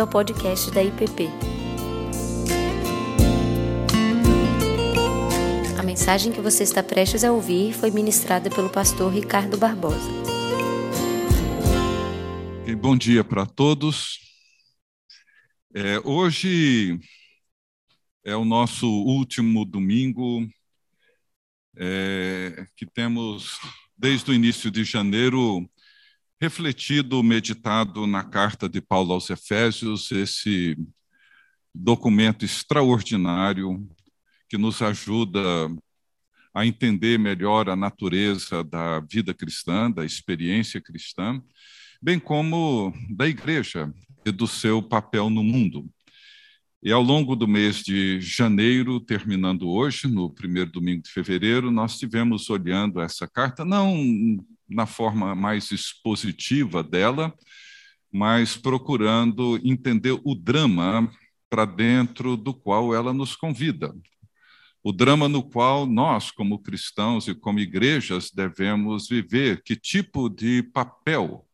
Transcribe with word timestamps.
bem-vindo 0.00 0.02
ao 0.02 0.06
podcast 0.06 0.70
da 0.70 0.82
IPP. 0.82 1.28
A 5.78 5.82
mensagem 5.82 6.32
que 6.32 6.40
você 6.40 6.62
está 6.62 6.82
prestes 6.82 7.24
a 7.24 7.32
ouvir 7.32 7.74
foi 7.74 7.90
ministrada 7.90 8.48
pelo 8.48 8.70
pastor 8.70 9.12
Ricardo 9.12 9.58
Barbosa. 9.58 10.10
Bom 12.80 12.96
dia 12.96 13.22
para 13.22 13.44
todos. 13.44 14.18
É, 15.74 15.98
hoje 16.04 16.98
é 18.24 18.34
o 18.34 18.44
nosso 18.44 18.86
último 18.86 19.64
domingo 19.64 20.48
é, 21.76 22.64
que 22.76 22.86
temos, 22.86 23.58
desde 23.96 24.30
o 24.30 24.34
início 24.34 24.70
de 24.70 24.82
janeiro, 24.84 25.68
refletido, 26.40 27.22
meditado 27.22 28.06
na 28.06 28.24
carta 28.24 28.66
de 28.66 28.80
Paulo 28.80 29.12
aos 29.12 29.28
Efésios, 29.28 30.10
esse 30.10 30.74
documento 31.74 32.44
extraordinário 32.44 33.86
que 34.48 34.56
nos 34.56 34.80
ajuda 34.80 35.40
a 36.54 36.64
entender 36.66 37.18
melhor 37.18 37.68
a 37.68 37.76
natureza 37.76 38.64
da 38.64 39.00
vida 39.00 39.34
cristã, 39.34 39.90
da 39.90 40.04
experiência 40.04 40.80
cristã, 40.80 41.40
bem 42.02 42.18
como 42.18 42.92
da 43.10 43.28
igreja 43.28 43.92
e 44.24 44.32
do 44.32 44.46
seu 44.46 44.82
papel 44.82 45.28
no 45.28 45.44
mundo. 45.44 45.88
E 46.82 46.90
ao 46.90 47.02
longo 47.02 47.36
do 47.36 47.46
mês 47.46 47.82
de 47.82 48.18
janeiro, 48.22 48.98
terminando 48.98 49.68
hoje, 49.68 50.08
no 50.08 50.30
primeiro 50.30 50.72
domingo 50.72 51.02
de 51.02 51.10
fevereiro, 51.10 51.70
nós 51.70 51.98
tivemos 51.98 52.48
olhando 52.48 52.98
essa 53.02 53.28
carta, 53.28 53.62
não 53.62 54.42
na 54.70 54.86
forma 54.86 55.34
mais 55.34 55.72
expositiva 55.72 56.82
dela, 56.82 57.34
mas 58.12 58.56
procurando 58.56 59.60
entender 59.64 60.18
o 60.24 60.34
drama 60.34 61.10
para 61.48 61.64
dentro 61.64 62.36
do 62.36 62.54
qual 62.54 62.94
ela 62.94 63.12
nos 63.12 63.34
convida. 63.34 63.92
O 64.82 64.92
drama 64.92 65.28
no 65.28 65.42
qual 65.42 65.86
nós, 65.86 66.30
como 66.30 66.62
cristãos 66.62 67.28
e 67.28 67.34
como 67.34 67.60
igrejas, 67.60 68.30
devemos 68.30 69.08
viver, 69.08 69.62
que 69.62 69.76
tipo 69.76 70.28
de 70.28 70.62
papel, 70.62 71.44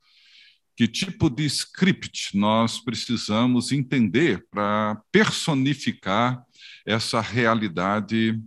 que 0.76 0.86
tipo 0.86 1.28
de 1.28 1.44
script 1.46 2.36
nós 2.36 2.78
precisamos 2.78 3.72
entender 3.72 4.46
para 4.50 5.02
personificar 5.10 6.44
essa 6.86 7.20
realidade 7.20 8.38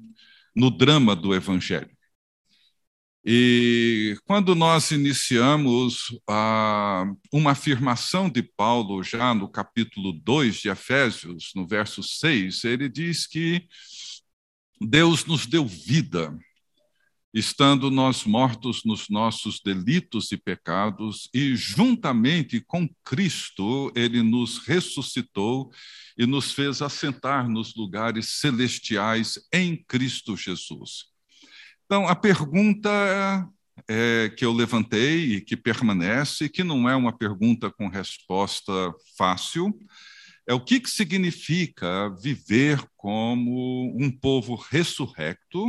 no 0.56 0.70
drama 0.70 1.16
do 1.16 1.34
Evangelho. 1.34 1.90
E 3.32 4.18
quando 4.26 4.56
nós 4.56 4.90
iniciamos 4.90 6.20
ah, 6.28 7.06
uma 7.32 7.52
afirmação 7.52 8.28
de 8.28 8.42
Paulo, 8.42 9.04
já 9.04 9.36
no 9.36 9.48
capítulo 9.48 10.14
2 10.14 10.56
de 10.56 10.70
Efésios, 10.70 11.52
no 11.56 11.68
verso 11.68 12.02
6, 12.02 12.64
ele 12.64 12.90
diz 12.90 13.28
que 13.28 13.68
Deus 14.82 15.26
nos 15.26 15.46
deu 15.46 15.64
vida, 15.64 16.36
estando 17.32 17.92
nós 17.92 18.24
mortos 18.24 18.84
nos 18.84 19.08
nossos 19.10 19.62
delitos 19.64 20.32
e 20.32 20.38
pecados, 20.38 21.30
e 21.32 21.56
juntamente 21.56 22.60
com 22.60 22.90
Cristo, 23.04 23.92
ele 23.96 24.24
nos 24.24 24.58
ressuscitou 24.58 25.72
e 26.18 26.26
nos 26.26 26.52
fez 26.52 26.82
assentar 26.82 27.48
nos 27.48 27.76
lugares 27.76 28.40
celestiais 28.40 29.38
em 29.54 29.78
Cristo 29.88 30.36
Jesus. 30.36 31.19
Então, 31.92 32.08
a 32.08 32.16
pergunta 32.16 32.88
é, 33.88 34.30
que 34.38 34.46
eu 34.46 34.54
levantei 34.54 35.38
e 35.38 35.42
que 35.42 35.58
permanece, 35.58 36.48
que 36.48 36.64
não 36.64 36.88
é 36.88 36.96
uma 36.96 37.12
pergunta 37.12 37.72
com 37.72 37.88
resposta 37.88 38.72
fácil, 39.18 39.76
é 40.48 40.54
o 40.54 40.64
que, 40.64 40.80
que 40.80 40.90
significa 40.90 42.16
viver 42.22 42.80
como 42.96 43.92
um 44.00 44.12
povo 44.12 44.54
ressurrecto. 44.54 45.66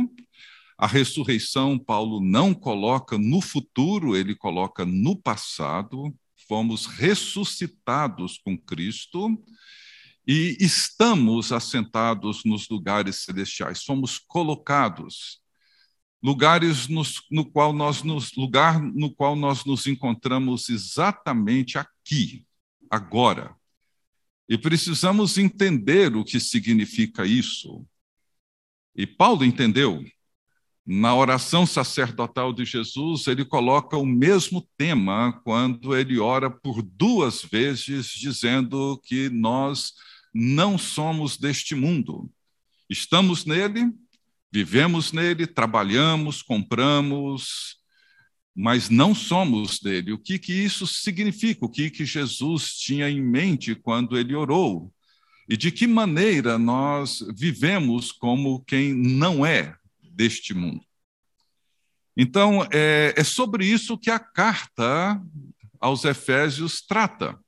A 0.77 0.85
ressurreição, 0.85 1.79
Paulo 1.79 2.21
não 2.21 2.53
coloca 2.53 3.17
no 3.17 3.41
futuro, 3.41 4.15
ele 4.15 4.35
coloca 4.35 4.85
no 4.85 5.15
passado. 5.15 6.15
Fomos 6.47 6.85
ressuscitados 6.85 8.37
com 8.37 8.55
Cristo 8.55 9.43
e 10.27 10.55
estamos 10.59 11.51
assentados 11.51 12.43
nos 12.45 12.69
lugares 12.69 13.23
celestiais, 13.23 13.83
fomos 13.83 14.19
colocados 14.19 15.40
lugares 16.21 16.87
nos, 16.87 17.23
no 17.31 17.43
qual 17.43 17.73
nós 17.73 18.03
nos 18.03 18.33
lugar 18.35 18.81
no 18.81 19.13
qual 19.13 19.35
nós 19.35 19.65
nos 19.65 19.87
encontramos 19.87 20.69
exatamente 20.69 21.77
aqui, 21.77 22.45
agora. 22.89 23.55
E 24.47 24.57
precisamos 24.57 25.37
entender 25.37 26.15
o 26.15 26.23
que 26.23 26.39
significa 26.39 27.25
isso. 27.25 27.85
E 28.95 29.07
Paulo 29.07 29.45
entendeu. 29.45 30.03
Na 30.85 31.15
oração 31.15 31.65
sacerdotal 31.65 32.51
de 32.51 32.65
Jesus, 32.65 33.27
ele 33.27 33.45
coloca 33.45 33.95
o 33.95 34.05
mesmo 34.05 34.67
tema 34.75 35.39
quando 35.43 35.95
ele 35.95 36.19
ora 36.19 36.49
por 36.49 36.81
duas 36.81 37.43
vezes, 37.43 38.07
dizendo 38.07 38.99
que 39.05 39.29
nós 39.29 39.93
não 40.33 40.77
somos 40.77 41.37
deste 41.37 41.75
mundo. 41.75 42.29
Estamos 42.89 43.45
nele, 43.45 43.89
Vivemos 44.51 45.13
nele, 45.13 45.47
trabalhamos, 45.47 46.41
compramos, 46.41 47.77
mas 48.53 48.89
não 48.89 49.15
somos 49.15 49.79
dele. 49.79 50.11
O 50.11 50.17
que, 50.17 50.37
que 50.37 50.51
isso 50.51 50.85
significa? 50.85 51.65
O 51.65 51.69
que, 51.69 51.89
que 51.89 52.05
Jesus 52.05 52.73
tinha 52.73 53.09
em 53.09 53.21
mente 53.21 53.73
quando 53.73 54.17
ele 54.17 54.35
orou? 54.35 54.93
E 55.47 55.55
de 55.55 55.71
que 55.71 55.87
maneira 55.87 56.57
nós 56.57 57.25
vivemos 57.35 58.11
como 58.11 58.63
quem 58.65 58.93
não 58.93 59.45
é 59.45 59.75
deste 60.01 60.53
mundo? 60.53 60.83
Então, 62.15 62.67
é, 62.71 63.13
é 63.15 63.23
sobre 63.23 63.65
isso 63.65 63.97
que 63.97 64.09
a 64.09 64.19
carta 64.19 65.21
aos 65.79 66.05
Efésios 66.05 66.81
trata. 66.81 67.39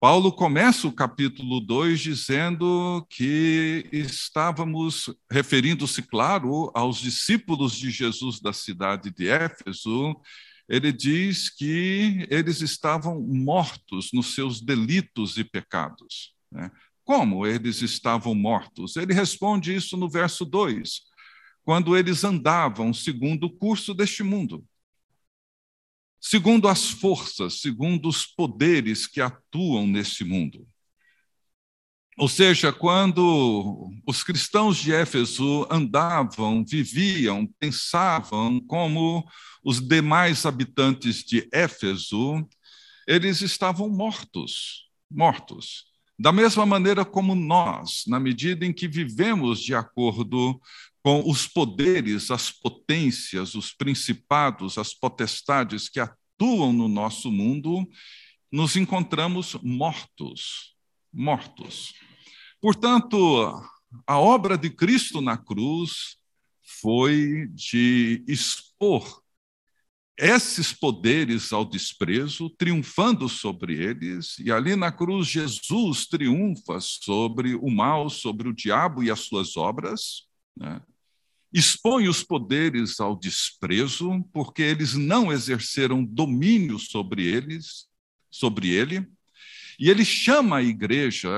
Paulo 0.00 0.30
começa 0.30 0.86
o 0.86 0.92
capítulo 0.92 1.58
2 1.58 1.98
dizendo 1.98 3.04
que 3.10 3.88
estávamos, 3.92 5.12
referindo-se, 5.28 6.02
claro, 6.02 6.70
aos 6.72 6.98
discípulos 6.98 7.76
de 7.76 7.90
Jesus 7.90 8.40
da 8.40 8.52
cidade 8.52 9.10
de 9.10 9.28
Éfeso, 9.28 10.14
ele 10.68 10.92
diz 10.92 11.50
que 11.50 12.28
eles 12.30 12.60
estavam 12.60 13.20
mortos 13.20 14.10
nos 14.12 14.36
seus 14.36 14.60
delitos 14.60 15.36
e 15.36 15.42
pecados. 15.42 16.32
Né? 16.52 16.70
Como 17.02 17.44
eles 17.44 17.82
estavam 17.82 18.36
mortos? 18.36 18.94
Ele 18.94 19.12
responde 19.12 19.74
isso 19.74 19.96
no 19.96 20.08
verso 20.08 20.44
2, 20.44 21.00
quando 21.64 21.96
eles 21.96 22.22
andavam 22.22 22.94
segundo 22.94 23.46
o 23.46 23.50
curso 23.50 23.92
deste 23.92 24.22
mundo 24.22 24.64
segundo 26.20 26.68
as 26.68 26.90
forças, 26.90 27.60
segundo 27.60 28.08
os 28.08 28.26
poderes 28.26 29.06
que 29.06 29.20
atuam 29.20 29.86
nesse 29.86 30.24
mundo. 30.24 30.66
Ou 32.18 32.28
seja, 32.28 32.72
quando 32.72 33.92
os 34.04 34.24
cristãos 34.24 34.76
de 34.76 34.92
Éfeso 34.92 35.68
andavam, 35.70 36.64
viviam, 36.64 37.46
pensavam 37.60 38.60
como 38.66 39.24
os 39.64 39.80
demais 39.80 40.44
habitantes 40.44 41.22
de 41.22 41.48
Éfeso, 41.52 42.44
eles 43.06 43.40
estavam 43.40 43.88
mortos, 43.88 44.90
mortos. 45.08 45.84
Da 46.18 46.32
mesma 46.32 46.66
maneira 46.66 47.04
como 47.04 47.36
nós, 47.36 48.02
na 48.08 48.18
medida 48.18 48.66
em 48.66 48.72
que 48.72 48.88
vivemos 48.88 49.60
de 49.60 49.72
acordo 49.72 50.60
com 51.02 51.28
os 51.28 51.46
poderes, 51.46 52.30
as 52.30 52.50
potências, 52.50 53.54
os 53.54 53.72
principados, 53.72 54.78
as 54.78 54.92
potestades 54.92 55.88
que 55.88 56.00
atuam 56.00 56.72
no 56.72 56.88
nosso 56.88 57.30
mundo, 57.30 57.88
nos 58.50 58.76
encontramos 58.76 59.54
mortos, 59.62 60.74
mortos. 61.12 61.94
Portanto, 62.60 63.16
a 64.06 64.18
obra 64.18 64.58
de 64.58 64.70
Cristo 64.70 65.20
na 65.20 65.36
cruz 65.36 66.16
foi 66.62 67.48
de 67.54 68.24
expor 68.26 69.22
esses 70.18 70.72
poderes 70.72 71.52
ao 71.52 71.64
desprezo, 71.64 72.50
triunfando 72.50 73.28
sobre 73.28 73.74
eles, 73.74 74.36
e 74.40 74.50
ali 74.50 74.74
na 74.74 74.90
cruz 74.90 75.28
Jesus 75.28 76.06
triunfa 76.06 76.80
sobre 76.80 77.54
o 77.54 77.70
mal, 77.70 78.10
sobre 78.10 78.48
o 78.48 78.52
diabo 78.52 79.04
e 79.04 79.12
as 79.12 79.20
suas 79.20 79.56
obras. 79.56 80.24
Né? 80.56 80.82
Expõe 81.52 82.08
os 82.08 82.22
poderes 82.22 83.00
ao 83.00 83.16
desprezo, 83.16 84.22
porque 84.32 84.62
eles 84.62 84.94
não 84.94 85.32
exerceram 85.32 86.04
domínio 86.04 86.78
sobre 86.78 87.26
eles, 87.26 87.86
sobre 88.30 88.68
ele, 88.68 89.06
e 89.78 89.88
ele 89.88 90.04
chama 90.04 90.58
a 90.58 90.62
igreja, 90.62 91.30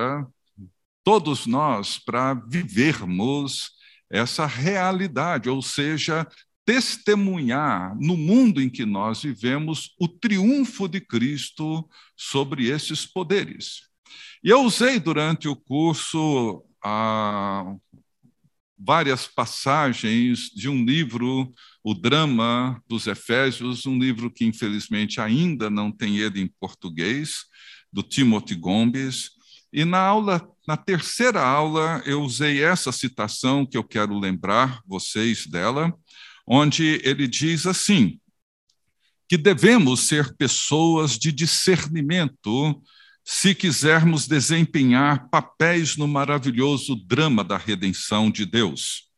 todos 1.04 1.46
nós, 1.46 1.98
para 1.98 2.34
vivermos 2.34 3.72
essa 4.10 4.46
realidade, 4.46 5.48
ou 5.48 5.62
seja, 5.62 6.26
testemunhar 6.64 7.96
no 7.98 8.16
mundo 8.16 8.60
em 8.60 8.68
que 8.68 8.84
nós 8.86 9.22
vivemos 9.22 9.94
o 9.98 10.08
triunfo 10.08 10.88
de 10.88 11.00
Cristo 11.00 11.88
sobre 12.16 12.68
esses 12.68 13.06
poderes. 13.06 13.88
E 14.42 14.50
eu 14.50 14.62
usei 14.62 14.98
durante 14.98 15.48
o 15.48 15.56
curso 15.56 16.64
ah, 16.82 17.74
várias 18.82 19.28
passagens 19.28 20.50
de 20.50 20.68
um 20.68 20.84
livro, 20.84 21.52
O 21.84 21.92
Drama 21.92 22.82
dos 22.88 23.06
Efésios, 23.06 23.84
um 23.84 23.98
livro 23.98 24.30
que 24.30 24.44
infelizmente 24.44 25.20
ainda 25.20 25.68
não 25.68 25.92
tem 25.92 26.18
ele 26.18 26.40
em 26.40 26.48
português, 26.58 27.44
do 27.92 28.02
Timothy 28.02 28.54
Gombes. 28.54 29.32
E 29.72 29.84
na 29.84 29.98
aula, 29.98 30.48
na 30.66 30.76
terceira 30.76 31.42
aula, 31.42 32.02
eu 32.06 32.22
usei 32.22 32.62
essa 32.62 32.90
citação 32.90 33.66
que 33.66 33.76
eu 33.76 33.84
quero 33.84 34.18
lembrar 34.18 34.80
vocês 34.86 35.46
dela, 35.46 35.92
onde 36.46 37.00
ele 37.04 37.28
diz 37.28 37.66
assim: 37.66 38.18
que 39.28 39.36
devemos 39.36 40.00
ser 40.00 40.34
pessoas 40.36 41.18
de 41.18 41.30
discernimento 41.30 42.82
se 43.32 43.54
quisermos 43.54 44.26
desempenhar 44.26 45.28
papéis 45.28 45.96
no 45.96 46.08
maravilhoso 46.08 46.96
drama 46.96 47.44
da 47.44 47.56
redenção 47.56 48.28
de 48.28 48.44
Deus. 48.44 49.08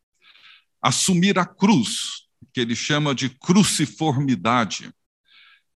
Assumir 0.82 1.38
a 1.38 1.46
cruz, 1.46 2.26
que 2.52 2.60
ele 2.60 2.76
chama 2.76 3.14
de 3.14 3.30
cruciformidade, 3.30 4.92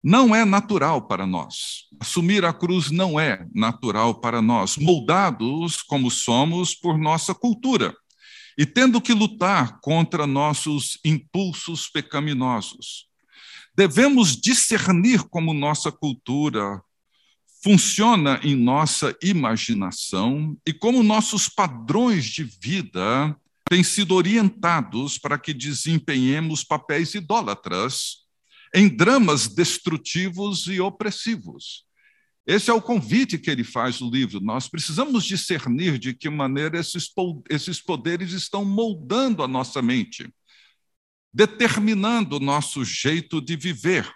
não 0.03 0.33
é 0.33 0.43
natural 0.45 1.07
para 1.07 1.27
nós. 1.27 1.83
Assumir 1.99 2.43
a 2.43 2.51
cruz 2.51 2.89
não 2.89 3.19
é 3.19 3.47
natural 3.53 4.19
para 4.19 4.41
nós, 4.41 4.77
moldados 4.77 5.83
como 5.83 6.09
somos 6.09 6.73
por 6.73 6.97
nossa 6.97 7.35
cultura 7.35 7.95
e 8.57 8.65
tendo 8.65 8.99
que 8.99 9.13
lutar 9.13 9.79
contra 9.79 10.25
nossos 10.25 10.97
impulsos 11.05 11.87
pecaminosos. 11.87 13.05
Devemos 13.77 14.35
discernir 14.35 15.21
como 15.29 15.53
nossa 15.53 15.91
cultura 15.91 16.81
funciona 17.63 18.41
em 18.43 18.55
nossa 18.55 19.15
imaginação 19.23 20.57
e 20.67 20.73
como 20.73 21.01
nossos 21.01 21.47
padrões 21.47 22.25
de 22.25 22.43
vida 22.43 23.33
têm 23.69 23.81
sido 23.81 24.13
orientados 24.13 25.17
para 25.17 25.39
que 25.39 25.53
desempenhemos 25.53 26.65
papéis 26.65 27.15
idólatras 27.15 28.23
em 28.75 28.89
dramas 28.89 29.47
destrutivos 29.47 30.67
e 30.67 30.81
opressivos. 30.81 31.85
Esse 32.45 32.69
é 32.69 32.73
o 32.73 32.81
convite 32.81 33.37
que 33.37 33.49
ele 33.49 33.63
faz 33.63 34.01
no 34.01 34.09
livro. 34.09 34.41
Nós 34.41 34.67
precisamos 34.67 35.23
discernir 35.23 35.97
de 35.97 36.13
que 36.13 36.29
maneira 36.29 36.77
esses 36.77 37.81
poderes 37.81 38.33
estão 38.33 38.65
moldando 38.65 39.41
a 39.41 39.47
nossa 39.47 39.81
mente, 39.81 40.29
determinando 41.33 42.35
o 42.35 42.41
nosso 42.41 42.83
jeito 42.83 43.39
de 43.39 43.55
viver. 43.55 44.13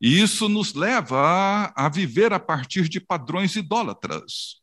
E 0.00 0.20
isso 0.20 0.48
nos 0.48 0.74
leva 0.74 1.18
a, 1.18 1.86
a 1.86 1.88
viver 1.88 2.32
a 2.32 2.40
partir 2.40 2.88
de 2.88 3.00
padrões 3.00 3.56
idólatras. 3.56 4.62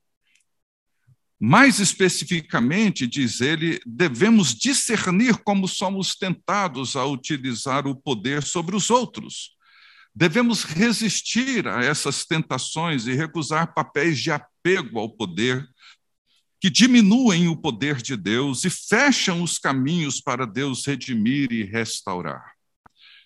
Mais 1.39 1.79
especificamente, 1.79 3.07
diz 3.07 3.41
ele, 3.41 3.81
devemos 3.85 4.53
discernir 4.53 5.37
como 5.37 5.67
somos 5.67 6.15
tentados 6.15 6.95
a 6.95 7.03
utilizar 7.05 7.87
o 7.87 7.95
poder 7.95 8.43
sobre 8.43 8.75
os 8.75 8.91
outros. 8.91 9.55
Devemos 10.13 10.63
resistir 10.63 11.67
a 11.67 11.83
essas 11.83 12.25
tentações 12.25 13.07
e 13.07 13.13
recusar 13.13 13.73
papéis 13.73 14.19
de 14.19 14.29
apego 14.29 14.99
ao 14.99 15.09
poder 15.09 15.67
que 16.59 16.69
diminuem 16.69 17.47
o 17.47 17.57
poder 17.57 18.03
de 18.03 18.15
Deus 18.15 18.63
e 18.63 18.69
fecham 18.69 19.41
os 19.41 19.57
caminhos 19.57 20.21
para 20.21 20.45
Deus 20.45 20.85
redimir 20.85 21.51
e 21.51 21.63
restaurar. 21.63 22.50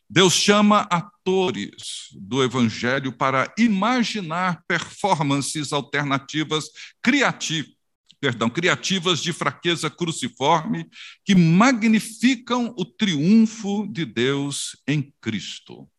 Deus 0.10 0.34
chama 0.34 0.81
atores 0.92 2.10
do 2.13 2.44
Evangelho 2.44 3.12
para 3.12 3.52
imaginar 3.57 4.63
performances 4.68 5.74
alternativas 5.74 6.66
criativas, 7.02 7.74
perdão, 8.19 8.50
criativas 8.50 9.19
de 9.19 9.34
fraqueza 9.34 9.90
cruciforme 9.90 10.88
que 11.24 11.36
magnificam 11.36 12.74
o 12.78 12.86
triunfo 12.86 13.88
de 13.88 14.06
Deus 14.06 14.78
em 14.88 15.12
Cristo. 15.19 15.90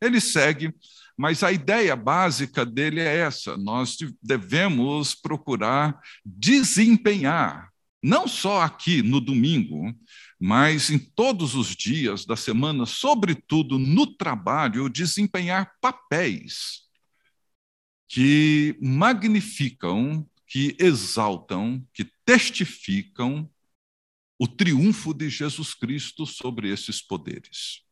Ele 0.00 0.20
segue, 0.20 0.72
mas 1.16 1.42
a 1.42 1.52
ideia 1.52 1.94
básica 1.96 2.64
dele 2.64 3.00
é 3.00 3.18
essa: 3.18 3.56
nós 3.56 3.96
devemos 4.22 5.14
procurar 5.14 5.98
desempenhar, 6.24 7.70
não 8.02 8.26
só 8.28 8.62
aqui 8.62 9.02
no 9.02 9.20
domingo, 9.20 9.94
mas 10.42 10.88
em 10.88 10.98
todos 10.98 11.54
os 11.54 11.76
dias 11.76 12.24
da 12.24 12.34
semana, 12.34 12.86
sobretudo 12.86 13.78
no 13.78 14.06
trabalho, 14.06 14.88
desempenhar 14.88 15.76
papéis 15.82 16.88
que 18.08 18.74
magnificam, 18.80 20.26
que 20.46 20.74
exaltam, 20.80 21.86
que 21.92 22.04
testificam 22.24 23.48
o 24.38 24.48
triunfo 24.48 25.12
de 25.12 25.28
Jesus 25.28 25.74
Cristo 25.74 26.24
sobre 26.24 26.72
esses 26.72 27.02
poderes. 27.02 27.82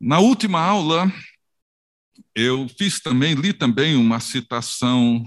Na 0.00 0.20
última 0.20 0.60
aula, 0.60 1.12
eu 2.32 2.68
fiz 2.68 3.00
também, 3.00 3.34
li 3.34 3.52
também 3.52 3.96
uma 3.96 4.20
citação 4.20 5.24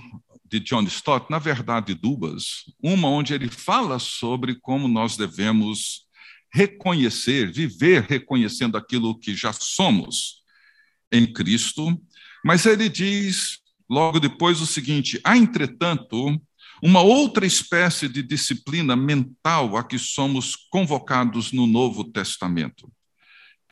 de 0.50 0.60
John 0.60 0.84
Stott, 0.84 1.30
na 1.30 1.38
verdade 1.38 1.94
duas, 1.94 2.66
uma 2.82 3.08
onde 3.08 3.34
ele 3.34 3.50
fala 3.50 4.00
sobre 4.00 4.56
como 4.56 4.88
nós 4.88 5.16
devemos 5.16 6.08
reconhecer, 6.52 7.52
viver 7.52 8.04
reconhecendo 8.04 8.76
aquilo 8.76 9.18
que 9.18 9.36
já 9.36 9.54
somos 9.54 10.44
em 11.12 11.32
Cristo, 11.32 12.00
mas 12.44 12.66
ele 12.66 12.90
diz 12.90 13.60
logo 13.88 14.20
depois 14.20 14.60
o 14.62 14.66
seguinte: 14.66 15.20
há, 15.24 15.38
entretanto, 15.38 16.42
uma 16.82 17.02
outra 17.02 17.46
espécie 17.46 18.08
de 18.08 18.24
disciplina 18.24 18.96
mental 18.96 19.78
a 19.78 19.84
que 19.84 20.00
somos 20.00 20.56
convocados 20.56 21.52
no 21.52 21.68
Novo 21.68 22.04
Testamento. 22.04 22.92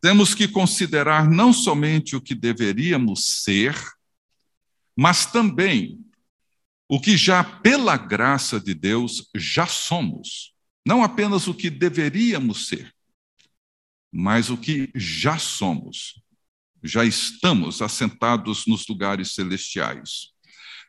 Temos 0.01 0.35
que 0.35 0.47
considerar 0.47 1.27
não 1.29 1.51
somente 1.51 2.15
o 2.15 2.21
que 2.21 2.35
deveríamos 2.35 3.41
ser, 3.43 3.75
mas 4.95 5.25
também 5.25 5.99
o 6.89 6.99
que 6.99 7.17
já, 7.17 7.43
pela 7.43 7.97
graça 7.97 8.59
de 8.59 8.73
Deus, 8.73 9.29
já 9.35 9.67
somos. 9.67 10.53
Não 10.85 11.03
apenas 11.03 11.47
o 11.47 11.53
que 11.53 11.69
deveríamos 11.69 12.67
ser, 12.67 12.93
mas 14.11 14.49
o 14.49 14.57
que 14.57 14.89
já 14.95 15.37
somos. 15.37 16.21
Já 16.81 17.03
estamos 17.03 17.81
assentados 17.81 18.65
nos 18.65 18.87
lugares 18.87 19.33
celestiais. 19.33 20.31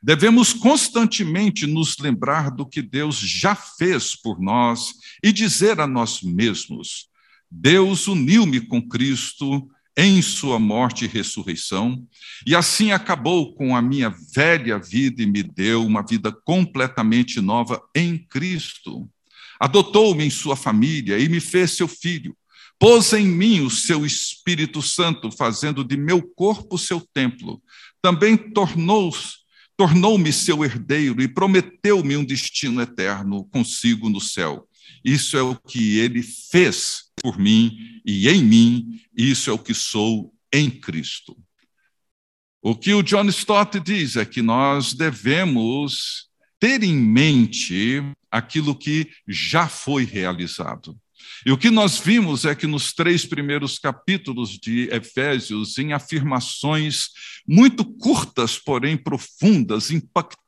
Devemos 0.01 0.53
constantemente 0.53 1.67
nos 1.67 1.99
lembrar 1.99 2.51
do 2.51 2.65
que 2.65 2.81
Deus 2.81 3.19
já 3.19 3.57
fez 3.57 4.15
por 4.15 4.41
nós 4.41 4.93
e 5.25 5.33
dizer 5.33 5.81
a 5.81 5.87
nós 5.89 6.23
mesmos: 6.23 7.09
Deus 7.51 8.07
uniu-me 8.07 8.61
com 8.61 8.87
Cristo 8.87 9.69
em 10.01 10.23
sua 10.23 10.61
morte 10.61 11.05
e 11.05 11.09
ressurreição, 11.09 12.07
e 12.47 12.55
assim 12.55 12.93
acabou 12.93 13.53
com 13.57 13.75
a 13.75 13.83
minha 13.83 14.15
velha 14.33 14.79
vida 14.79 15.21
e 15.21 15.27
me 15.27 15.43
deu 15.43 15.85
uma 15.85 16.07
vida 16.07 16.31
completamente 16.31 17.41
nova 17.41 17.83
em 17.93 18.17
Cristo. 18.17 19.11
Adotou-me 19.59 20.25
em 20.25 20.31
sua 20.31 20.55
família 20.55 21.19
e 21.19 21.29
me 21.29 21.41
fez 21.41 21.73
seu 21.73 21.89
filho. 21.89 22.37
Pôs 22.79 23.13
em 23.13 23.27
mim 23.27 23.63
o 23.63 23.71
seu 23.71 24.07
Espírito 24.07 24.81
Santo, 24.81 25.33
fazendo 25.33 25.83
de 25.83 25.97
meu 25.97 26.23
corpo 26.23 26.79
seu 26.79 27.01
templo. 27.13 27.61
Também 28.01 28.37
tornou 28.37 29.13
tornou-me 29.77 30.33
seu 30.33 30.65
herdeiro 30.65 31.23
e 31.23 31.29
prometeu-me 31.29 32.17
um 32.17 32.25
destino 32.25 32.81
eterno 32.81 33.45
consigo 33.45 34.09
no 34.09 34.21
céu. 34.21 34.69
Isso 35.05 35.37
é 35.37 35.43
o 35.43 35.55
que 35.55 35.99
ele 35.99 36.23
fez 36.23 37.05
por 37.21 37.39
mim 37.39 38.01
e 38.05 38.29
em 38.29 38.43
mim, 38.43 39.01
isso 39.17 39.51
é 39.51 39.53
o 39.53 39.59
que 39.59 39.75
sou 39.75 40.33
em 40.53 40.71
Cristo. 40.71 41.37
O 42.61 42.75
que 42.75 42.93
o 42.93 43.03
John 43.03 43.27
Stott 43.27 43.79
diz 43.81 44.17
é 44.17 44.25
que 44.25 44.43
nós 44.43 44.93
devemos 44.93 46.29
ter 46.59 46.83
em 46.83 46.95
mente 46.95 48.03
aquilo 48.31 48.75
que 48.75 49.09
já 49.27 49.69
foi 49.69 50.05
realizado. 50.05 50.99
E 51.47 51.53
o 51.53 51.59
que 51.59 51.71
nós 51.71 51.99
vimos 51.99 52.45
é 52.45 52.55
que 52.55 52.67
nos 52.67 52.93
três 52.93 53.25
primeiros 53.25 53.79
capítulos 53.79 54.59
de 54.59 54.89
Efésios, 54.93 55.79
em 55.79 55.93
afirmações 55.93 57.09
muito 57.47 57.85
curtas, 57.85 58.59
porém 58.59 58.97
profundas, 58.97 59.91
impactantes, 59.91 60.48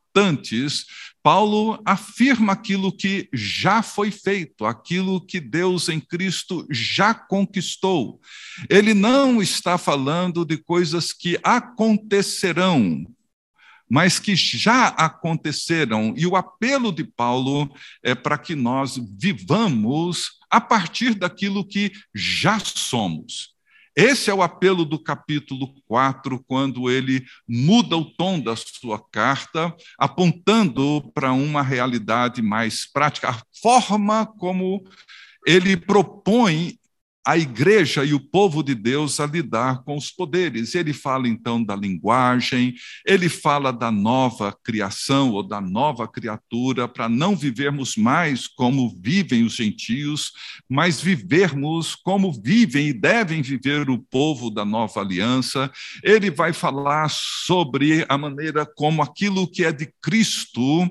Paulo 1.23 1.81
afirma 1.85 2.55
aquilo 2.55 2.91
que 2.91 3.29
já 3.33 3.83
foi 3.83 4.11
feito, 4.11 4.65
aquilo 4.65 5.25
que 5.25 5.39
Deus 5.39 5.89
em 5.89 6.01
Cristo 6.01 6.67
já 6.71 7.13
conquistou. 7.13 8.21
Ele 8.69 8.95
não 8.95 9.43
está 9.43 9.77
falando 9.77 10.45
de 10.45 10.57
coisas 10.57 11.13
que 11.13 11.39
acontecerão, 11.43 13.05
mas 13.89 14.19
que 14.19 14.35
já 14.35 14.87
aconteceram. 14.89 16.15
E 16.17 16.27
o 16.27 16.37
apelo 16.37 16.91
de 16.91 17.05
Paulo 17.05 17.71
é 18.03 18.15
para 18.15 18.39
que 18.39 18.55
nós 18.55 18.99
vivamos 19.19 20.39
a 20.49 20.61
partir 20.61 21.15
daquilo 21.15 21.67
que 21.67 21.93
já 22.15 22.59
somos. 22.59 23.55
Esse 23.97 24.31
é 24.31 24.35
o 24.35 24.43
apelo 24.43 24.85
do 24.85 24.99
capítulo 24.99 25.75
4, 25.87 26.43
quando 26.47 26.91
ele 26.91 27.25
muda 27.49 27.97
o 27.97 28.05
tom 28.05 28.39
da 28.39 28.55
sua 28.55 29.03
carta, 29.11 29.75
apontando 29.99 31.11
para 31.13 31.33
uma 31.33 31.63
realidade 31.63 32.41
mais 32.41 32.91
prática, 32.91 33.31
a 33.31 33.43
forma 33.61 34.25
como 34.27 34.85
ele 35.47 35.77
propõe 35.77 36.80
a 37.27 37.37
igreja 37.37 38.05
e 38.05 38.15
o 38.15 38.21
povo 38.21 38.63
de 38.63 38.75
Deus 38.75 39.21
a 39.21 39.27
lidar 39.27 39.83
com 39.85 39.97
os 39.97 40.11
poderes. 40.11 40.75
Ele 40.75 40.93
fala 40.93 41.29
então 41.29 41.63
da 41.63 41.77
linguagem, 41.77 42.75
ele 43.07 43.29
fala 43.29 43.73
da 43.73 43.91
nova 43.91 44.57
criação 44.65 45.33
ou 45.33 45.43
da 45.43 45.61
nova 45.61 46.09
criatura, 46.09 46.89
para 46.89 47.09
não 47.09 47.37
vivermos 47.37 47.97
mais 47.97 48.47
como 48.47 48.97
vivem 49.01 49.45
os 49.45 49.55
gentios, 49.55 50.33
mas 50.69 51.01
vivermos 51.01 51.95
como 51.95 52.33
vivem 52.33 52.89
e 52.89 52.93
devem 52.93 53.43
viver 53.43 53.91
o 53.91 53.99
povo 53.99 54.51
da 54.51 54.65
nova 54.65 55.01
aliança. 55.01 55.71
Ele 56.03 56.31
vai 56.31 56.53
falar 56.53 57.11
sobre 57.11 58.05
a 58.09 58.17
maneira 58.17 58.65
como 58.65 59.03
aquilo 59.03 59.51
que 59.51 59.65
é 59.65 59.73
de 59.73 59.93
Cristo 60.03 60.89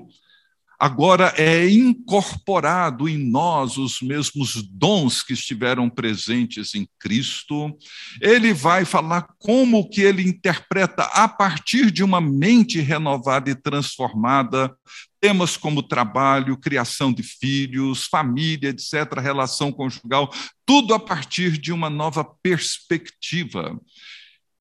agora 0.80 1.34
é 1.36 1.68
incorporado 1.68 3.06
em 3.06 3.18
nós 3.18 3.76
os 3.76 4.00
mesmos 4.00 4.62
dons 4.62 5.22
que 5.22 5.34
estiveram 5.34 5.90
presentes 5.90 6.74
em 6.74 6.88
Cristo. 6.98 7.76
Ele 8.20 8.54
vai 8.54 8.86
falar 8.86 9.28
como 9.38 9.86
que 9.90 10.00
ele 10.00 10.26
interpreta 10.26 11.02
a 11.12 11.28
partir 11.28 11.90
de 11.90 12.02
uma 12.02 12.20
mente 12.20 12.80
renovada 12.80 13.50
e 13.50 13.54
transformada 13.54 14.74
temas 15.20 15.54
como 15.54 15.82
trabalho, 15.82 16.56
criação 16.56 17.12
de 17.12 17.22
filhos, 17.22 18.06
família, 18.06 18.70
etc., 18.70 19.20
relação 19.20 19.70
conjugal, 19.70 20.32
tudo 20.64 20.94
a 20.94 20.98
partir 20.98 21.58
de 21.58 21.72
uma 21.72 21.90
nova 21.90 22.24
perspectiva 22.42 23.78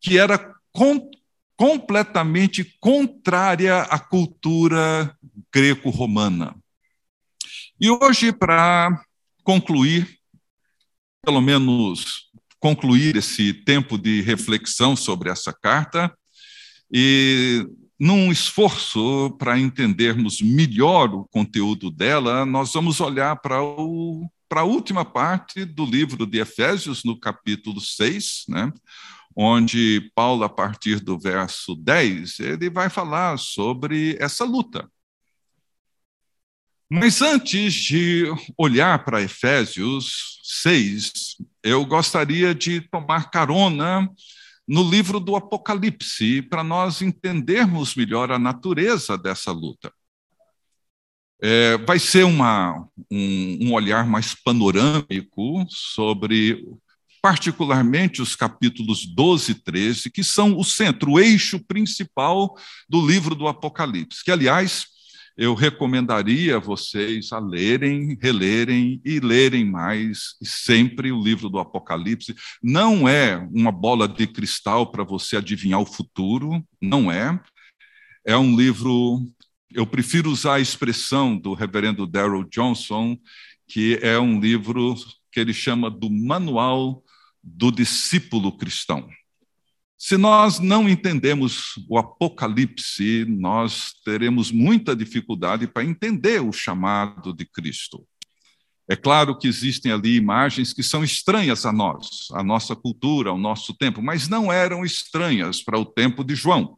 que 0.01 0.17
era 0.17 0.53
completamente 1.59 2.63
contrária 2.79 3.81
à 3.81 3.99
cultura 3.99 5.13
greco-romana. 5.53 6.55
E 7.77 7.89
hoje, 7.89 8.31
para 8.31 8.97
concluir, 9.43 10.07
pelo 11.21 11.41
menos 11.41 12.29
concluir 12.61 13.17
esse 13.17 13.53
tempo 13.53 13.97
de 13.97 14.21
reflexão 14.21 14.95
sobre 14.95 15.29
essa 15.29 15.51
carta, 15.51 16.17
e 16.89 17.67
num 17.99 18.31
esforço 18.31 19.35
para 19.37 19.59
entendermos 19.59 20.41
melhor 20.41 21.13
o 21.13 21.25
conteúdo 21.25 21.91
dela, 21.91 22.45
nós 22.45 22.71
vamos 22.71 23.01
olhar 23.01 23.35
para 23.35 23.61
o 23.61 24.29
para 24.47 24.61
a 24.61 24.63
última 24.63 25.05
parte 25.05 25.63
do 25.63 25.85
livro 25.85 26.25
de 26.25 26.39
Efésios, 26.39 27.03
no 27.03 27.19
capítulo 27.19 27.79
6, 27.79 28.45
né, 28.47 28.73
onde 29.41 30.11
Paulo, 30.13 30.43
a 30.43 30.49
partir 30.49 30.99
do 30.99 31.17
verso 31.17 31.73
10, 31.73 32.41
ele 32.41 32.69
vai 32.69 32.89
falar 32.89 33.39
sobre 33.39 34.17
essa 34.19 34.43
luta. 34.43 34.91
Mas 36.91 37.21
antes 37.21 37.73
de 37.73 38.25
olhar 38.57 39.05
para 39.05 39.21
Efésios 39.21 40.41
6, 40.43 41.37
eu 41.63 41.85
gostaria 41.85 42.53
de 42.53 42.81
tomar 42.81 43.31
carona 43.31 44.09
no 44.67 44.83
livro 44.83 45.21
do 45.21 45.37
Apocalipse, 45.37 46.41
para 46.41 46.61
nós 46.61 47.01
entendermos 47.01 47.95
melhor 47.95 48.33
a 48.33 48.37
natureza 48.37 49.17
dessa 49.17 49.53
luta. 49.53 49.89
É, 51.41 51.77
vai 51.77 51.97
ser 51.97 52.25
uma, 52.25 52.85
um, 53.09 53.67
um 53.67 53.73
olhar 53.73 54.05
mais 54.05 54.35
panorâmico 54.35 55.65
sobre 55.69 56.61
particularmente 57.21 58.21
os 58.21 58.35
capítulos 58.35 59.05
12 59.05 59.51
e 59.51 59.55
13, 59.55 60.09
que 60.09 60.23
são 60.23 60.57
o 60.57 60.63
centro, 60.63 61.11
o 61.11 61.19
eixo 61.19 61.59
principal 61.59 62.55
do 62.87 63.05
livro 63.05 63.35
do 63.35 63.47
Apocalipse, 63.47 64.23
que, 64.23 64.31
aliás, 64.31 64.85
eu 65.39 65.53
recomendaria 65.53 66.57
a 66.57 66.59
vocês 66.59 67.31
a 67.31 67.39
lerem, 67.39 68.17
relerem 68.21 69.01
e 69.05 69.21
lerem 69.21 69.63
mais 69.63 70.35
sempre 70.43 71.13
o 71.13 71.23
livro 71.23 71.47
do 71.47 71.59
Apocalipse. 71.59 72.35
Não 72.61 73.07
é 73.07 73.37
uma 73.53 73.71
bola 73.71 74.05
de 74.05 74.27
cristal 74.27 74.91
para 74.91 75.01
você 75.01 75.37
adivinhar 75.37 75.79
o 75.79 75.85
futuro, 75.85 76.61
não 76.81 77.09
é. 77.09 77.39
É 78.25 78.35
um 78.35 78.53
livro, 78.53 79.21
eu 79.71 79.87
prefiro 79.87 80.29
usar 80.29 80.55
a 80.55 80.59
expressão 80.59 81.37
do 81.37 81.53
reverendo 81.53 82.05
Darrell 82.05 82.43
Johnson, 82.43 83.17
que 83.65 83.97
é 84.01 84.19
um 84.19 84.41
livro 84.41 84.93
que 85.31 85.39
ele 85.39 85.53
chama 85.53 85.89
do 85.89 86.09
Manual 86.09 87.01
do 87.43 87.71
discípulo 87.71 88.57
cristão. 88.57 89.09
Se 89.97 90.15
nós 90.15 90.59
não 90.59 90.87
entendemos 90.87 91.73
o 91.89 91.97
Apocalipse, 91.97 93.25
nós 93.27 93.91
teremos 94.05 94.49
muita 94.49 94.95
dificuldade 94.95 95.67
para 95.67 95.83
entender 95.83 96.41
o 96.41 96.53
chamado 96.53 97.33
de 97.33 97.45
Cristo. 97.45 98.07
É 98.87 98.95
claro 98.95 99.37
que 99.37 99.47
existem 99.47 99.91
ali 99.91 100.15
imagens 100.15 100.73
que 100.73 100.81
são 100.81 101.03
estranhas 101.03 101.65
a 101.65 101.71
nós, 101.71 102.27
a 102.31 102.41
nossa 102.41 102.75
cultura, 102.75 103.29
ao 103.29 103.37
nosso 103.37 103.73
tempo, 103.73 104.01
mas 104.01 104.27
não 104.27 104.51
eram 104.51 104.85
estranhas 104.85 105.61
para 105.61 105.77
o 105.77 105.85
tempo 105.85 106.23
de 106.23 106.33
João. 106.33 106.77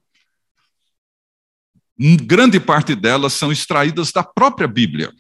Grande 2.24 2.60
parte 2.60 2.96
delas 2.96 3.34
são 3.34 3.52
extraídas 3.52 4.12
da 4.12 4.24
própria 4.24 4.68
Bíblia. 4.68 5.14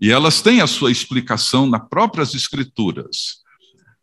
E 0.00 0.10
elas 0.10 0.40
têm 0.40 0.60
a 0.60 0.66
sua 0.66 0.92
explicação 0.92 1.66
nas 1.66 1.86
próprias 1.88 2.34
Escrituras. 2.34 3.42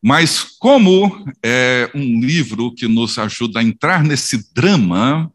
Mas, 0.02 0.42
como 0.60 1.26
é 1.44 1.90
um 1.94 2.20
livro 2.22 2.74
que 2.74 2.88
nos 2.88 3.18
ajuda 3.18 3.60
a 3.60 3.64
entrar 3.64 4.04
nesse 4.04 4.54
drama, 4.54 5.32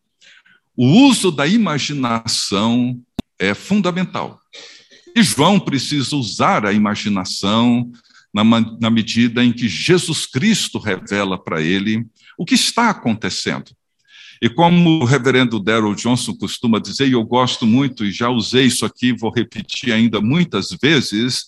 o 0.76 0.86
uso 1.08 1.30
da 1.30 1.46
imaginação 1.46 3.00
é 3.38 3.54
fundamental. 3.54 4.40
E 5.14 5.22
João 5.22 5.60
precisa 5.60 6.16
usar 6.16 6.64
a 6.64 6.72
imaginação 6.72 7.90
na, 8.32 8.42
na 8.44 8.88
medida 8.88 9.44
em 9.44 9.52
que 9.52 9.68
Jesus 9.68 10.24
Cristo 10.24 10.78
revela 10.78 11.36
para 11.36 11.60
ele 11.60 12.06
o 12.38 12.44
que 12.44 12.54
está 12.54 12.88
acontecendo. 12.88 13.72
E 14.40 14.48
como 14.48 15.02
o 15.02 15.04
reverendo 15.04 15.60
Daryl 15.60 15.94
Johnson 15.94 16.34
costuma 16.34 16.80
dizer, 16.80 17.06
e 17.08 17.12
eu 17.12 17.22
gosto 17.22 17.66
muito, 17.66 18.04
e 18.04 18.10
já 18.10 18.28
usei 18.28 18.66
isso 18.66 18.84
aqui, 18.84 19.12
vou 19.12 19.30
repetir 19.30 19.92
ainda 19.92 20.20
muitas 20.20 20.70
vezes, 20.82 21.44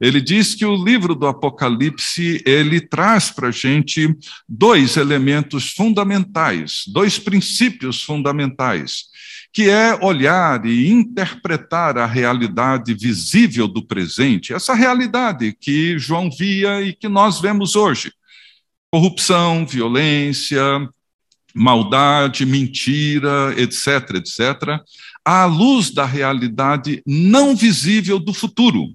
ele 0.00 0.20
diz 0.20 0.54
que 0.54 0.64
o 0.64 0.74
livro 0.74 1.14
do 1.14 1.26
Apocalipse 1.26 2.42
ele 2.44 2.80
traz 2.80 3.30
para 3.30 3.48
a 3.48 3.52
gente 3.52 4.14
dois 4.48 4.96
elementos 4.96 5.70
fundamentais, 5.70 6.84
dois 6.86 7.18
princípios 7.18 8.02
fundamentais, 8.02 9.04
que 9.52 9.68
é 9.68 9.94
olhar 10.04 10.66
e 10.66 10.90
interpretar 10.90 11.96
a 11.96 12.06
realidade 12.06 12.92
visível 12.92 13.68
do 13.68 13.86
presente, 13.86 14.52
essa 14.52 14.74
realidade 14.74 15.56
que 15.58 15.98
João 15.98 16.28
via 16.30 16.82
e 16.82 16.92
que 16.92 17.08
nós 17.08 17.40
vemos 17.40 17.76
hoje. 17.76 18.12
Corrupção, 18.90 19.64
violência, 19.64 20.60
maldade, 21.54 22.44
mentira, 22.44 23.54
etc., 23.56 24.16
etc., 24.16 24.80
à 25.24 25.46
luz 25.46 25.90
da 25.90 26.04
realidade 26.04 27.00
não 27.06 27.54
visível 27.54 28.18
do 28.18 28.34
futuro. 28.34 28.88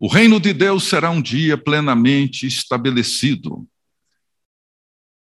O 0.00 0.06
reino 0.06 0.38
de 0.38 0.52
Deus 0.52 0.84
será 0.84 1.10
um 1.10 1.20
dia 1.20 1.58
plenamente 1.58 2.46
estabelecido. 2.46 3.66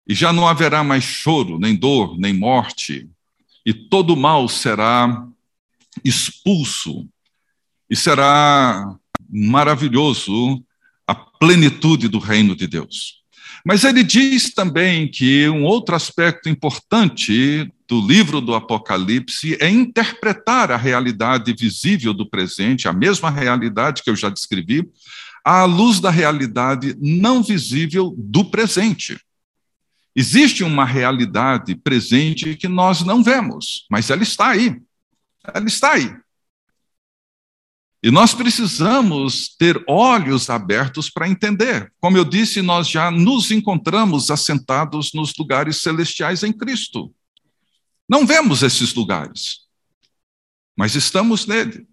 E 0.06 0.14
já 0.14 0.32
não 0.32 0.48
haverá 0.48 0.82
mais 0.82 1.04
choro, 1.04 1.58
nem 1.58 1.76
dor, 1.76 2.18
nem 2.18 2.32
morte, 2.34 3.08
e 3.64 3.72
todo 3.72 4.16
mal 4.16 4.48
será 4.48 5.26
expulso, 6.04 7.08
e 7.88 7.96
será 7.96 8.98
maravilhoso 9.30 10.62
a 11.06 11.14
plenitude 11.14 12.08
do 12.08 12.18
reino 12.18 12.54
de 12.54 12.66
Deus. 12.66 13.23
Mas 13.64 13.82
ele 13.82 14.04
diz 14.04 14.52
também 14.52 15.10
que 15.10 15.48
um 15.48 15.64
outro 15.64 15.94
aspecto 15.94 16.50
importante 16.50 17.72
do 17.88 18.06
livro 18.06 18.40
do 18.40 18.54
Apocalipse 18.54 19.56
é 19.58 19.70
interpretar 19.70 20.70
a 20.70 20.76
realidade 20.76 21.54
visível 21.58 22.12
do 22.12 22.28
presente, 22.28 22.86
a 22.86 22.92
mesma 22.92 23.30
realidade 23.30 24.02
que 24.02 24.10
eu 24.10 24.16
já 24.16 24.28
descrevi, 24.28 24.86
à 25.42 25.64
luz 25.64 25.98
da 25.98 26.10
realidade 26.10 26.94
não 27.00 27.42
visível 27.42 28.14
do 28.18 28.44
presente. 28.44 29.18
Existe 30.14 30.62
uma 30.62 30.84
realidade 30.84 31.74
presente 31.74 32.54
que 32.56 32.68
nós 32.68 33.02
não 33.02 33.22
vemos, 33.22 33.86
mas 33.90 34.10
ela 34.10 34.22
está 34.22 34.48
aí. 34.48 34.80
Ela 35.42 35.66
está 35.66 35.92
aí. 35.92 36.14
E 38.04 38.10
nós 38.10 38.34
precisamos 38.34 39.56
ter 39.56 39.82
olhos 39.88 40.50
abertos 40.50 41.08
para 41.08 41.26
entender. 41.26 41.90
Como 41.98 42.18
eu 42.18 42.24
disse, 42.26 42.60
nós 42.60 42.86
já 42.86 43.10
nos 43.10 43.50
encontramos 43.50 44.30
assentados 44.30 45.14
nos 45.14 45.32
lugares 45.38 45.78
celestiais 45.78 46.42
em 46.42 46.52
Cristo. 46.52 47.10
Não 48.06 48.26
vemos 48.26 48.62
esses 48.62 48.92
lugares, 48.92 49.60
mas 50.76 50.94
estamos 50.94 51.46
nele. 51.46 51.86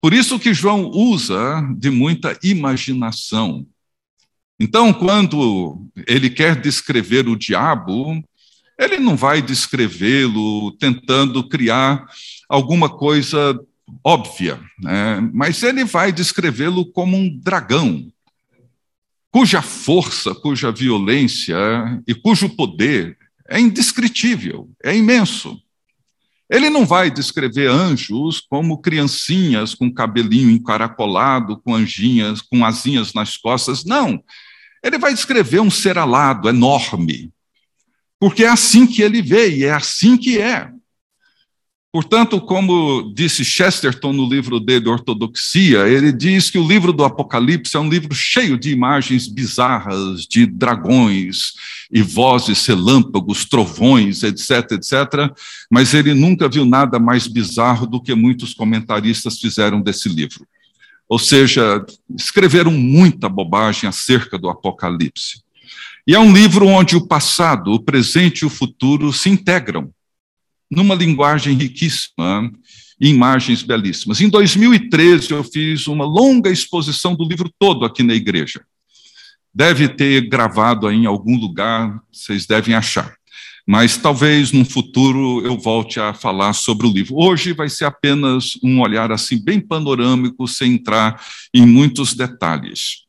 Por 0.00 0.14
isso 0.14 0.40
que 0.40 0.54
João 0.54 0.86
usa 0.86 1.60
de 1.76 1.90
muita 1.90 2.38
imaginação 2.42 3.66
Então, 4.58 4.94
quando 4.94 5.86
ele 6.06 6.30
quer 6.30 6.58
descrever 6.58 7.28
o 7.28 7.36
diabo, 7.36 8.24
ele 8.78 8.98
não 8.98 9.14
vai 9.14 9.42
descrevê-lo 9.42 10.72
tentando 10.78 11.46
criar 11.46 12.06
alguma 12.48 12.88
coisa 12.88 13.60
óbvia, 14.04 14.60
né? 14.78 15.20
mas 15.32 15.62
ele 15.62 15.84
vai 15.84 16.12
descrevê-lo 16.12 16.84
como 16.86 17.16
um 17.16 17.38
dragão, 17.38 18.10
cuja 19.30 19.62
força, 19.62 20.34
cuja 20.34 20.72
violência 20.72 21.56
e 22.06 22.14
cujo 22.14 22.48
poder 22.48 23.16
é 23.48 23.58
indescritível, 23.58 24.70
é 24.82 24.96
imenso. 24.96 25.60
Ele 26.48 26.68
não 26.68 26.84
vai 26.84 27.10
descrever 27.10 27.68
anjos 27.68 28.40
como 28.40 28.78
criancinhas 28.78 29.72
com 29.72 29.92
cabelinho 29.92 30.50
encaracolado, 30.50 31.56
com 31.60 31.74
anjinhas, 31.74 32.40
com 32.42 32.64
asinhas 32.64 33.14
nas 33.14 33.36
costas. 33.36 33.84
Não. 33.84 34.20
Ele 34.82 34.98
vai 34.98 35.14
descrever 35.14 35.60
um 35.60 35.70
ser 35.70 35.96
alado, 35.96 36.48
enorme. 36.48 37.32
Porque 38.18 38.44
é 38.44 38.48
assim 38.48 38.84
que 38.84 39.00
ele 39.00 39.22
vê 39.22 39.58
e 39.58 39.64
é 39.64 39.72
assim 39.72 40.16
que 40.16 40.40
é. 40.40 40.70
Portanto, 41.92 42.40
como 42.40 43.12
disse 43.12 43.44
Chesterton 43.44 44.12
no 44.12 44.28
livro 44.28 44.60
dele, 44.60 44.88
Ortodoxia, 44.88 45.88
ele 45.88 46.12
diz 46.12 46.48
que 46.48 46.56
o 46.56 46.66
livro 46.66 46.92
do 46.92 47.02
Apocalipse 47.02 47.76
é 47.76 47.80
um 47.80 47.88
livro 47.88 48.14
cheio 48.14 48.56
de 48.56 48.70
imagens 48.70 49.26
bizarras, 49.26 50.24
de 50.24 50.46
dragões 50.46 51.52
e 51.90 52.00
vozes, 52.00 52.64
relâmpagos, 52.64 53.44
trovões, 53.44 54.22
etc, 54.22 54.70
etc, 54.70 55.34
mas 55.68 55.92
ele 55.92 56.14
nunca 56.14 56.48
viu 56.48 56.64
nada 56.64 57.00
mais 57.00 57.26
bizarro 57.26 57.88
do 57.88 58.00
que 58.00 58.14
muitos 58.14 58.54
comentaristas 58.54 59.40
fizeram 59.40 59.80
desse 59.80 60.08
livro. 60.08 60.46
Ou 61.08 61.18
seja, 61.18 61.84
escreveram 62.16 62.70
muita 62.70 63.28
bobagem 63.28 63.88
acerca 63.88 64.38
do 64.38 64.48
Apocalipse. 64.48 65.42
E 66.06 66.14
é 66.14 66.20
um 66.20 66.32
livro 66.32 66.68
onde 66.68 66.94
o 66.94 67.04
passado, 67.04 67.72
o 67.72 67.82
presente 67.82 68.42
e 68.42 68.46
o 68.46 68.50
futuro 68.50 69.12
se 69.12 69.28
integram 69.28 69.92
numa 70.70 70.94
linguagem 70.94 71.54
riquíssima 71.54 72.50
e 73.00 73.08
imagens 73.08 73.62
belíssimas. 73.62 74.20
Em 74.20 74.28
2013, 74.28 75.32
eu 75.32 75.42
fiz 75.42 75.86
uma 75.86 76.04
longa 76.04 76.50
exposição 76.50 77.14
do 77.14 77.26
livro 77.26 77.50
todo 77.58 77.84
aqui 77.84 78.02
na 78.02 78.14
igreja. 78.14 78.62
Deve 79.52 79.88
ter 79.88 80.28
gravado 80.28 80.86
aí 80.86 80.96
em 80.96 81.06
algum 81.06 81.36
lugar, 81.36 82.00
vocês 82.12 82.46
devem 82.46 82.74
achar. 82.74 83.14
Mas 83.66 83.96
talvez 83.96 84.52
num 84.52 84.64
futuro 84.64 85.44
eu 85.44 85.58
volte 85.58 85.98
a 85.98 86.12
falar 86.14 86.52
sobre 86.52 86.86
o 86.86 86.92
livro. 86.92 87.16
Hoje 87.16 87.52
vai 87.52 87.68
ser 87.68 87.84
apenas 87.84 88.58
um 88.62 88.80
olhar 88.80 89.12
assim 89.12 89.42
bem 89.42 89.60
panorâmico, 89.60 90.46
sem 90.46 90.74
entrar 90.74 91.20
em 91.54 91.66
muitos 91.66 92.14
detalhes. 92.14 93.04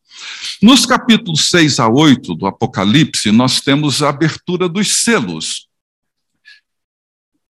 Nos 0.61 0.85
capítulos 0.85 1.49
6 1.49 1.79
a 1.79 1.87
8 1.87 2.35
do 2.35 2.45
Apocalipse, 2.45 3.31
nós 3.31 3.61
temos 3.61 4.03
a 4.03 4.09
abertura 4.09 4.69
dos 4.69 4.91
selos. 4.91 5.67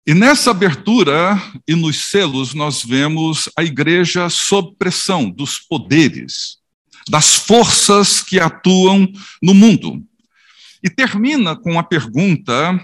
E 0.09 0.15
nessa 0.15 0.53
abertura 0.53 1.39
e 1.69 1.75
nos 1.75 2.07
selos, 2.07 2.55
nós 2.55 2.83
vemos 2.83 3.47
a 3.55 3.63
igreja 3.63 4.31
sob 4.31 4.75
pressão 4.79 5.29
dos 5.29 5.59
poderes, 5.59 6.57
das 7.11 7.35
forças 7.35 8.23
que 8.23 8.41
atuam 8.41 9.07
no 9.43 9.53
mundo. 9.53 10.03
E 10.83 10.89
termina 10.89 11.55
com 11.55 11.79
a 11.79 11.83
pergunta, 11.83 12.83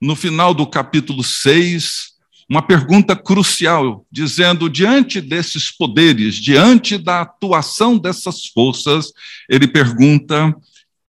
no 0.00 0.16
final 0.16 0.54
do 0.54 0.66
capítulo 0.66 1.22
6, 1.22 2.14
uma 2.48 2.62
pergunta 2.62 3.14
crucial, 3.14 4.06
dizendo: 4.10 4.70
diante 4.70 5.20
desses 5.20 5.70
poderes, 5.70 6.34
diante 6.34 6.96
da 6.96 7.20
atuação 7.20 7.98
dessas 7.98 8.46
forças, 8.46 9.12
ele 9.50 9.68
pergunta: 9.68 10.56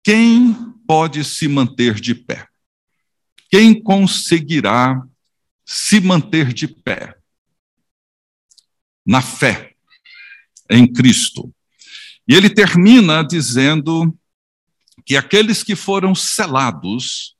quem 0.03 0.51
pode 0.87 1.23
se 1.23 1.47
manter 1.47 1.93
de 2.01 2.15
pé? 2.15 2.47
Quem 3.51 3.79
conseguirá 3.79 4.99
se 5.65 5.99
manter 5.99 6.53
de 6.53 6.67
pé 6.67 7.15
na 9.05 9.21
fé 9.21 9.73
em 10.69 10.91
Cristo. 10.91 11.53
E 12.27 12.33
ele 12.33 12.49
termina 12.49 13.23
dizendo 13.23 14.17
que 15.05 15.17
aqueles 15.17 15.63
que 15.63 15.75
foram 15.75 16.15
selados 16.15 17.35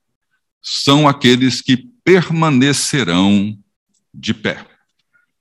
são 0.62 1.08
aqueles 1.08 1.62
que 1.62 1.78
permanecerão 2.04 3.58
de 4.14 4.34
pé, 4.34 4.66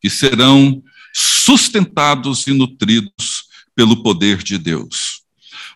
que 0.00 0.08
serão 0.08 0.82
sustentados 1.12 2.46
e 2.46 2.52
nutridos 2.52 3.44
pelo 3.74 4.02
poder 4.02 4.42
de 4.42 4.58
Deus. 4.58 5.22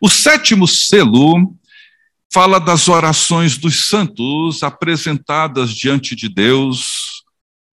O 0.00 0.08
sétimo 0.08 0.66
selo 0.66 1.56
fala 2.32 2.58
das 2.58 2.88
orações 2.88 3.56
dos 3.56 3.88
santos 3.88 4.62
apresentadas 4.62 5.74
diante 5.74 6.14
de 6.14 6.28
Deus 6.28 7.24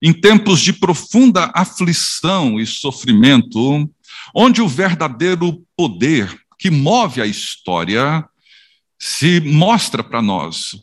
em 0.02 0.12
tempos 0.14 0.60
de 0.60 0.74
profunda 0.74 1.50
aflição 1.54 2.60
e 2.60 2.66
sofrimento, 2.66 3.90
onde 4.36 4.62
o 4.62 4.68
verdadeiro 4.68 5.64
poder 5.78 6.38
que 6.60 6.70
move 6.70 7.22
a 7.22 7.26
história 7.26 8.26
se 9.00 9.40
mostra 9.42 10.04
para 10.04 10.22
nós. 10.22 10.76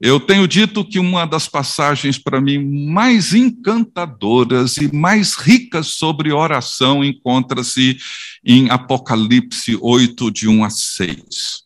Eu 0.00 0.18
tenho 0.18 0.46
dito 0.48 0.84
que 0.84 0.98
uma 0.98 1.24
das 1.24 1.48
passagens 1.48 2.18
para 2.18 2.40
mim 2.40 2.58
mais 2.90 3.32
encantadoras 3.32 4.76
e 4.76 4.94
mais 4.94 5.34
ricas 5.34 5.88
sobre 5.88 6.32
oração 6.32 7.04
encontra-se 7.04 7.96
em 8.44 8.70
Apocalipse 8.70 9.78
8, 9.80 10.30
de 10.30 10.48
1 10.48 10.64
a 10.64 10.70
6. 10.70 11.64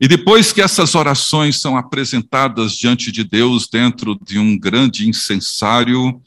E 0.00 0.08
depois 0.08 0.50
que 0.50 0.62
essas 0.62 0.94
orações 0.94 1.60
são 1.60 1.76
apresentadas 1.76 2.72
diante 2.72 3.12
de 3.12 3.22
Deus 3.22 3.68
dentro 3.68 4.18
de 4.24 4.38
um 4.38 4.58
grande 4.58 5.06
incensário, 5.06 6.22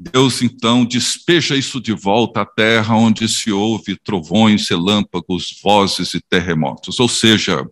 Deus 0.00 0.40
então 0.40 0.82
despeja 0.82 1.54
isso 1.54 1.78
de 1.78 1.92
volta 1.92 2.40
à 2.40 2.46
terra, 2.46 2.96
onde 2.96 3.28
se 3.28 3.52
ouve 3.52 3.96
trovões, 3.96 4.66
relâmpagos, 4.68 5.60
vozes 5.62 6.14
e 6.14 6.20
terremotos. 6.20 6.98
Ou 6.98 7.08
seja, 7.08 7.66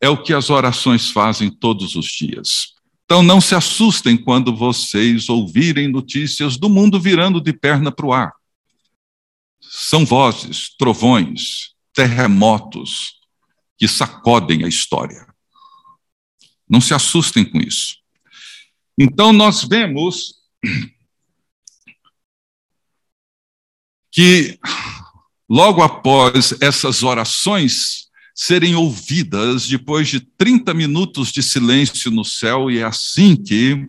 é 0.00 0.08
o 0.08 0.22
que 0.22 0.32
as 0.32 0.48
orações 0.48 1.10
fazem 1.10 1.50
todos 1.50 1.96
os 1.96 2.06
dias. 2.06 2.74
Então 3.04 3.24
não 3.24 3.40
se 3.40 3.54
assustem 3.54 4.16
quando 4.16 4.54
vocês 4.54 5.28
ouvirem 5.28 5.88
notícias 5.88 6.56
do 6.56 6.68
mundo 6.68 7.00
virando 7.00 7.40
de 7.40 7.52
perna 7.52 7.90
para 7.90 8.06
o 8.06 8.12
ar. 8.12 8.32
São 9.60 10.04
vozes, 10.04 10.70
trovões, 10.76 11.72
terremotos, 11.92 13.16
que 13.78 13.86
sacodem 13.86 14.64
a 14.64 14.68
história. 14.68 15.26
Não 16.68 16.80
se 16.80 16.94
assustem 16.94 17.44
com 17.44 17.58
isso. 17.58 17.96
Então, 18.98 19.32
nós 19.32 19.62
vemos 19.62 20.34
que, 24.10 24.58
logo 25.48 25.82
após 25.82 26.54
essas 26.60 27.02
orações 27.02 28.06
serem 28.34 28.74
ouvidas, 28.74 29.66
depois 29.66 30.08
de 30.08 30.20
30 30.20 30.74
minutos 30.74 31.32
de 31.32 31.42
silêncio 31.42 32.10
no 32.10 32.24
céu, 32.24 32.70
e 32.70 32.78
é 32.78 32.84
assim 32.84 33.36
que 33.36 33.88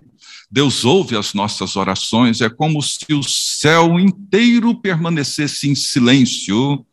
Deus 0.50 0.86
ouve 0.86 1.18
as 1.18 1.34
nossas 1.34 1.76
orações, 1.76 2.40
é 2.40 2.50
como 2.50 2.82
se 2.82 3.14
o 3.14 3.22
céu 3.22 4.00
inteiro 4.00 4.74
permanecesse 4.80 5.70
em 5.70 5.76
silêncio 5.76 6.86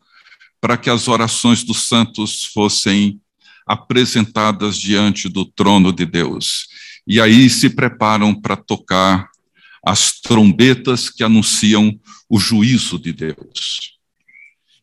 para 0.65 0.77
que 0.77 0.89
as 0.89 1.07
orações 1.07 1.63
dos 1.63 1.83
santos 1.83 2.45
fossem 2.45 3.21
apresentadas 3.67 4.75
diante 4.75 5.29
do 5.29 5.45
trono 5.45 5.93
de 5.93 6.07
Deus. 6.07 6.67
E 7.05 7.21
aí 7.21 7.51
se 7.51 7.69
preparam 7.69 8.33
para 8.33 8.55
tocar 8.55 9.29
as 9.85 10.19
trombetas 10.19 11.07
que 11.07 11.23
anunciam 11.23 11.95
o 12.27 12.39
juízo 12.39 12.97
de 12.97 13.13
Deus. 13.13 13.99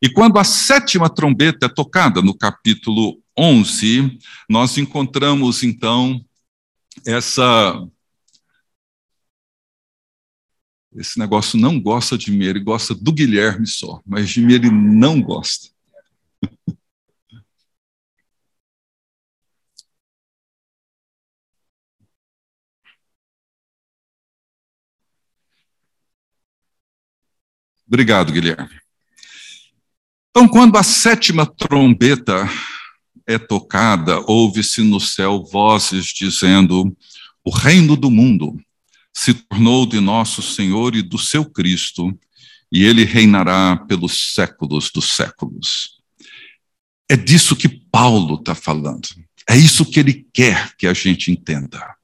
E 0.00 0.08
quando 0.08 0.38
a 0.38 0.44
sétima 0.44 1.10
trombeta 1.12 1.66
é 1.66 1.68
tocada, 1.68 2.22
no 2.22 2.32
capítulo 2.32 3.20
11, 3.36 4.18
nós 4.48 4.78
encontramos 4.78 5.64
então 5.64 6.24
essa 7.04 7.74
esse 10.94 11.18
negócio 11.18 11.58
não 11.58 11.80
gosta 11.80 12.16
de 12.16 12.30
mim, 12.30 12.44
ele 12.44 12.60
gosta 12.60 12.94
do 12.94 13.12
Guilherme 13.12 13.66
só, 13.66 14.00
mas 14.06 14.30
de 14.30 14.40
mim 14.40 14.52
ele 14.52 14.70
não 14.70 15.20
gosta. 15.20 15.71
Obrigado, 27.92 28.32
Guilherme. 28.32 28.80
Então, 30.30 30.48
quando 30.48 30.78
a 30.78 30.82
sétima 30.82 31.44
trombeta 31.44 32.48
é 33.26 33.38
tocada, 33.38 34.18
ouve-se 34.26 34.80
no 34.80 34.98
céu 34.98 35.44
vozes 35.44 36.06
dizendo: 36.06 36.96
O 37.44 37.50
reino 37.50 37.94
do 37.94 38.10
mundo 38.10 38.58
se 39.12 39.34
tornou 39.34 39.84
de 39.84 40.00
nosso 40.00 40.40
Senhor 40.40 40.96
e 40.96 41.02
do 41.02 41.18
seu 41.18 41.44
Cristo, 41.44 42.18
e 42.72 42.82
ele 42.82 43.04
reinará 43.04 43.76
pelos 43.76 44.32
séculos 44.32 44.90
dos 44.90 45.14
séculos. 45.14 46.00
É 47.10 47.14
disso 47.14 47.54
que 47.54 47.68
Paulo 47.68 48.36
está 48.36 48.54
falando. 48.54 49.06
É 49.46 49.54
isso 49.54 49.84
que 49.84 50.00
ele 50.00 50.26
quer 50.32 50.74
que 50.76 50.86
a 50.86 50.94
gente 50.94 51.30
entenda. 51.30 51.94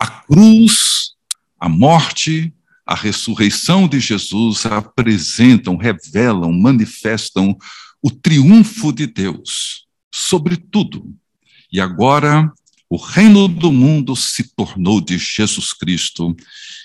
A 0.00 0.08
cruz, 0.08 1.14
a 1.60 1.68
morte, 1.68 2.52
a 2.86 2.94
ressurreição 2.94 3.88
de 3.88 3.98
Jesus 3.98 4.64
apresentam, 4.64 5.76
revelam, 5.76 6.52
manifestam 6.52 7.56
o 8.00 8.10
triunfo 8.10 8.92
de 8.92 9.06
Deus 9.06 9.86
sobre 10.14 10.56
tudo. 10.56 11.12
E 11.72 11.80
agora 11.80 12.50
o 12.88 12.96
reino 12.96 13.48
do 13.48 13.72
mundo 13.72 14.14
se 14.14 14.54
tornou 14.54 15.00
de 15.00 15.18
Jesus 15.18 15.72
Cristo 15.72 16.34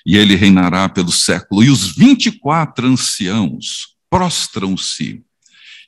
e 0.04 0.18
ele 0.18 0.36
reinará 0.36 0.90
pelo 0.90 1.12
século. 1.12 1.64
E 1.64 1.70
os 1.70 1.96
24 1.96 2.88
anciãos 2.88 3.96
prostram-se 4.10 5.24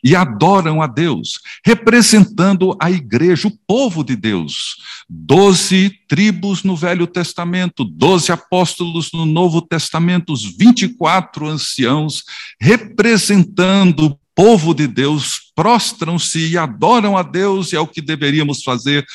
e 0.03 0.15
adoram 0.15 0.81
a 0.81 0.87
Deus, 0.87 1.39
representando 1.65 2.75
a 2.79 2.91
igreja, 2.91 3.47
o 3.47 3.57
povo 3.65 4.03
de 4.03 4.15
Deus. 4.15 4.75
Doze 5.09 5.91
tribos 6.07 6.63
no 6.63 6.75
Velho 6.75 7.07
Testamento, 7.07 7.85
doze 7.85 8.31
apóstolos 8.31 9.11
no 9.13 9.25
Novo 9.25 9.61
Testamento, 9.61 10.33
os 10.33 10.43
24 10.43 11.47
anciãos, 11.47 12.23
representando 12.59 14.07
o 14.07 14.19
povo 14.35 14.73
de 14.73 14.87
Deus, 14.87 15.51
prostram-se 15.55 16.49
e 16.49 16.57
adoram 16.57 17.17
a 17.17 17.23
Deus, 17.23 17.71
e 17.71 17.75
é 17.75 17.79
o 17.79 17.87
que 17.87 18.01
deveríamos 18.01 18.63
fazer 18.63 19.05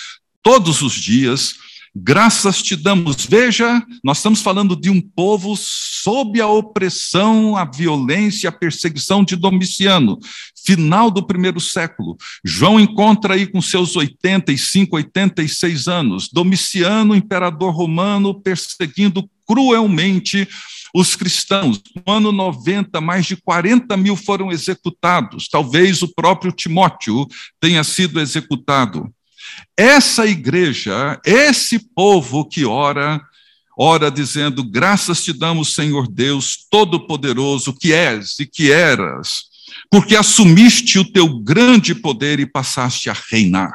todos 0.42 0.81
os 0.81 0.94
dias 0.94 1.67
Graças 2.00 2.62
te 2.62 2.76
damos. 2.76 3.26
Veja, 3.26 3.82
nós 4.04 4.18
estamos 4.18 4.40
falando 4.40 4.76
de 4.76 4.88
um 4.88 5.00
povo 5.00 5.56
sob 5.56 6.40
a 6.40 6.46
opressão, 6.46 7.56
a 7.56 7.64
violência, 7.64 8.48
a 8.48 8.52
perseguição 8.52 9.24
de 9.24 9.34
Domiciano, 9.34 10.16
final 10.64 11.11
do 11.11 11.26
primeiro 11.26 11.58
século. 11.58 12.16
João 12.44 12.78
encontra 12.78 13.34
aí 13.34 13.48
com 13.48 13.61
seus 13.61 13.96
85, 13.96 14.94
86 14.94 15.88
anos, 15.88 16.28
Domiciano, 16.32 17.16
imperador 17.16 17.74
romano, 17.74 18.40
perseguindo 18.40 19.28
cruelmente 19.44 20.46
os 20.94 21.16
cristãos. 21.16 21.82
No 22.06 22.12
ano 22.12 22.30
90, 22.30 23.00
mais 23.00 23.26
de 23.26 23.37
40 23.37 23.96
mil 23.96 24.14
foram 24.14 24.52
executados. 24.52 25.48
Talvez 25.48 26.00
o 26.02 26.14
próprio 26.14 26.52
Timóteo 26.52 27.26
tenha 27.61 27.82
sido 27.82 28.20
executado. 28.20 29.12
Essa 29.76 30.26
igreja, 30.26 31.20
esse 31.24 31.78
povo 31.78 32.48
que 32.48 32.64
ora, 32.64 33.20
ora 33.76 34.11
dizendo: 34.11 34.68
Graças 34.68 35.22
te 35.22 35.32
damos, 35.32 35.74
Senhor 35.74 36.08
Deus 36.08 36.66
Todo-Poderoso, 36.70 37.72
que 37.72 37.92
és 37.92 38.38
e 38.40 38.46
que 38.46 38.72
eras, 38.72 39.44
porque 39.90 40.16
assumiste 40.16 40.98
o 40.98 41.12
teu 41.12 41.38
grande 41.40 41.94
poder 41.94 42.40
e 42.40 42.46
passaste 42.46 43.08
a 43.08 43.16
reinar. 43.30 43.72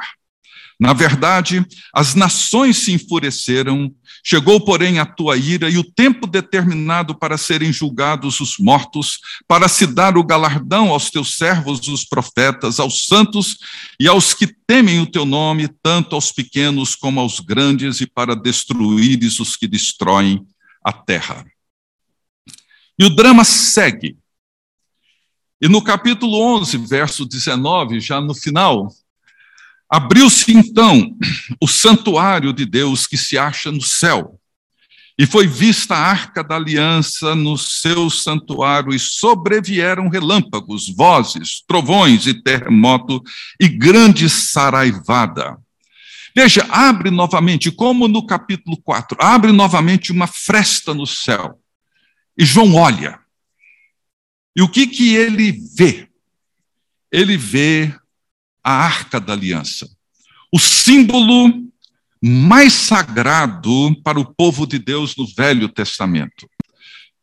Na 0.84 0.92
verdade, 0.92 1.66
as 1.92 2.14
nações 2.14 2.76
se 2.78 2.92
enfureceram 2.92 3.90
Chegou, 4.26 4.58
porém, 4.58 4.98
a 4.98 5.04
tua 5.04 5.36
ira 5.36 5.68
e 5.68 5.76
o 5.76 5.84
tempo 5.84 6.26
determinado 6.26 7.14
para 7.14 7.36
serem 7.36 7.70
julgados 7.70 8.40
os 8.40 8.56
mortos, 8.58 9.18
para 9.46 9.68
se 9.68 9.86
dar 9.86 10.16
o 10.16 10.24
galardão 10.24 10.88
aos 10.88 11.10
teus 11.10 11.36
servos, 11.36 11.86
os 11.88 12.06
profetas, 12.06 12.80
aos 12.80 13.04
santos 13.04 13.58
e 14.00 14.08
aos 14.08 14.32
que 14.32 14.46
temem 14.46 14.98
o 14.98 15.06
teu 15.06 15.26
nome, 15.26 15.68
tanto 15.82 16.14
aos 16.14 16.32
pequenos 16.32 16.96
como 16.96 17.20
aos 17.20 17.38
grandes, 17.38 18.00
e 18.00 18.06
para 18.06 18.34
destruíres 18.34 19.38
os 19.40 19.56
que 19.56 19.68
destroem 19.68 20.42
a 20.82 20.90
terra. 20.90 21.44
E 22.98 23.04
o 23.04 23.14
drama 23.14 23.44
segue. 23.44 24.16
E 25.60 25.68
no 25.68 25.82
capítulo 25.82 26.40
11, 26.56 26.78
verso 26.78 27.26
19, 27.26 28.00
já 28.00 28.22
no 28.22 28.34
final, 28.34 28.90
Abriu-se 29.88 30.52
então 30.52 31.16
o 31.60 31.68
santuário 31.68 32.52
de 32.52 32.64
Deus 32.64 33.06
que 33.06 33.16
se 33.16 33.38
acha 33.38 33.70
no 33.70 33.82
céu, 33.82 34.40
e 35.16 35.26
foi 35.26 35.46
vista 35.46 35.94
a 35.94 35.98
arca 35.98 36.42
da 36.42 36.56
aliança 36.56 37.34
no 37.36 37.56
seu 37.56 38.10
santuário, 38.10 38.92
e 38.92 38.98
sobrevieram 38.98 40.08
relâmpagos, 40.08 40.88
vozes, 40.88 41.62
trovões 41.66 42.26
e 42.26 42.34
terremoto, 42.34 43.22
e 43.60 43.68
grande 43.68 44.28
saraivada. 44.28 45.56
Veja, 46.34 46.66
abre 46.68 47.12
novamente, 47.12 47.70
como 47.70 48.08
no 48.08 48.26
capítulo 48.26 48.76
4, 48.82 49.16
abre 49.20 49.52
novamente 49.52 50.10
uma 50.10 50.26
fresta 50.26 50.92
no 50.92 51.06
céu. 51.06 51.60
E 52.36 52.44
João 52.44 52.74
olha. 52.74 53.20
E 54.56 54.62
o 54.62 54.68
que 54.68 54.88
que 54.88 55.14
ele 55.14 55.52
vê? 55.76 56.08
Ele 57.12 57.36
vê 57.36 57.94
a 58.64 58.72
arca 58.72 59.20
da 59.20 59.34
aliança. 59.34 59.88
O 60.50 60.58
símbolo 60.58 61.52
mais 62.22 62.72
sagrado 62.72 63.94
para 64.02 64.18
o 64.18 64.24
povo 64.24 64.66
de 64.66 64.78
Deus 64.78 65.14
no 65.14 65.26
Velho 65.26 65.68
Testamento. 65.68 66.48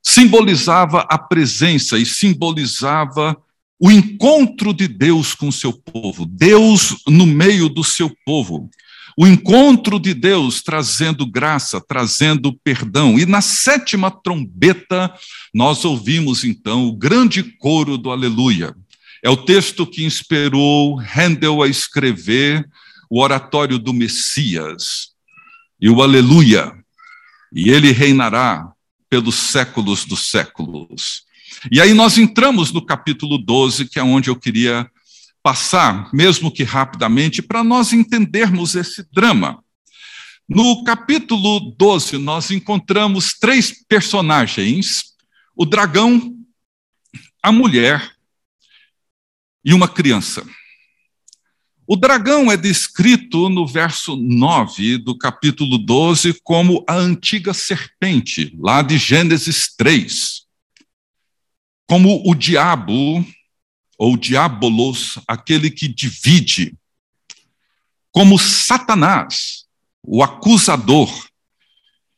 Simbolizava 0.04 1.08
a 1.10 1.17
presença 1.17 1.97
e 1.97 2.06
simbolizava 2.06 3.36
o 3.80 3.89
encontro 3.89 4.73
de 4.73 4.88
Deus 4.88 5.34
com 5.34 5.47
o 5.47 5.51
seu 5.51 5.73
povo, 5.73 6.23
Deus 6.27 6.97
no 7.08 7.25
meio 7.25 7.67
do 7.67 7.84
seu 7.84 8.15
povo. 8.23 8.69
O 9.17 9.25
encontro 9.27 9.99
de 9.99 10.13
Deus 10.13 10.62
trazendo 10.62 11.25
graça, 11.25 11.82
trazendo 11.82 12.54
perdão. 12.63 13.17
E 13.17 13.25
na 13.25 13.41
sétima 13.41 14.12
trombeta, 14.12 15.12
nós 15.54 15.84
ouvimos 15.84 16.43
então 16.43 16.86
o 16.88 16.95
grande 16.95 17.43
coro 17.58 17.97
do 17.97 18.12
Aleluia. 18.12 18.75
É 19.23 19.29
o 19.29 19.38
texto 19.38 19.86
que 19.86 20.03
inspirou 20.03 20.99
Handel 20.99 21.62
a 21.62 21.67
escrever 21.67 22.67
o 23.10 23.21
oratório 23.21 23.77
do 23.77 23.93
Messias 23.93 25.12
e 25.79 25.89
o 25.89 26.01
Aleluia. 26.01 26.73
E 27.53 27.69
ele 27.69 27.91
reinará 27.91 28.71
pelos 29.10 29.36
séculos 29.36 30.05
dos 30.05 30.31
séculos. 30.31 31.23
E 31.71 31.79
aí 31.79 31.93
nós 31.93 32.17
entramos 32.17 32.71
no 32.71 32.84
capítulo 32.84 33.38
12, 33.38 33.89
que 33.89 33.99
é 33.99 34.03
onde 34.03 34.29
eu 34.29 34.36
queria 34.36 34.89
passar, 35.43 36.12
mesmo 36.13 36.51
que 36.51 36.63
rapidamente, 36.63 37.41
para 37.41 37.63
nós 37.63 37.93
entendermos 37.93 38.73
esse 38.73 39.05
drama. 39.12 39.63
No 40.49 40.84
capítulo 40.84 41.75
12, 41.77 42.17
nós 42.17 42.49
encontramos 42.49 43.34
três 43.34 43.86
personagens: 43.88 45.13
o 45.55 45.65
dragão, 45.65 46.34
a 47.43 47.51
mulher 47.51 48.15
e 49.63 49.74
uma 49.74 49.88
criança. 49.88 50.45
O 51.88 51.95
dragão 51.97 52.52
é 52.52 52.56
descrito 52.56 53.50
no 53.50 53.67
verso 53.67 54.15
9 54.15 54.97
do 55.00 55.17
capítulo 55.17 55.78
12 55.78 56.39
como 56.43 56.86
a 56.88 56.95
antiga 56.95 57.54
serpente, 57.54 58.56
lá 58.60 58.82
de 58.82 58.97
Gênesis 58.97 59.74
3. 59.76 60.43
Como 61.88 62.24
o 62.26 62.34
diabo, 62.34 63.26
ou 63.97 64.15
diabolos, 64.15 65.19
aquele 65.28 65.69
que 65.69 65.88
divide. 65.88 66.74
Como 68.10 68.39
Satanás, 68.39 69.65
o 70.02 70.24
acusador. 70.24 71.12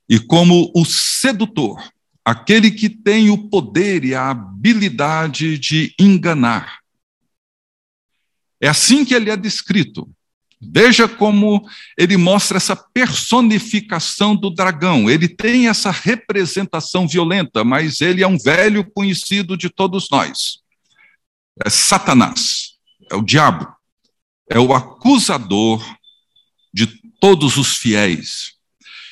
E 0.07 0.19
como 0.19 0.71
o 0.75 0.85
sedutor, 0.85 1.81
aquele 2.23 2.69
que 2.69 2.89
tem 2.89 3.31
o 3.31 3.49
poder 3.49 4.05
e 4.05 4.13
a 4.13 4.29
habilidade 4.29 5.57
de 5.57 5.95
enganar 5.97 6.82
é 8.63 8.69
assim 8.69 9.03
que 9.03 9.13
ele 9.13 9.29
é 9.29 9.35
descrito. 9.35 10.09
Veja 10.61 11.05
como 11.05 11.67
ele 11.97 12.15
mostra 12.15 12.55
essa 12.55 12.77
personificação 12.77 14.33
do 14.33 14.49
dragão. 14.49 15.09
Ele 15.09 15.27
tem 15.27 15.67
essa 15.67 15.91
representação 15.91 17.05
violenta, 17.05 17.65
mas 17.65 17.99
ele 17.99 18.23
é 18.23 18.27
um 18.27 18.37
velho 18.37 18.89
conhecido 18.89 19.57
de 19.57 19.69
todos 19.69 20.07
nós. 20.09 20.59
É 21.61 21.69
Satanás, 21.69 22.75
é 23.11 23.15
o 23.17 23.21
diabo, 23.21 23.67
é 24.49 24.57
o 24.57 24.73
acusador 24.73 25.83
de 26.73 26.87
todos 27.19 27.57
os 27.57 27.75
fiéis. 27.75 28.53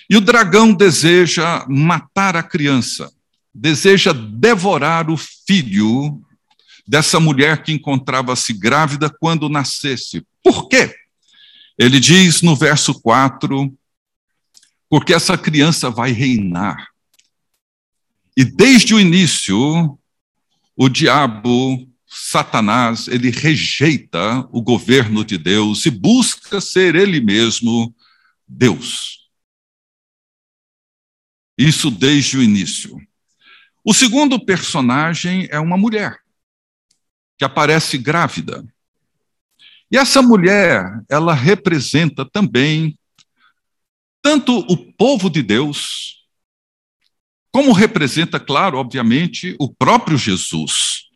E 0.09 0.15
o 0.15 0.21
dragão 0.21 0.71
deseja 0.71 1.65
matar 1.67 2.37
a 2.37 2.43
criança, 2.43 3.11
deseja 3.53 4.13
devorar 4.13 5.09
o 5.09 5.17
filho 5.17 6.21
dessa 6.88 7.20
mulher 7.20 7.63
que 7.63 7.72
encontrava-se 7.72 8.54
grávida 8.54 9.10
quando 9.10 9.50
nascesse. 9.50 10.26
Por 10.44 10.67
quê? 10.67 10.96
Ele 11.78 12.00
diz 12.00 12.41
no 12.41 12.56
verso 12.56 13.00
4: 13.02 13.74
porque 14.89 15.13
essa 15.13 15.38
criança 15.38 15.89
vai 15.89 16.12
reinar. 16.12 16.89
E 18.36 18.44
desde 18.44 18.94
o 18.94 19.00
início, 19.00 19.98
o 20.76 20.89
diabo, 20.89 21.89
Satanás, 22.06 23.08
ele 23.08 23.30
rejeita 23.30 24.48
o 24.52 24.62
governo 24.62 25.24
de 25.24 25.38
Deus 25.38 25.86
e 25.86 25.89
busca 25.89 26.60
ser 26.60 26.96
ele 26.96 27.22
mesmo 27.22 27.96
Deus. 28.46 29.30
Isso 31.58 31.89
desde 31.89 32.38
o 32.38 32.44
início. 32.44 32.98
O 33.84 33.94
segundo 33.94 34.44
personagem 34.44 35.48
é 35.52 35.60
uma 35.60 35.78
mulher 35.78 36.20
que 37.41 37.45
aparece 37.45 37.97
grávida. 37.97 38.63
E 39.91 39.97
essa 39.97 40.21
mulher, 40.21 41.01
ela 41.10 41.34
representa 41.34 42.23
também 42.23 42.95
tanto 44.21 44.60
o 44.60 44.77
povo 44.77 45.27
de 45.27 45.41
Deus, 45.41 46.23
como 47.51 47.71
representa, 47.71 48.39
claro, 48.39 48.77
obviamente, 48.77 49.56
o 49.60 49.73
próprio 49.73 50.19
Jesus. 50.19 51.08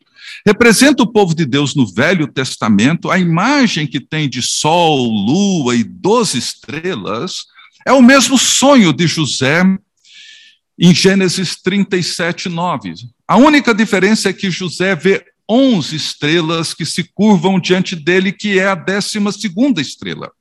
Representa 0.44 1.04
o 1.04 1.12
povo 1.14 1.36
de 1.36 1.46
Deus 1.46 1.76
no 1.76 1.86
Velho 1.86 2.26
Testamento, 2.26 3.12
a 3.12 3.20
imagem 3.20 3.86
que 3.86 4.00
tem 4.00 4.28
de 4.28 4.42
sol, 4.42 5.06
lua 5.08 5.76
e 5.76 5.84
doze 5.84 6.40
estrelas, 6.40 7.46
é 7.86 7.94
o 7.94 8.02
mesmo 8.02 8.36
sonho 8.40 8.92
de 8.92 9.06
José 9.06 9.62
em 10.80 10.92
Gênesis 10.92 11.56
37, 11.62 12.50
9. 12.50 12.96
A 13.28 13.38
única 13.38 13.76
diferença 13.76 14.30
é 14.30 14.34
que 14.34 14.50
José 14.50 14.96
vê 14.96 15.35
onze 15.50 15.96
estrelas 15.96 16.74
que 16.74 16.86
se 16.86 17.04
curvam 17.14 17.60
diante 17.60 17.96
dele, 17.96 18.32
que 18.32 18.60
é 18.60 18.68
a 18.68 18.76
décima 18.76 19.32
segunda 19.32 19.82
estrela. 19.82 20.32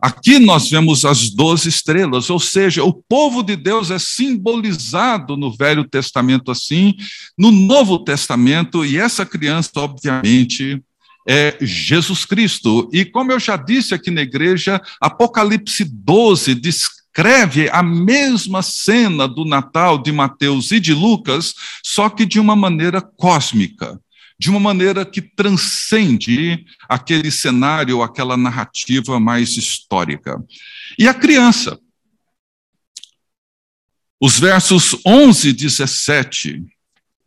Aqui 0.00 0.38
nós 0.38 0.68
vemos 0.68 1.04
as 1.06 1.30
doze 1.30 1.68
estrelas, 1.68 2.28
ou 2.28 2.38
seja, 2.38 2.84
o 2.84 2.92
povo 2.92 3.42
de 3.42 3.56
Deus 3.56 3.90
é 3.90 3.98
simbolizado 3.98 5.36
no 5.36 5.50
Velho 5.50 5.88
Testamento 5.88 6.50
assim, 6.50 6.94
no 7.38 7.50
Novo 7.50 7.98
Testamento, 8.04 8.84
e 8.84 8.98
essa 8.98 9.24
criança, 9.24 9.70
obviamente, 9.76 10.82
é 11.26 11.56
Jesus 11.60 12.26
Cristo. 12.26 12.90
E 12.92 13.04
como 13.04 13.32
eu 13.32 13.40
já 13.40 13.56
disse 13.56 13.94
aqui 13.94 14.10
na 14.10 14.20
igreja, 14.20 14.78
Apocalipse 15.00 15.84
12 15.84 16.54
descreve 17.14 17.70
a 17.70 17.80
mesma 17.80 18.60
cena 18.60 19.28
do 19.28 19.44
Natal 19.44 20.02
de 20.02 20.10
Mateus 20.10 20.72
e 20.72 20.80
de 20.80 20.92
Lucas, 20.92 21.54
só 21.82 22.10
que 22.10 22.26
de 22.26 22.40
uma 22.40 22.56
maneira 22.56 23.00
cósmica 23.00 23.98
de 24.36 24.50
uma 24.50 24.58
maneira 24.58 25.06
que 25.06 25.22
transcende 25.22 26.66
aquele 26.88 27.30
cenário, 27.30 28.02
aquela 28.02 28.36
narrativa 28.36 29.20
mais 29.20 29.56
histórica. 29.56 30.42
E 30.98 31.06
a 31.06 31.14
criança. 31.14 31.78
Os 34.20 34.40
versos 34.40 34.96
11 35.06 35.50
e 35.50 35.52
17 35.52 36.64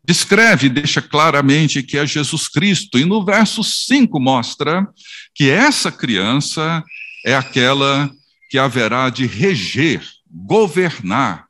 descreve, 0.03 0.67
deixa 0.67 1.01
claramente 1.01 1.81
que 1.81 1.97
é 1.97 2.05
Jesus 2.05 2.49
Cristo, 2.49 2.99
e 2.99 3.05
no 3.05 3.23
verso 3.23 3.63
5 3.63 4.19
mostra 4.19 4.85
que 5.33 5.49
essa 5.49 5.89
criança 5.89 6.83
é 7.25 7.35
aquela 7.35 8.11
que 8.49 8.57
haverá 8.57 9.09
de 9.09 9.25
reger, 9.25 10.05
governar 10.29 11.47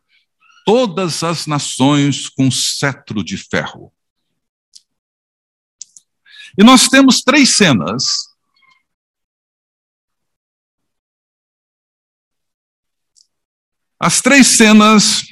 todas 0.65 1.23
as 1.23 1.47
nações 1.47 2.27
com 2.27 2.51
cetro 2.51 3.23
de 3.23 3.37
ferro. 3.37 3.93
E 6.57 6.63
nós 6.63 6.87
temos 6.87 7.21
três 7.21 7.55
cenas. 7.55 8.35
As 13.99 14.21
três 14.21 14.47
cenas, 14.47 15.23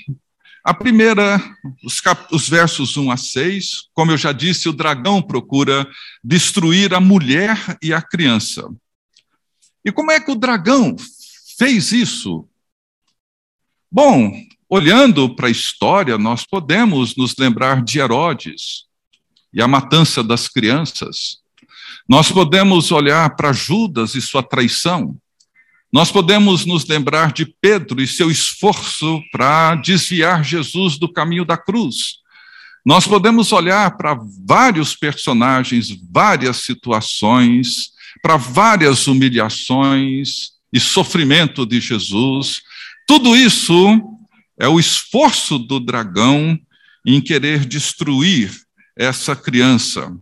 a 0.64 0.74
primeira, 0.74 1.40
os, 1.84 2.00
cap, 2.00 2.34
os 2.34 2.48
versos 2.48 2.96
1 2.96 3.12
a 3.12 3.18
6, 3.18 3.90
como 3.94 4.12
eu 4.12 4.18
já 4.18 4.32
disse, 4.32 4.70
o 4.70 4.74
dragão 4.74 5.22
procura 5.22 5.88
destruir 6.24 6.94
a 6.94 7.00
mulher 7.00 7.78
e 7.82 7.94
a 7.94 8.02
criança. 8.02 8.68
E 9.84 9.92
como 9.92 10.12
é 10.12 10.20
que 10.20 10.32
o 10.32 10.36
dragão 10.36 10.96
fez 11.58 11.92
isso? 11.92 12.48
Bom, 13.92 14.34
olhando 14.70 15.36
para 15.36 15.48
a 15.48 15.52
história, 15.52 16.18
nós 16.18 16.46
podemos 16.46 17.16
nos 17.16 17.36
lembrar 17.38 17.84
de 17.84 18.00
Herodes, 18.00 18.86
e 19.56 19.62
a 19.62 19.68
matança 19.68 20.22
das 20.22 20.50
crianças. 20.50 21.38
Nós 22.08 22.30
podemos 22.30 22.92
olhar 22.92 23.36
para 23.38 23.54
Judas 23.54 24.14
e 24.14 24.22
sua 24.22 24.44
traição. 24.44 25.16
Nós 25.92 26.12
podemos 26.12 26.66
nos 26.66 26.86
lembrar 26.86 27.32
de 27.32 27.46
Pedro 27.46 28.02
e 28.02 28.08
seu 28.08 28.30
esforço 28.30 29.22
para 29.32 29.76
desviar 29.76 30.44
Jesus 30.44 30.98
do 30.98 31.12
caminho 31.12 31.46
da 31.46 31.58
cruz. 31.58 32.18
Nós 32.86 33.08
podemos 33.08 33.54
olhar 33.54 33.96
para 33.96 34.20
vários 34.46 34.94
personagens, 34.94 35.88
várias 36.12 36.58
situações, 36.58 37.92
para 38.22 38.36
várias 38.36 39.08
humilhações 39.08 40.55
e 40.76 40.80
sofrimento 40.82 41.66
de 41.66 41.80
Jesus. 41.80 42.62
Tudo 43.08 43.34
isso 43.34 43.74
é 44.60 44.68
o 44.68 44.78
esforço 44.78 45.58
do 45.58 45.80
dragão 45.80 46.60
em 47.06 47.22
querer 47.22 47.64
destruir 47.66 48.52
essa 48.94 49.38
criança. 49.38 50.14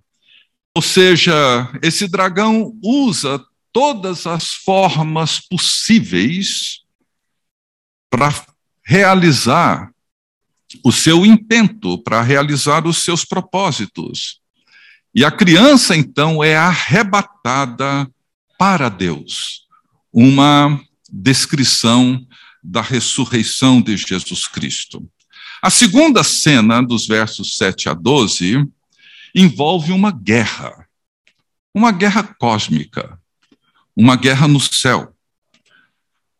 Ou 0.75 0.81
seja, 0.81 1.33
esse 1.81 2.07
dragão 2.07 2.71
usa 2.83 3.43
todas 3.71 4.27
as 4.27 4.53
formas 4.53 5.39
possíveis 5.39 6.81
para 8.11 8.31
realizar 8.85 9.91
o 10.85 10.91
seu 10.91 11.25
intento, 11.25 11.97
para 11.97 12.21
realizar 12.21 12.85
os 12.85 13.01
seus 13.01 13.25
propósitos. 13.25 14.39
E 15.15 15.25
a 15.25 15.31
criança, 15.31 15.95
então, 15.95 16.43
é 16.43 16.55
arrebatada 16.55 18.07
para 18.59 18.87
Deus. 18.87 19.62
Uma 20.13 20.80
descrição 21.12 22.23
da 22.63 22.82
ressurreição 22.82 23.82
de 23.82 23.97
Jesus 23.97 24.47
Cristo. 24.47 25.06
A 25.62 25.69
segunda 25.69 26.23
cena, 26.23 26.82
dos 26.82 27.08
versos 27.08 27.58
7 27.58 27.89
a 27.89 27.93
12, 27.93 28.63
envolve 29.34 29.91
uma 29.91 30.12
guerra. 30.12 30.88
Uma 31.73 31.91
guerra 31.91 32.23
cósmica. 32.23 33.19
Uma 33.95 34.15
guerra 34.15 34.47
no 34.47 34.60
céu. 34.60 35.15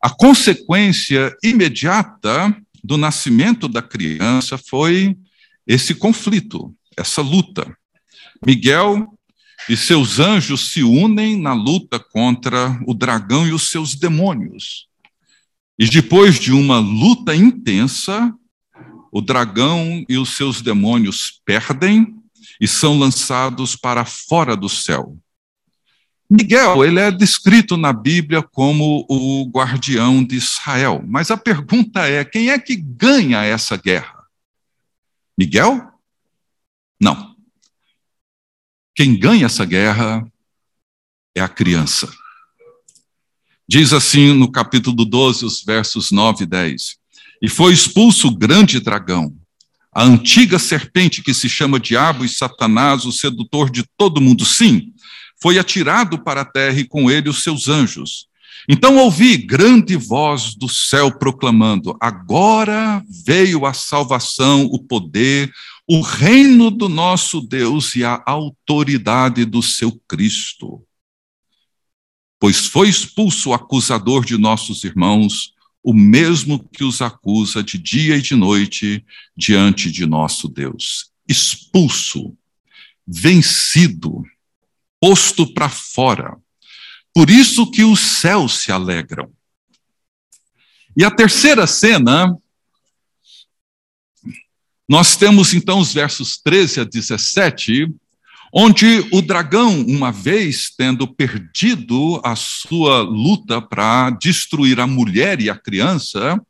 A 0.00 0.10
consequência 0.10 1.34
imediata 1.42 2.54
do 2.82 2.96
nascimento 2.98 3.66
da 3.66 3.80
criança 3.80 4.58
foi 4.58 5.16
esse 5.66 5.94
conflito, 5.94 6.74
essa 6.96 7.22
luta. 7.22 7.74
Miguel 8.46 9.13
e 9.68 9.76
seus 9.76 10.18
anjos 10.18 10.72
se 10.72 10.82
unem 10.82 11.40
na 11.40 11.54
luta 11.54 11.98
contra 11.98 12.78
o 12.86 12.92
dragão 12.92 13.46
e 13.46 13.52
os 13.52 13.70
seus 13.70 13.94
demônios. 13.94 14.88
E 15.78 15.88
depois 15.88 16.38
de 16.38 16.52
uma 16.52 16.78
luta 16.78 17.34
intensa, 17.34 18.32
o 19.10 19.20
dragão 19.20 20.04
e 20.08 20.18
os 20.18 20.36
seus 20.36 20.60
demônios 20.60 21.40
perdem 21.44 22.14
e 22.60 22.68
são 22.68 22.98
lançados 22.98 23.74
para 23.74 24.04
fora 24.04 24.56
do 24.56 24.68
céu. 24.68 25.16
Miguel, 26.30 26.84
ele 26.84 26.98
é 26.98 27.10
descrito 27.10 27.76
na 27.76 27.92
Bíblia 27.92 28.42
como 28.42 29.04
o 29.08 29.48
guardião 29.50 30.24
de 30.24 30.36
Israel. 30.36 31.02
Mas 31.06 31.30
a 31.30 31.36
pergunta 31.36 32.08
é: 32.08 32.24
quem 32.24 32.50
é 32.50 32.58
que 32.58 32.76
ganha 32.76 33.44
essa 33.44 33.76
guerra? 33.76 34.24
Miguel? 35.38 35.80
Não. 37.00 37.33
Quem 38.94 39.18
ganha 39.18 39.46
essa 39.46 39.64
guerra 39.64 40.24
é 41.34 41.40
a 41.40 41.48
criança. 41.48 42.08
Diz 43.68 43.92
assim 43.92 44.32
no 44.32 44.50
capítulo 44.52 45.04
12, 45.04 45.44
os 45.44 45.64
versos 45.64 46.12
9 46.12 46.44
e 46.44 46.46
10. 46.46 46.96
E 47.42 47.48
foi 47.48 47.72
expulso 47.72 48.28
o 48.28 48.36
grande 48.36 48.78
dragão, 48.78 49.34
a 49.92 50.04
antiga 50.04 50.60
serpente 50.60 51.22
que 51.22 51.34
se 51.34 51.48
chama 51.48 51.80
Diabo 51.80 52.24
e 52.24 52.28
Satanás, 52.28 53.04
o 53.04 53.10
sedutor 53.10 53.68
de 53.68 53.84
todo 53.96 54.20
mundo. 54.20 54.44
Sim, 54.44 54.92
foi 55.42 55.58
atirado 55.58 56.22
para 56.22 56.42
a 56.42 56.44
terra 56.44 56.78
e 56.78 56.84
com 56.84 57.10
ele 57.10 57.28
os 57.28 57.42
seus 57.42 57.68
anjos. 57.68 58.28
Então 58.68 58.96
ouvi 58.96 59.36
grande 59.36 59.96
voz 59.96 60.54
do 60.54 60.68
céu 60.68 61.10
proclamando: 61.10 61.96
Agora 62.00 63.02
veio 63.26 63.66
a 63.66 63.74
salvação, 63.74 64.66
o 64.66 64.78
poder, 64.78 65.52
o 65.86 66.00
reino 66.00 66.70
do 66.70 66.88
nosso 66.88 67.40
Deus 67.40 67.94
e 67.94 68.04
a 68.04 68.22
autoridade 68.26 69.44
do 69.44 69.62
seu 69.62 69.92
Cristo. 70.08 70.82
Pois 72.40 72.66
foi 72.66 72.88
expulso 72.88 73.50
o 73.50 73.54
acusador 73.54 74.24
de 74.24 74.36
nossos 74.38 74.84
irmãos, 74.84 75.52
o 75.82 75.92
mesmo 75.92 76.66
que 76.70 76.82
os 76.82 77.02
acusa 77.02 77.62
de 77.62 77.78
dia 77.78 78.16
e 78.16 78.22
de 78.22 78.34
noite 78.34 79.04
diante 79.36 79.90
de 79.90 80.06
nosso 80.06 80.48
Deus. 80.48 81.10
Expulso, 81.28 82.36
vencido, 83.06 84.22
posto 84.98 85.52
para 85.52 85.68
fora. 85.68 86.36
Por 87.14 87.28
isso 87.28 87.70
que 87.70 87.84
os 87.84 88.00
céus 88.00 88.58
se 88.60 88.72
alegram. 88.72 89.30
E 90.96 91.04
a 91.04 91.10
terceira 91.10 91.66
cena, 91.66 92.34
nós 94.88 95.16
temos 95.16 95.54
então 95.54 95.78
os 95.78 95.92
versos 95.92 96.36
13 96.38 96.80
a 96.80 96.84
17, 96.84 97.88
onde 98.52 99.06
o 99.10 99.22
dragão, 99.22 99.80
uma 99.82 100.12
vez 100.12 100.70
tendo 100.76 101.08
perdido 101.08 102.20
a 102.24 102.36
sua 102.36 103.00
luta 103.00 103.60
para 103.60 104.10
destruir 104.10 104.78
a 104.78 104.86
mulher 104.86 105.40
e 105.40 105.50
a 105.50 105.58
criança, 105.58 106.40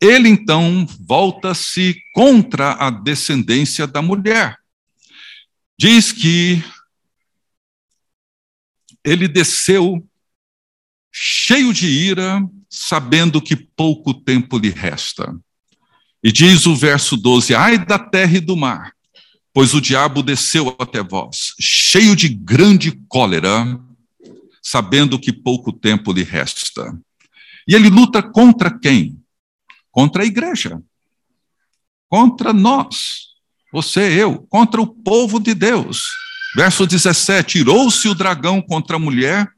ele 0.00 0.28
então 0.28 0.86
volta-se 1.06 1.96
contra 2.14 2.72
a 2.72 2.90
descendência 2.90 3.86
da 3.86 4.00
mulher. 4.00 4.56
diz 5.78 6.12
que 6.12 6.62
ele 9.04 9.26
desceu 9.26 10.06
cheio 11.12 11.72
de 11.72 11.86
ira, 11.86 12.40
sabendo 12.70 13.42
que 13.42 13.56
pouco 13.56 14.14
tempo 14.14 14.58
lhe 14.58 14.70
resta. 14.70 15.36
E 16.22 16.30
diz 16.30 16.66
o 16.66 16.76
verso 16.76 17.16
12: 17.16 17.54
Ai 17.54 17.84
da 17.84 17.98
terra 17.98 18.36
e 18.36 18.40
do 18.40 18.56
mar, 18.56 18.92
pois 19.52 19.74
o 19.74 19.80
diabo 19.80 20.22
desceu 20.22 20.74
até 20.78 21.02
vós, 21.02 21.54
cheio 21.60 22.14
de 22.14 22.28
grande 22.28 22.92
cólera, 23.08 23.78
sabendo 24.62 25.18
que 25.18 25.32
pouco 25.32 25.72
tempo 25.72 26.12
lhe 26.12 26.22
resta. 26.22 26.96
E 27.66 27.74
ele 27.74 27.88
luta 27.88 28.22
contra 28.22 28.70
quem? 28.78 29.18
Contra 29.90 30.22
a 30.22 30.26
igreja, 30.26 30.80
contra 32.08 32.52
nós, 32.52 33.32
você, 33.72 34.00
eu, 34.00 34.46
contra 34.48 34.80
o 34.80 34.86
povo 34.86 35.40
de 35.40 35.54
Deus. 35.54 36.04
Verso 36.54 36.86
17: 36.86 37.58
Irou-se 37.58 38.06
o 38.08 38.14
dragão 38.14 38.62
contra 38.62 38.96
a 38.96 39.00
mulher 39.00 39.50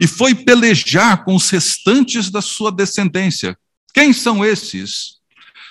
e 0.00 0.06
foi 0.06 0.34
pelejar 0.34 1.24
com 1.24 1.34
os 1.34 1.48
restantes 1.50 2.30
da 2.30 2.40
sua 2.40 2.72
descendência. 2.72 3.56
Quem 3.92 4.12
são 4.12 4.44
esses? 4.44 5.17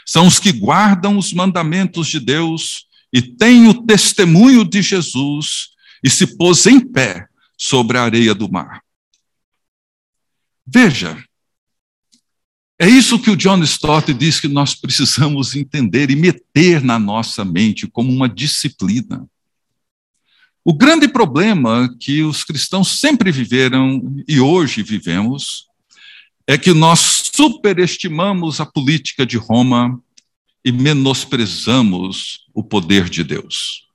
São 0.08 0.26
os 0.26 0.40
que 0.40 0.54
guardam 0.54 1.18
os 1.18 1.34
mandamentos 1.34 2.08
de 2.08 2.18
Deus 2.18 2.88
e 3.12 3.22
têm 3.22 3.68
o 3.68 3.86
testemunho 3.86 4.64
de 4.64 4.82
Jesus 4.82 5.72
e 6.02 6.10
se 6.10 6.38
pôs 6.38 6.66
em 6.66 6.80
pé 6.80 7.28
sobre 7.58 7.98
a 7.98 8.04
areia 8.04 8.34
do 8.34 8.50
mar. 8.50 8.82
Veja, 10.66 11.22
é 12.80 12.88
isso 12.88 13.20
que 13.20 13.30
o 13.30 13.36
John 13.36 13.62
Stott 13.64 14.14
diz 14.14 14.40
que 14.40 14.48
nós 14.48 14.74
precisamos 14.74 15.56
entender 15.58 16.10
e 16.10 16.16
meter 16.16 16.82
na 16.82 16.98
nossa 16.98 17.44
mente 17.44 17.86
como 17.86 18.10
uma 18.10 18.30
disciplina. 18.30 19.28
O 20.64 20.74
grande 20.74 21.10
problema 21.10 21.94
que 22.00 22.24
os 22.24 22.46
cristãos 22.46 23.00
sempre 23.00 23.30
viveram 23.30 24.16
e 24.26 24.40
hoje 24.40 24.82
vivemos 24.84 25.67
é 26.48 26.58
que 26.58 26.74
nós 26.74 27.24
superestimamos 27.36 28.62
a 28.62 28.66
política 28.66 29.26
de 29.26 29.38
Roma 29.38 30.02
e 30.64 30.72
menosprezamos 30.72 32.48
o 32.54 32.64
poder 32.64 33.10
de 33.10 33.24
Deus. 33.24 33.86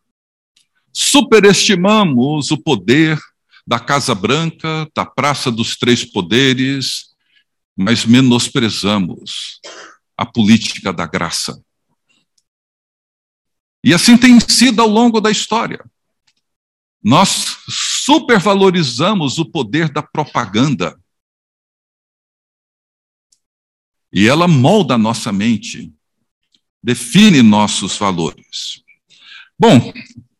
Superestimamos 0.92 2.50
o 2.50 2.58
poder 2.58 3.18
da 3.66 3.80
Casa 3.80 4.14
Branca, 4.14 4.86
da 4.94 5.06
Praça 5.06 5.50
dos 5.50 5.76
Três 5.76 6.04
Poderes, 6.04 7.14
mas 7.74 8.04
menosprezamos 8.04 9.60
a 10.16 10.26
política 10.26 10.92
da 10.92 11.06
graça. 11.06 11.62
E 13.82 13.94
assim 13.94 14.16
tem 14.16 14.38
sido 14.38 14.80
ao 14.80 14.88
longo 14.88 15.20
da 15.20 15.30
história. 15.30 15.84
Nós 17.02 17.56
supervalorizamos 17.68 19.38
o 19.38 19.44
poder 19.44 19.88
da 19.88 20.02
propaganda. 20.02 21.00
E 24.12 24.28
ela 24.28 24.46
molda 24.46 24.94
a 24.94 24.98
nossa 24.98 25.32
mente, 25.32 25.92
define 26.82 27.42
nossos 27.42 27.96
valores. 27.96 28.82
Bom, 29.58 29.92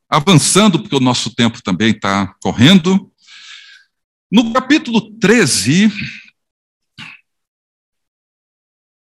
avançando, 0.09 0.81
porque 0.81 0.97
o 0.97 1.01
nosso 1.01 1.35
tempo 1.35 1.63
também 1.63 1.91
está 1.91 2.35
correndo, 2.43 3.11
no 4.31 4.53
capítulo 4.53 5.13
13, 5.19 5.93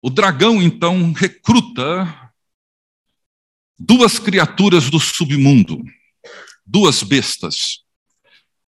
o 0.02 0.08
dragão 0.08 0.62
então 0.62 1.12
recruta 1.12 2.32
duas 3.78 4.18
criaturas 4.18 4.88
do 4.88 4.98
submundo, 4.98 5.82
duas 6.64 7.02
bestas. 7.02 7.84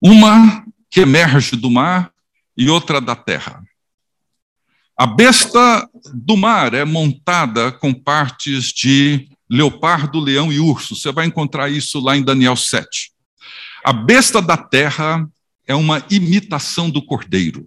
Uma 0.03 0.67
que 0.91 1.01
emerge 1.01 1.57
do 1.57 1.71
mar 1.71 2.13
e 2.57 2.69
outra 2.69 3.01
da 3.01 3.17
terra. 3.17 3.65
A 5.01 5.07
besta 5.07 5.89
do 6.13 6.37
mar 6.37 6.75
é 6.75 6.85
montada 6.85 7.73
com 7.73 7.95
partes 7.95 8.65
de 8.67 9.31
leopardo, 9.49 10.21
leão 10.21 10.53
e 10.53 10.61
urso. 10.61 10.95
Você 10.95 11.11
vai 11.11 11.25
encontrar 11.25 11.71
isso 11.71 11.99
lá 12.01 12.19
em 12.19 12.23
Daniel 12.23 12.55
7. 12.55 13.11
A 13.83 13.95
besta 13.95 14.43
da 14.43 14.59
terra 14.59 15.27
é 15.67 15.75
uma 15.75 16.05
imitação 16.11 16.91
do 16.91 17.03
cordeiro, 17.03 17.67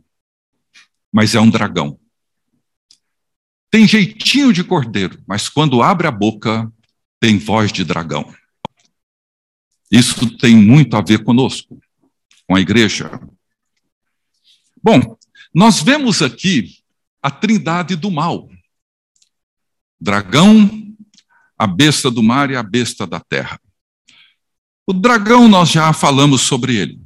mas 1.12 1.34
é 1.34 1.41
um 1.41 1.50
dragão. 1.50 2.00
Tem 3.72 3.88
jeitinho 3.88 4.54
de 4.54 4.63
cordeiro, 4.63 5.19
mas 5.26 5.50
quando 5.50 5.82
abre 5.82 6.06
a 6.06 6.12
boca, 6.12 6.72
tem 7.19 7.39
voz 7.39 7.72
de 7.72 7.84
dragão. 7.84 8.32
Isso 9.89 10.38
tem 10.38 10.56
muito 10.56 10.96
a 10.96 11.02
ver 11.02 11.24
conosco, 11.24 11.82
com 12.48 12.56
a 12.56 12.62
igreja. 12.62 13.10
Bom, 14.84 15.17
nós 15.52 15.82
vemos 15.82 16.22
aqui 16.22 16.83
a 17.24 17.32
trindade 17.32 17.96
do 17.96 18.12
mal: 18.12 18.50
dragão, 20.00 20.70
a 21.58 21.66
besta 21.66 22.12
do 22.12 22.22
mar 22.22 22.52
e 22.52 22.56
a 22.58 22.62
besta 22.62 23.08
da 23.08 23.22
terra. 23.22 23.60
O 24.86 24.92
dragão, 24.92 25.48
nós 25.48 25.70
já 25.70 25.94
falamos 25.94 26.42
sobre 26.42 26.76
ele. 26.76 27.02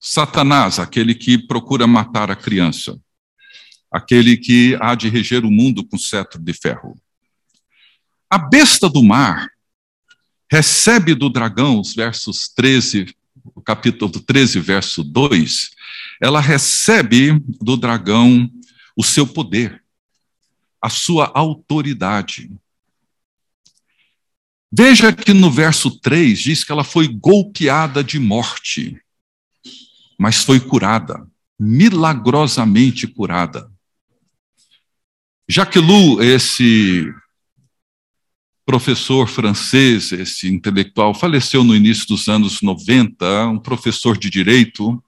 Satanás, 0.00 0.78
aquele 0.78 1.14
que 1.14 1.36
procura 1.36 1.86
matar 1.86 2.30
a 2.30 2.36
criança, 2.36 2.98
aquele 3.92 4.38
que 4.38 4.76
há 4.80 4.94
de 4.94 5.10
reger 5.10 5.44
o 5.44 5.50
mundo 5.50 5.86
com 5.86 5.98
cetro 5.98 6.40
de 6.40 6.54
ferro. 6.54 6.98
A 8.30 8.38
besta 8.38 8.88
do 8.88 9.02
mar 9.02 9.50
recebe 10.50 11.14
do 11.14 11.28
dragão, 11.28 11.80
os 11.80 11.94
versos 11.94 12.48
13, 12.48 13.14
o 13.54 13.60
capítulo 13.60 14.10
13, 14.10 14.60
verso 14.60 15.04
2, 15.04 15.70
ela 16.20 16.40
recebe 16.40 17.38
do 17.60 17.76
dragão 17.76 18.50
o 18.96 19.04
seu 19.04 19.26
poder, 19.26 19.84
a 20.80 20.88
sua 20.88 21.30
autoridade. 21.34 22.50
Veja 24.72 25.12
que 25.12 25.32
no 25.32 25.50
verso 25.50 26.00
3 26.00 26.38
diz 26.38 26.64
que 26.64 26.72
ela 26.72 26.84
foi 26.84 27.06
golpeada 27.06 28.02
de 28.02 28.18
morte, 28.18 29.00
mas 30.18 30.42
foi 30.42 30.58
curada, 30.58 31.26
milagrosamente 31.58 33.06
curada. 33.06 33.70
Jacques 35.48 35.82
Lou, 35.82 36.22
esse 36.22 37.12
professor 38.64 39.28
francês, 39.28 40.10
esse 40.10 40.48
intelectual, 40.48 41.14
faleceu 41.14 41.62
no 41.62 41.76
início 41.76 42.08
dos 42.08 42.26
anos 42.28 42.60
90, 42.60 43.46
um 43.46 43.58
professor 43.60 44.18
de 44.18 44.28
direito, 44.28 45.00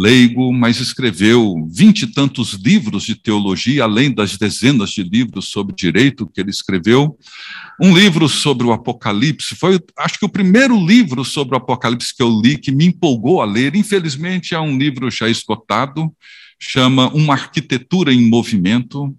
leigo, 0.00 0.50
mas 0.50 0.80
escreveu 0.80 1.68
vinte 1.70 2.02
e 2.02 2.06
tantos 2.06 2.54
livros 2.54 3.02
de 3.02 3.14
teologia, 3.14 3.84
além 3.84 4.10
das 4.10 4.38
dezenas 4.38 4.90
de 4.90 5.02
livros 5.02 5.48
sobre 5.48 5.74
direito 5.74 6.26
que 6.26 6.40
ele 6.40 6.50
escreveu. 6.50 7.18
Um 7.78 7.94
livro 7.94 8.26
sobre 8.28 8.66
o 8.66 8.72
Apocalipse, 8.72 9.54
foi, 9.54 9.78
acho 9.98 10.18
que, 10.18 10.24
o 10.24 10.28
primeiro 10.28 10.74
livro 10.74 11.22
sobre 11.24 11.54
o 11.54 11.58
Apocalipse 11.58 12.16
que 12.16 12.22
eu 12.22 12.40
li, 12.40 12.56
que 12.56 12.72
me 12.72 12.86
empolgou 12.86 13.42
a 13.42 13.44
ler. 13.44 13.76
Infelizmente, 13.76 14.54
é 14.54 14.60
um 14.60 14.78
livro 14.78 15.10
já 15.10 15.28
esgotado, 15.28 16.10
chama 16.58 17.12
Uma 17.12 17.34
Arquitetura 17.34 18.12
em 18.12 18.22
Movimento. 18.26 19.14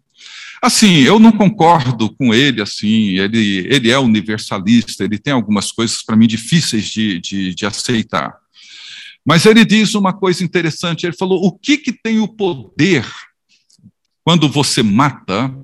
Assim, 0.64 1.00
eu 1.02 1.20
não 1.20 1.32
concordo 1.32 2.10
com 2.16 2.34
ele, 2.34 2.62
assim, 2.62 3.20
ele, 3.20 3.68
ele 3.68 3.90
é 3.90 3.98
universalista, 3.98 5.04
ele 5.04 5.18
tem 5.18 5.34
algumas 5.34 5.72
coisas, 5.72 6.04
para 6.04 6.16
mim, 6.16 6.28
difíceis 6.28 6.86
de, 6.86 7.20
de, 7.20 7.56
de 7.56 7.66
aceitar. 7.66 8.42
Mas 9.26 9.46
ele 9.46 9.64
diz 9.64 9.94
uma 9.94 10.14
coisa 10.14 10.44
interessante, 10.44 11.06
ele 11.06 11.16
falou, 11.16 11.46
o 11.46 11.52
que, 11.52 11.78
que 11.78 11.94
tem 11.94 12.20
o 12.20 12.28
poder, 12.28 13.06
quando 14.24 14.50
você 14.50 14.82
mata, 14.82 15.56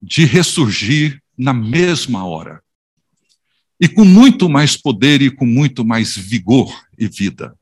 de 0.00 0.24
ressurgir 0.24 1.22
na 1.36 1.52
mesma 1.52 2.24
hora? 2.24 2.62
E 3.78 3.88
com 3.88 4.04
muito 4.04 4.48
mais 4.48 4.76
poder 4.76 5.22
e 5.22 5.30
com 5.30 5.46
muito 5.46 5.84
mais 5.84 6.16
vigor 6.16 6.74
e 6.98 7.08
vida. 7.08 7.56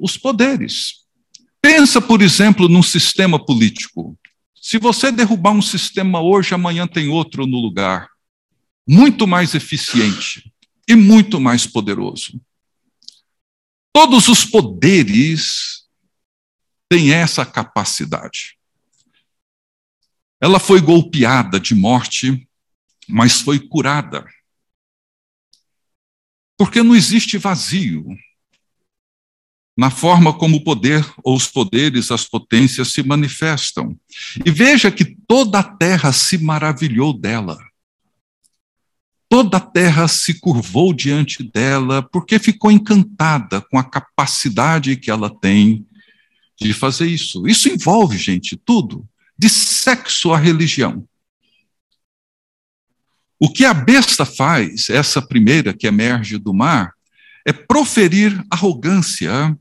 Os 0.00 0.16
poderes. 0.16 1.02
Pensa, 1.60 2.00
por 2.00 2.20
exemplo, 2.20 2.68
num 2.68 2.82
sistema 2.82 3.44
político. 3.44 4.18
Se 4.54 4.78
você 4.78 5.10
derrubar 5.10 5.52
um 5.52 5.62
sistema 5.62 6.20
hoje, 6.20 6.54
amanhã 6.54 6.86
tem 6.86 7.08
outro 7.08 7.46
no 7.46 7.60
lugar, 7.60 8.08
muito 8.86 9.26
mais 9.26 9.54
eficiente 9.54 10.52
e 10.88 10.94
muito 10.94 11.40
mais 11.40 11.66
poderoso. 11.66 12.40
Todos 13.92 14.28
os 14.28 14.44
poderes 14.44 15.86
têm 16.88 17.12
essa 17.12 17.44
capacidade. 17.44 18.56
Ela 20.40 20.58
foi 20.58 20.80
golpeada 20.80 21.60
de 21.60 21.74
morte, 21.74 22.48
mas 23.08 23.40
foi 23.40 23.60
curada. 23.60 24.26
Porque 26.58 26.82
não 26.82 26.94
existe 26.94 27.38
vazio 27.38 28.06
na 29.76 29.90
forma 29.90 30.36
como 30.36 30.58
o 30.58 30.64
poder 30.64 31.04
ou 31.24 31.34
os 31.34 31.46
poderes, 31.46 32.10
as 32.10 32.24
potências 32.24 32.92
se 32.92 33.02
manifestam. 33.02 33.98
E 34.44 34.50
veja 34.50 34.90
que 34.90 35.16
toda 35.26 35.60
a 35.60 35.62
terra 35.62 36.12
se 36.12 36.38
maravilhou 36.38 37.12
dela. 37.12 37.58
Toda 39.32 39.56
a 39.56 39.60
terra 39.60 40.06
se 40.08 40.34
curvou 40.34 40.92
diante 40.92 41.42
dela, 41.42 42.02
porque 42.02 42.38
ficou 42.38 42.70
encantada 42.70 43.62
com 43.62 43.78
a 43.78 43.82
capacidade 43.82 44.94
que 44.94 45.10
ela 45.10 45.34
tem 45.40 45.86
de 46.60 46.74
fazer 46.74 47.06
isso. 47.06 47.48
Isso 47.48 47.66
envolve, 47.70 48.18
gente, 48.18 48.58
tudo, 48.58 49.08
de 49.38 49.48
sexo 49.48 50.34
à 50.34 50.38
religião. 50.38 51.08
O 53.40 53.50
que 53.50 53.64
a 53.64 53.72
besta 53.72 54.26
faz, 54.26 54.90
essa 54.90 55.22
primeira 55.22 55.72
que 55.72 55.86
emerge 55.86 56.36
do 56.36 56.52
mar, 56.52 56.92
é 57.46 57.54
proferir 57.54 58.38
arrogância 58.50 59.56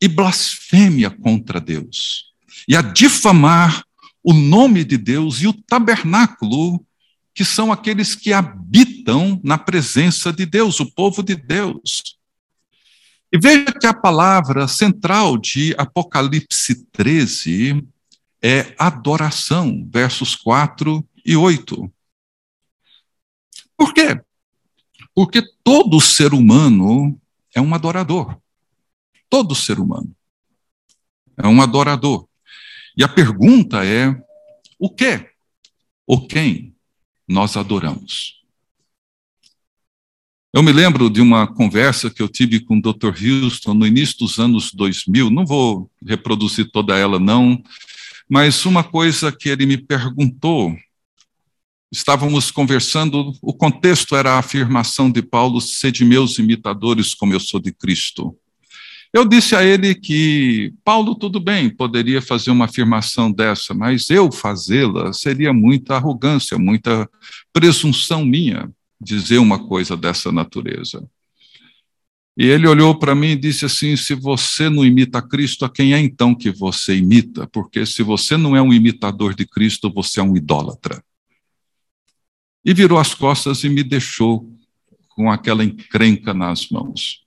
e 0.00 0.08
blasfêmia 0.08 1.10
contra 1.10 1.60
Deus, 1.60 2.32
e 2.66 2.74
a 2.74 2.82
difamar 2.82 3.84
o 4.20 4.32
nome 4.32 4.82
de 4.82 4.96
Deus 4.96 5.40
e 5.42 5.46
o 5.46 5.52
tabernáculo, 5.52 6.84
que 7.34 7.44
são 7.44 7.72
aqueles 7.72 8.14
que 8.14 8.32
habitam 8.32 9.40
na 9.42 9.56
presença 9.56 10.32
de 10.32 10.44
Deus, 10.44 10.80
o 10.80 10.90
povo 10.90 11.22
de 11.22 11.34
Deus. 11.34 12.18
E 13.32 13.38
veja 13.38 13.72
que 13.72 13.86
a 13.86 13.94
palavra 13.94 14.68
central 14.68 15.38
de 15.38 15.74
Apocalipse 15.78 16.84
13 16.92 17.82
é 18.42 18.74
adoração, 18.78 19.88
versos 19.90 20.36
4 20.36 21.06
e 21.24 21.34
8. 21.34 21.90
Por 23.76 23.94
quê? 23.94 24.20
Porque 25.14 25.42
todo 25.64 26.00
ser 26.00 26.34
humano 26.34 27.18
é 27.54 27.60
um 27.60 27.74
adorador. 27.74 28.36
Todo 29.30 29.54
ser 29.54 29.80
humano 29.80 30.14
é 31.36 31.46
um 31.46 31.62
adorador. 31.62 32.28
E 32.96 33.02
a 33.02 33.08
pergunta 33.08 33.84
é: 33.84 34.14
o 34.78 34.90
que 34.90 35.30
ou 36.06 36.26
quem 36.26 36.71
nós 37.26 37.56
adoramos? 37.56 38.42
Eu 40.54 40.62
me 40.62 40.72
lembro 40.72 41.08
de 41.08 41.20
uma 41.20 41.46
conversa 41.46 42.10
que 42.10 42.20
eu 42.20 42.28
tive 42.28 42.60
com 42.60 42.76
o 42.76 42.82
Dr. 42.82 43.14
Houston 43.24 43.72
no 43.72 43.86
início 43.86 44.18
dos 44.18 44.38
anos 44.38 44.72
2000, 44.72 45.30
não 45.30 45.46
vou 45.46 45.90
reproduzir 46.06 46.70
toda 46.70 46.96
ela, 46.96 47.18
não, 47.18 47.62
mas 48.28 48.66
uma 48.66 48.84
coisa 48.84 49.32
que 49.32 49.48
ele 49.48 49.64
me 49.64 49.78
perguntou 49.78 50.76
estávamos 51.92 52.50
conversando, 52.50 53.34
o 53.42 53.52
contexto 53.52 54.16
era 54.16 54.32
a 54.32 54.38
afirmação 54.38 55.10
de 55.10 55.20
Paulo: 55.22 55.60
sede 55.60 56.04
meus 56.04 56.38
imitadores, 56.38 57.14
como 57.14 57.34
eu 57.34 57.40
sou 57.40 57.60
de 57.60 57.72
Cristo. 57.72 58.36
Eu 59.12 59.26
disse 59.26 59.54
a 59.54 59.62
ele 59.62 59.94
que 59.94 60.72
Paulo, 60.82 61.14
tudo 61.14 61.38
bem, 61.38 61.68
poderia 61.68 62.22
fazer 62.22 62.50
uma 62.50 62.64
afirmação 62.64 63.30
dessa, 63.30 63.74
mas 63.74 64.08
eu 64.08 64.32
fazê-la 64.32 65.12
seria 65.12 65.52
muita 65.52 65.96
arrogância, 65.96 66.56
muita 66.58 67.08
presunção 67.52 68.24
minha 68.24 68.70
dizer 69.00 69.38
uma 69.38 69.58
coisa 69.58 69.96
dessa 69.96 70.32
natureza. 70.32 71.06
E 72.38 72.46
ele 72.46 72.66
olhou 72.66 72.98
para 72.98 73.14
mim 73.14 73.32
e 73.32 73.36
disse 73.36 73.66
assim: 73.66 73.94
se 73.94 74.14
você 74.14 74.70
não 74.70 74.84
imita 74.84 75.20
Cristo, 75.20 75.66
a 75.66 75.70
quem 75.70 75.92
é 75.92 76.00
então 76.00 76.34
que 76.34 76.50
você 76.50 76.96
imita? 76.96 77.46
Porque 77.48 77.84
se 77.84 78.02
você 78.02 78.38
não 78.38 78.56
é 78.56 78.62
um 78.62 78.72
imitador 78.72 79.34
de 79.34 79.44
Cristo, 79.44 79.92
você 79.92 80.20
é 80.20 80.22
um 80.22 80.34
idólatra 80.34 81.02
e 82.64 82.72
virou 82.72 82.98
as 82.98 83.14
costas 83.14 83.64
e 83.64 83.68
me 83.68 83.82
deixou 83.82 84.48
com 85.08 85.30
aquela 85.30 85.64
encrenca 85.64 86.32
nas 86.32 86.68
mãos. 86.68 87.22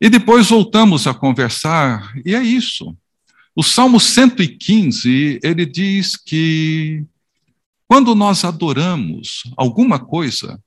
E 0.00 0.10
depois 0.10 0.48
voltamos 0.48 1.06
a 1.06 1.14
conversar, 1.14 2.12
e 2.24 2.34
é 2.34 2.42
isso. 2.42 2.96
O 3.54 3.62
Salmo 3.62 3.98
115, 3.98 5.40
ele 5.42 5.64
diz 5.64 6.16
que 6.16 7.04
quando 7.88 8.14
nós 8.14 8.44
adoramos 8.44 9.44
alguma 9.56 9.98
coisa, 9.98 10.62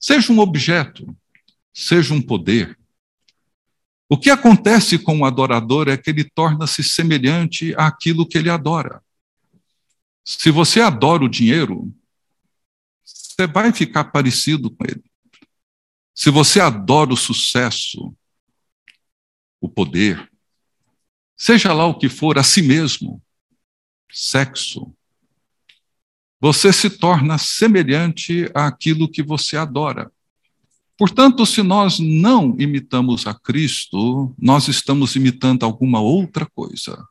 seja 0.00 0.32
um 0.32 0.38
objeto, 0.38 1.14
seja 1.74 2.14
um 2.14 2.22
poder, 2.22 2.78
o 4.08 4.16
que 4.16 4.30
acontece 4.30 4.98
com 4.98 5.20
o 5.20 5.24
adorador 5.26 5.88
é 5.88 5.96
que 5.96 6.08
ele 6.08 6.24
torna-se 6.24 6.82
semelhante 6.82 7.74
àquilo 7.76 8.26
que 8.26 8.38
ele 8.38 8.48
adora. 8.48 9.02
Se 10.24 10.50
você 10.50 10.80
adora 10.80 11.24
o 11.24 11.28
dinheiro, 11.28 11.92
você 13.04 13.46
vai 13.46 13.70
ficar 13.72 14.04
parecido 14.04 14.70
com 14.70 14.84
ele. 14.84 15.04
Se 16.14 16.30
você 16.30 16.58
adora 16.58 17.12
o 17.12 17.16
sucesso, 17.16 18.14
o 19.60 19.68
poder, 19.68 20.30
seja 21.36 21.72
lá 21.72 21.86
o 21.86 21.98
que 21.98 22.08
for, 22.08 22.38
a 22.38 22.42
si 22.42 22.62
mesmo, 22.62 23.22
sexo, 24.10 24.94
você 26.40 26.72
se 26.72 26.88
torna 26.88 27.36
semelhante 27.36 28.50
àquilo 28.54 29.10
que 29.10 29.22
você 29.22 29.56
adora. 29.56 30.10
Portanto, 30.96 31.44
se 31.46 31.62
nós 31.62 31.98
não 31.98 32.56
imitamos 32.58 33.26
a 33.26 33.34
Cristo, 33.34 34.34
nós 34.38 34.68
estamos 34.68 35.14
imitando 35.16 35.64
alguma 35.64 36.00
outra 36.00 36.46
coisa. 36.46 37.06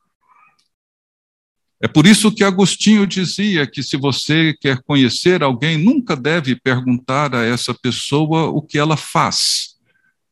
É 1.80 1.88
por 1.88 2.08
isso 2.08 2.32
que 2.32 2.43
Agostinho 2.43 3.06
dizia 3.06 3.68
que 3.68 3.84
se 3.84 3.95
você 3.95 4.54
quer 4.60 4.82
conhecer 4.82 5.43
alguém, 5.43 5.78
nunca 5.78 6.16
deve 6.16 6.56
perguntar 6.56 7.36
a 7.36 7.45
essa 7.45 7.74
pessoa 7.74 8.48
o 8.48 8.62
que 8.62 8.80
ela 8.80 8.98
faz, 8.98 9.78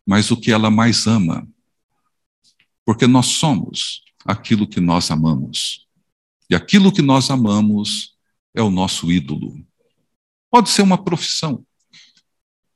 mas 0.06 0.32
o 0.32 0.38
que 0.38 0.52
ela 0.52 0.72
mais 0.72 1.06
ama. 1.06 1.48
Porque 2.86 3.08
nós 3.08 3.26
somos 3.26 4.04
aquilo 4.24 4.68
que 4.68 4.80
nós 4.80 5.10
amamos. 5.12 5.88
E 6.50 6.56
aquilo 6.56 6.92
que 6.92 7.02
nós 7.02 7.30
amamos 7.30 8.16
é 8.54 8.62
o 8.62 8.70
nosso 8.70 9.12
ídolo. 9.12 9.58
Pode 10.52 10.70
ser 10.70 10.84
uma 10.84 11.04
profissão, 11.04 11.66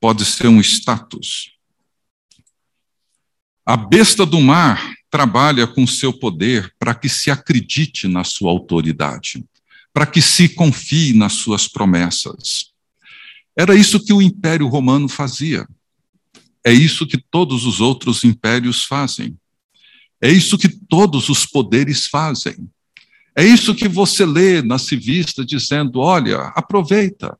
pode 0.00 0.24
ser 0.24 0.48
um 0.48 0.60
status. 0.60 1.52
A 3.64 3.76
besta 3.76 4.26
do 4.26 4.40
mar 4.40 4.94
trabalha 5.10 5.66
com 5.66 5.86
seu 5.86 6.12
poder 6.12 6.74
para 6.78 6.94
que 6.94 7.08
se 7.08 7.30
acredite 7.30 8.06
na 8.06 8.24
sua 8.24 8.50
autoridade, 8.50 9.44
para 9.92 10.06
que 10.06 10.20
se 10.20 10.48
confie 10.48 11.14
nas 11.14 11.34
suas 11.34 11.66
promessas. 11.66 12.72
Era 13.56 13.74
isso 13.74 14.04
que 14.04 14.12
o 14.12 14.20
Império 14.20 14.68
Romano 14.68 15.08
fazia. 15.08 15.66
É 16.64 16.72
isso 16.72 17.06
que 17.06 17.16
todos 17.18 17.64
os 17.64 17.80
outros 17.80 18.24
impérios 18.24 18.84
fazem. 18.84 19.38
É 20.20 20.30
isso 20.30 20.58
que 20.58 20.68
todos 20.68 21.28
os 21.28 21.46
poderes 21.46 22.06
fazem. 22.06 22.70
É 23.34 23.44
isso 23.44 23.74
que 23.74 23.88
você 23.88 24.26
lê 24.26 24.60
na 24.60 24.78
civista 24.78 25.44
dizendo: 25.44 26.00
olha, 26.00 26.38
aproveita, 26.54 27.38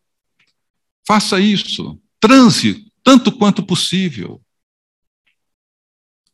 faça 1.07 1.41
isso, 1.41 2.01
transe 2.19 2.91
tanto 3.03 3.33
quanto 3.33 3.63
possível. 3.63 4.41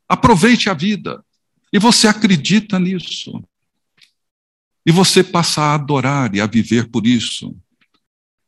Aproveite 0.09 0.69
a 0.69 0.75
vida. 0.75 1.25
E 1.73 1.79
você 1.79 2.07
acredita 2.07 2.79
nisso. 2.79 3.43
E 4.85 4.93
você 4.93 5.25
passa 5.25 5.63
a 5.63 5.75
adorar 5.75 6.35
e 6.35 6.41
a 6.41 6.47
viver 6.47 6.89
por 6.89 7.07
isso. 7.07 7.57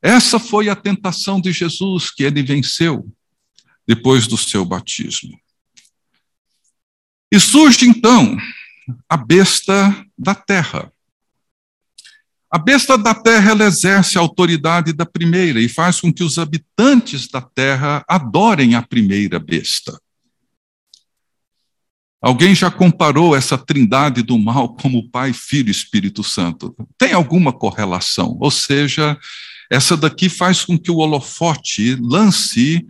Essa 0.01 0.39
foi 0.39 0.69
a 0.69 0.77
tentação 0.77 1.41
de 1.41 1.53
Jesus 1.53 2.11
que 2.11 2.23
ele 2.23 2.43
venceu 2.43 3.11
depois 3.87 4.27
do 4.27 4.37
seu 4.37 4.65
batismo. 4.65 5.39
E 7.31 7.39
surge 7.39 7.87
então 7.87 8.37
a 9.09 9.17
besta 9.17 10.05
da 10.17 10.35
terra. 10.35 10.91
A 12.51 12.57
besta 12.57 12.97
da 12.97 13.15
terra 13.15 13.51
ela 13.51 13.65
exerce 13.65 14.17
a 14.17 14.23
autoridade 14.23 14.95
da 14.95 15.05
primeira 15.05 15.61
e 15.61 15.69
faz 15.69 16.01
com 16.01 16.11
que 16.11 16.25
os 16.25 16.39
habitantes 16.39 17.29
da 17.29 17.43
terra 17.43 18.03
adorem 18.09 18.75
a 18.75 18.81
primeira 18.81 19.39
besta. 19.39 20.01
Alguém 22.21 22.55
já 22.55 22.71
comparou 22.71 23.37
essa 23.37 23.59
trindade 23.59 24.23
do 24.23 24.39
mal 24.39 24.75
como 24.75 25.09
Pai, 25.11 25.33
Filho 25.35 25.69
e 25.69 25.71
Espírito 25.71 26.25
Santo? 26.25 26.75
Tem 26.97 27.13
alguma 27.13 27.53
correlação? 27.53 28.37
Ou 28.41 28.51
seja, 28.51 29.17
essa 29.71 29.97
daqui 29.97 30.31
faz 30.31 30.65
com 30.65 30.79
que 30.79 30.91
o 30.91 30.97
holofote 30.97 31.95
lance 32.01 32.85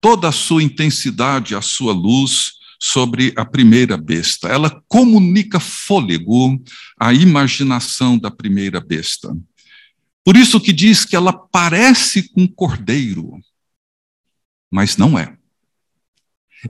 toda 0.00 0.28
a 0.28 0.32
sua 0.32 0.62
intensidade, 0.62 1.54
a 1.54 1.60
sua 1.60 1.92
luz 1.92 2.54
sobre 2.80 3.32
a 3.36 3.44
primeira 3.44 3.96
besta. 3.96 4.48
Ela 4.48 4.82
comunica 4.88 5.58
fôlego 5.58 6.62
à 6.98 7.12
imaginação 7.12 8.18
da 8.18 8.30
primeira 8.30 8.80
besta. 8.80 9.36
Por 10.24 10.36
isso 10.36 10.60
que 10.60 10.72
diz 10.72 11.04
que 11.04 11.14
ela 11.14 11.32
parece 11.32 12.28
com 12.30 12.48
cordeiro, 12.48 13.38
mas 14.70 14.96
não 14.96 15.18
é. 15.18 15.36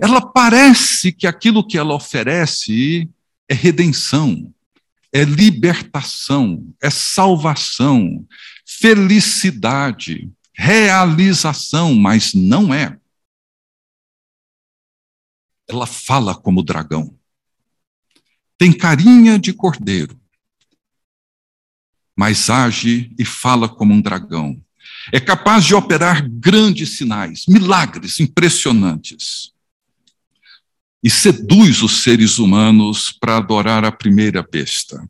Ela 0.01 0.21
parece 0.21 1.13
que 1.13 1.27
aquilo 1.27 1.67
que 1.67 1.79
ela 1.79 1.95
oferece 1.95 3.09
é 3.49 3.55
redenção, 3.55 4.53
é 5.13 5.23
libertação, 5.23 6.67
é 6.83 6.91
salvação, 6.91 8.27
felicidade, 8.67 10.29
realização, 10.53 11.95
mas 11.95 12.35
não 12.35 12.75
é. 12.75 12.99
Ela 15.69 15.87
fala 15.87 16.35
como 16.35 16.62
dragão. 16.62 17.15
Tem 18.57 18.73
carinha 18.73 19.39
de 19.39 19.53
cordeiro, 19.53 20.19
mas 22.17 22.49
age 22.49 23.12
e 23.19 23.25
fala 23.25 23.69
como 23.69 23.93
um 23.93 24.01
dragão. 24.01 24.62
É 25.12 25.19
capaz 25.21 25.65
de 25.65 25.75
operar 25.75 26.29
grandes 26.29 26.97
sinais, 26.97 27.45
milagres 27.47 28.21
impressionantes. 28.21 29.53
E 31.03 31.11
seduz 31.11 31.83
os 31.83 32.03
seres 32.03 32.39
humanos 32.39 33.12
para 33.12 33.37
adorar 33.37 33.85
a 33.85 33.93
primeira 33.93 34.43
besta. 34.43 35.07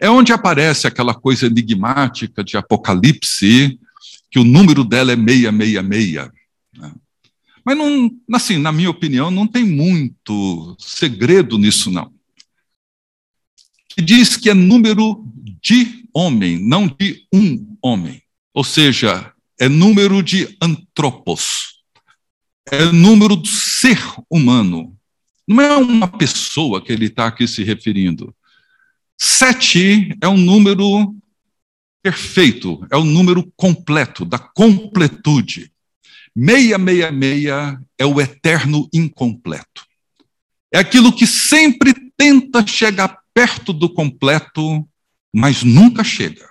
É 0.00 0.10
onde 0.10 0.32
aparece 0.32 0.86
aquela 0.86 1.14
coisa 1.14 1.46
enigmática 1.46 2.42
de 2.42 2.56
Apocalipse, 2.56 3.78
que 4.30 4.38
o 4.38 4.44
número 4.44 4.82
dela 4.82 5.12
é 5.12 5.16
666. 5.16 6.30
Né? 6.76 6.92
Mas, 7.64 7.76
não, 7.76 8.10
assim, 8.32 8.58
na 8.58 8.72
minha 8.72 8.90
opinião, 8.90 9.30
não 9.30 9.46
tem 9.46 9.64
muito 9.64 10.76
segredo 10.78 11.58
nisso, 11.58 11.90
não. 11.90 12.12
Que 13.88 14.02
diz 14.02 14.36
que 14.36 14.48
é 14.48 14.54
número 14.54 15.24
de 15.62 16.04
homem, 16.14 16.58
não 16.58 16.86
de 16.86 17.26
um 17.32 17.76
homem. 17.82 18.22
Ou 18.54 18.64
seja, 18.64 19.32
é 19.58 19.68
número 19.68 20.22
de 20.22 20.56
antropos. 20.60 21.82
É 22.70 22.84
número 22.86 23.36
do 23.36 23.48
ser 23.48 23.98
humano. 24.30 24.96
Não 25.46 25.60
é 25.60 25.76
uma 25.76 26.08
pessoa 26.08 26.82
que 26.82 26.92
ele 26.92 27.06
está 27.06 27.26
aqui 27.26 27.46
se 27.46 27.64
referindo. 27.64 28.34
Sete 29.18 30.16
é 30.20 30.28
um 30.28 30.36
número 30.36 31.14
perfeito, 32.02 32.86
é 32.90 32.96
o 32.96 33.04
número 33.04 33.52
completo, 33.56 34.24
da 34.24 34.38
completude. 34.38 35.70
666 36.36 37.78
é 37.98 38.06
o 38.06 38.20
eterno 38.20 38.88
incompleto. 38.92 39.86
É 40.72 40.78
aquilo 40.78 41.14
que 41.14 41.26
sempre 41.26 41.92
tenta 42.16 42.64
chegar 42.66 43.20
perto 43.34 43.72
do 43.72 43.92
completo, 43.92 44.88
mas 45.32 45.62
nunca 45.62 46.04
chega, 46.04 46.48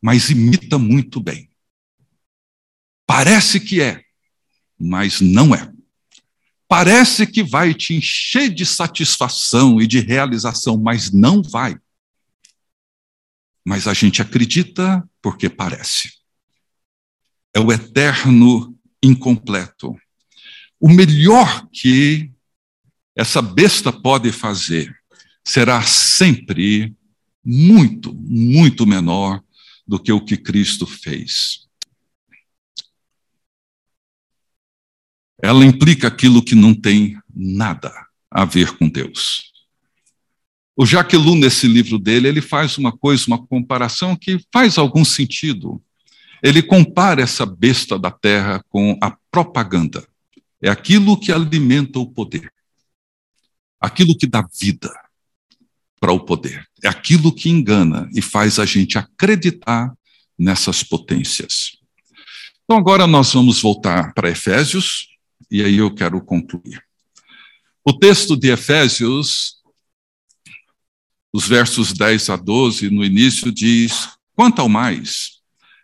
mas 0.00 0.30
imita 0.30 0.78
muito 0.78 1.20
bem. 1.20 1.48
Parece 3.06 3.60
que 3.60 3.80
é, 3.80 4.02
mas 4.78 5.20
não 5.20 5.54
é. 5.54 5.72
Parece 6.68 7.26
que 7.26 7.42
vai 7.42 7.74
te 7.74 7.94
encher 7.94 8.48
de 8.48 8.64
satisfação 8.64 9.80
e 9.80 9.86
de 9.86 10.00
realização, 10.00 10.78
mas 10.78 11.12
não 11.12 11.42
vai. 11.42 11.76
Mas 13.64 13.86
a 13.86 13.94
gente 13.94 14.22
acredita 14.22 15.06
porque 15.20 15.48
parece. 15.48 16.10
É 17.54 17.60
o 17.60 17.70
eterno 17.70 18.71
incompleto. 19.02 19.96
O 20.80 20.88
melhor 20.88 21.66
que 21.72 22.30
essa 23.16 23.42
besta 23.42 23.92
pode 23.92 24.32
fazer 24.32 24.94
será 25.44 25.82
sempre 25.82 26.94
muito, 27.44 28.14
muito 28.14 28.86
menor 28.86 29.42
do 29.86 29.98
que 29.98 30.12
o 30.12 30.24
que 30.24 30.36
Cristo 30.36 30.86
fez. 30.86 31.68
Ela 35.42 35.64
implica 35.64 36.06
aquilo 36.06 36.42
que 36.42 36.54
não 36.54 36.72
tem 36.72 37.18
nada 37.34 37.92
a 38.30 38.44
ver 38.44 38.76
com 38.76 38.88
Deus. 38.88 39.52
O 40.76 40.86
Jacques 40.86 41.18
Ellul, 41.18 41.36
nesse 41.36 41.66
livro 41.66 41.98
dele, 41.98 42.28
ele 42.28 42.40
faz 42.40 42.78
uma 42.78 42.96
coisa, 42.96 43.24
uma 43.26 43.44
comparação 43.46 44.16
que 44.16 44.40
faz 44.52 44.78
algum 44.78 45.04
sentido. 45.04 45.82
Ele 46.42 46.62
compara 46.62 47.22
essa 47.22 47.46
besta 47.46 47.98
da 47.98 48.10
terra 48.10 48.64
com 48.68 48.98
a 49.00 49.16
propaganda. 49.30 50.06
É 50.60 50.68
aquilo 50.68 51.18
que 51.18 51.30
alimenta 51.30 51.98
o 51.98 52.06
poder, 52.06 52.52
aquilo 53.80 54.16
que 54.16 54.26
dá 54.26 54.46
vida 54.58 54.92
para 56.00 56.12
o 56.12 56.20
poder, 56.20 56.68
é 56.82 56.88
aquilo 56.88 57.32
que 57.32 57.48
engana 57.48 58.10
e 58.12 58.20
faz 58.20 58.58
a 58.58 58.64
gente 58.64 58.98
acreditar 58.98 59.96
nessas 60.36 60.82
potências. 60.82 61.76
Então, 62.64 62.76
agora 62.76 63.06
nós 63.06 63.32
vamos 63.32 63.60
voltar 63.60 64.12
para 64.12 64.30
Efésios, 64.30 65.08
e 65.50 65.62
aí 65.62 65.76
eu 65.76 65.94
quero 65.94 66.20
concluir. 66.24 66.82
O 67.84 67.92
texto 67.92 68.36
de 68.36 68.50
Efésios, 68.50 69.56
os 71.32 71.46
versos 71.46 71.92
10 71.92 72.30
a 72.30 72.36
12, 72.36 72.90
no 72.90 73.04
início 73.04 73.52
diz: 73.52 74.08
Quanto 74.34 74.60
ao 74.60 74.68
mais, 74.68 75.31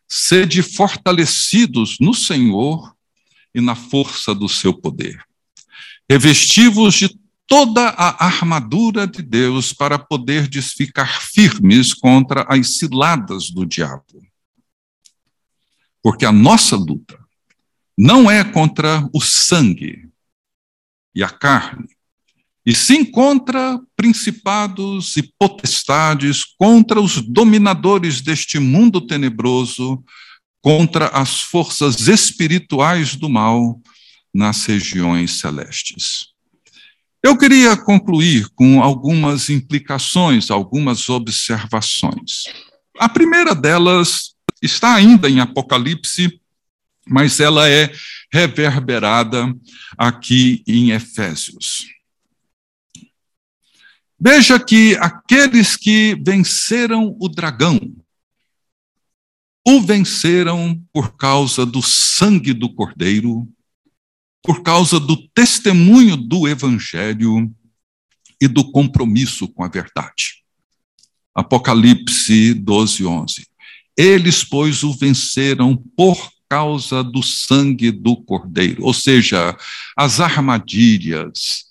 sede 0.09 0.63
fortalecidos 0.63 1.99
no 2.01 2.15
Senhor 2.15 2.97
e 3.55 3.61
na 3.61 3.75
força 3.75 4.35
do 4.35 4.49
seu 4.49 4.73
poder. 4.73 5.23
Revestivos 6.09 6.95
de 6.95 7.19
toda 7.47 7.89
a 7.89 8.27
armadura 8.27 9.07
de 9.07 9.23
Deus 9.23 9.73
para 9.73 9.99
poderdes 9.99 10.73
ficar 10.73 11.21
firmes 11.23 11.93
contra 11.93 12.47
as 12.49 12.79
ciladas 12.79 13.51
do 13.51 13.67
diabo. 13.67 14.05
Porque 16.03 16.25
a 16.25 16.33
nossa 16.33 16.77
luta 16.77 17.19
não 17.97 18.31
é 18.31 18.45
contra 18.45 19.09
o 19.13 19.21
sangue 19.21 20.09
e 21.15 21.23
a 21.23 21.29
carne, 21.29 21.89
e 22.69 22.75
sim 22.75 23.03
contra 23.03 23.81
principados 23.97 25.17
e 25.17 25.23
potestades, 25.39 26.45
contra 26.45 27.01
os 27.01 27.23
dominadores 27.23 28.21
deste 28.21 28.59
mundo 28.59 29.01
tenebroso, 29.01 30.05
contra 30.61 31.07
as 31.07 31.41
forças 31.41 32.09
espirituais 32.09 33.17
do 33.17 33.27
mal 33.27 33.81
nas 34.35 34.67
regiões 34.67 35.39
celestes. 35.41 36.27
Eu 37.23 37.39
queria 37.39 37.75
concluir 37.75 38.47
com 38.55 38.83
algumas 38.83 39.49
implicações, 39.49 40.51
algumas 40.51 41.09
observações. 41.09 42.45
A 42.99 43.09
primeira 43.09 43.55
delas 43.55 44.35
está 44.61 44.95
ainda 44.95 45.27
em 45.31 45.41
Apocalipse, 45.41 46.39
mas 47.07 47.41
ela 47.41 47.67
é 47.67 47.91
reverberada 48.31 49.55
aqui 49.97 50.63
em 50.67 50.91
Efésios. 50.91 51.97
Veja 54.21 54.59
que 54.59 54.97
aqueles 54.97 55.77
que 55.77 56.17
venceram 56.25 57.17
o 57.21 57.29
dragão, 57.29 57.79
o 59.65 59.81
venceram 59.81 60.83
por 60.93 61.17
causa 61.17 61.65
do 61.65 61.81
sangue 61.81 62.53
do 62.53 62.69
Cordeiro, 62.69 63.49
por 64.43 64.63
causa 64.63 64.99
do 64.99 65.17
testemunho 65.29 66.17
do 66.17 66.49
Evangelho 66.49 67.55
e 68.41 68.49
do 68.49 68.73
compromisso 68.73 69.47
com 69.47 69.63
a 69.63 69.69
verdade. 69.69 70.43
Apocalipse 71.33 72.55
12, 72.55 73.07
11. 73.07 73.47
Eles, 73.97 74.43
pois, 74.43 74.83
o 74.83 74.93
venceram 74.93 75.77
por 75.97 76.33
causa 76.49 77.05
do 77.05 77.23
sangue 77.23 77.93
do 77.93 78.17
Cordeiro, 78.17 78.83
ou 78.83 78.95
seja, 78.95 79.57
as 79.97 80.19
armadilhas, 80.19 81.67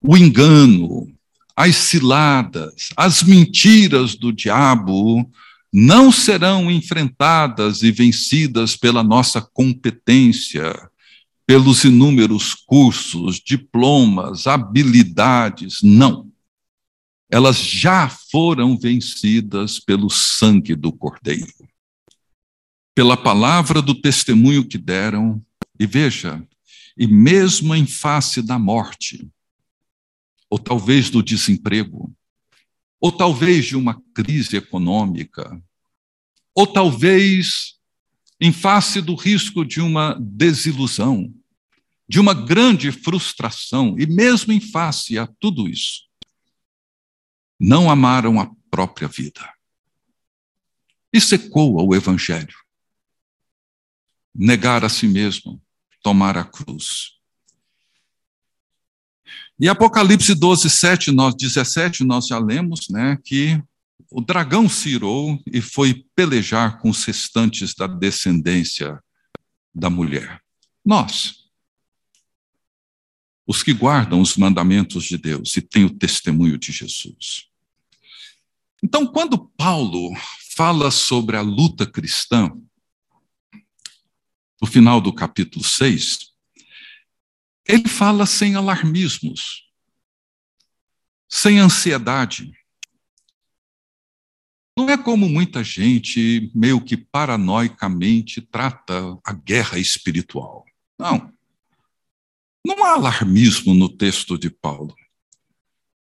o 0.00 0.16
engano, 0.16 1.15
as 1.56 1.74
ciladas, 1.74 2.90
as 2.94 3.22
mentiras 3.22 4.14
do 4.14 4.30
diabo 4.30 5.26
não 5.72 6.12
serão 6.12 6.70
enfrentadas 6.70 7.82
e 7.82 7.90
vencidas 7.90 8.76
pela 8.76 9.02
nossa 9.02 9.40
competência, 9.40 10.74
pelos 11.46 11.84
inúmeros 11.84 12.54
cursos, 12.54 13.40
diplomas, 13.40 14.46
habilidades. 14.46 15.78
Não. 15.82 16.30
Elas 17.30 17.56
já 17.56 18.08
foram 18.08 18.78
vencidas 18.78 19.80
pelo 19.80 20.10
sangue 20.10 20.74
do 20.74 20.92
Cordeiro, 20.92 21.52
pela 22.94 23.16
palavra 23.16 23.80
do 23.80 23.94
testemunho 23.94 24.66
que 24.66 24.78
deram. 24.78 25.42
E 25.78 25.86
veja, 25.86 26.42
e 26.96 27.06
mesmo 27.06 27.74
em 27.74 27.86
face 27.86 28.40
da 28.40 28.58
morte, 28.58 29.28
ou 30.48 30.58
talvez 30.58 31.10
do 31.10 31.22
desemprego, 31.22 32.14
ou 33.00 33.12
talvez 33.12 33.66
de 33.66 33.76
uma 33.76 34.00
crise 34.14 34.56
econômica, 34.56 35.62
ou 36.54 36.66
talvez 36.66 37.76
em 38.40 38.52
face 38.52 39.00
do 39.00 39.14
risco 39.14 39.64
de 39.64 39.80
uma 39.80 40.16
desilusão, 40.20 41.32
de 42.08 42.20
uma 42.20 42.34
grande 42.34 42.92
frustração, 42.92 43.98
e 43.98 44.06
mesmo 44.06 44.52
em 44.52 44.60
face 44.60 45.18
a 45.18 45.26
tudo 45.26 45.68
isso, 45.68 46.06
não 47.58 47.90
amaram 47.90 48.40
a 48.40 48.50
própria 48.70 49.08
vida. 49.08 49.52
Isso 51.12 51.34
ecoa 51.34 51.82
o 51.82 51.94
Evangelho. 51.94 52.56
Negar 54.34 54.84
a 54.84 54.88
si 54.88 55.08
mesmo, 55.08 55.60
tomar 56.02 56.36
a 56.36 56.44
cruz. 56.44 57.15
E 59.58 59.68
Apocalipse 59.68 60.34
12, 60.34 60.68
7, 60.68 61.10
nós, 61.12 61.34
17, 61.34 62.04
nós 62.04 62.26
já 62.26 62.38
lemos 62.38 62.88
né, 62.90 63.18
que 63.24 63.62
o 64.10 64.20
dragão 64.20 64.68
se 64.68 64.90
irou 64.90 65.42
e 65.46 65.62
foi 65.62 66.04
pelejar 66.14 66.78
com 66.78 66.90
os 66.90 67.04
restantes 67.04 67.74
da 67.74 67.86
descendência 67.86 69.02
da 69.74 69.88
mulher. 69.88 70.42
Nós, 70.84 71.46
os 73.46 73.62
que 73.62 73.72
guardam 73.72 74.20
os 74.20 74.36
mandamentos 74.36 75.04
de 75.04 75.16
Deus 75.16 75.56
e 75.56 75.62
têm 75.62 75.84
o 75.84 75.90
testemunho 75.98 76.58
de 76.58 76.70
Jesus. 76.70 77.46
Então, 78.82 79.06
quando 79.06 79.48
Paulo 79.56 80.14
fala 80.54 80.90
sobre 80.90 81.36
a 81.36 81.40
luta 81.40 81.86
cristã, 81.86 82.50
no 84.60 84.66
final 84.66 85.00
do 85.00 85.12
capítulo 85.12 85.64
6, 85.64 86.35
ele 87.68 87.88
fala 87.88 88.26
sem 88.26 88.54
alarmismos, 88.54 89.70
sem 91.28 91.58
ansiedade. 91.58 92.52
Não 94.78 94.90
é 94.90 94.96
como 94.96 95.28
muita 95.28 95.64
gente, 95.64 96.50
meio 96.54 96.80
que 96.80 96.96
paranoicamente, 96.96 98.42
trata 98.42 99.18
a 99.24 99.32
guerra 99.32 99.78
espiritual. 99.78 100.64
Não. 100.98 101.32
Não 102.64 102.84
há 102.84 102.92
alarmismo 102.92 103.72
no 103.74 103.88
texto 103.88 104.38
de 104.38 104.50
Paulo. 104.50 104.94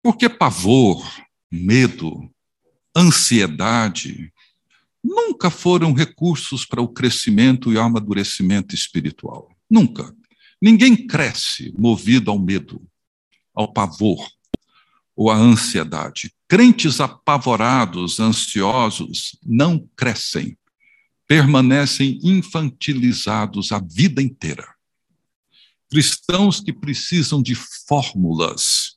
Porque 0.02 0.28
pavor, 0.28 1.06
medo, 1.52 2.34
ansiedade 2.96 4.34
nunca 5.04 5.50
foram 5.50 5.94
recursos 5.94 6.66
para 6.66 6.82
o 6.82 6.88
crescimento 6.88 7.72
e 7.72 7.78
amadurecimento 7.78 8.74
espiritual. 8.74 9.56
Nunca. 9.70 10.17
Ninguém 10.62 11.08
cresce 11.08 11.74
movido 11.78 12.32
ao 12.32 12.40
medo, 12.40 12.82
ao 13.54 13.72
pavor 13.72 14.28
ou 15.16 15.30
à 15.30 15.36
ansiedade. 15.36 16.34
Crentes 16.48 17.00
apavorados, 17.00 18.20
ansiosos, 18.20 19.38
não 19.44 19.88
crescem, 19.96 20.58
permanecem 21.28 22.20
infantilizados 22.24 23.72
a 23.72 23.80
vida 23.80 24.22
inteira. 24.22 24.68
Cristãos 25.90 26.60
que 26.60 26.74
precisam 26.74 27.42
de 27.42 27.56
fórmulas, 27.56 28.97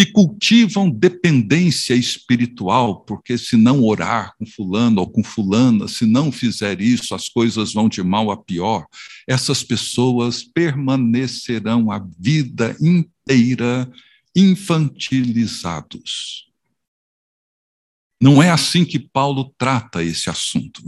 que 0.00 0.06
cultivam 0.06 0.88
dependência 0.88 1.92
espiritual, 1.92 3.02
porque 3.02 3.36
se 3.36 3.54
não 3.54 3.84
orar 3.84 4.34
com 4.38 4.46
fulano 4.46 5.02
ou 5.02 5.06
com 5.06 5.22
fulana, 5.22 5.86
se 5.86 6.06
não 6.06 6.32
fizer 6.32 6.80
isso, 6.80 7.14
as 7.14 7.28
coisas 7.28 7.74
vão 7.74 7.86
de 7.86 8.02
mal 8.02 8.30
a 8.30 8.42
pior. 8.42 8.86
Essas 9.28 9.62
pessoas 9.62 10.42
permanecerão 10.42 11.90
a 11.90 12.02
vida 12.18 12.74
inteira 12.80 13.92
infantilizados. 14.34 16.46
Não 18.18 18.42
é 18.42 18.48
assim 18.48 18.86
que 18.86 18.98
Paulo 18.98 19.54
trata 19.58 20.02
esse 20.02 20.30
assunto. 20.30 20.80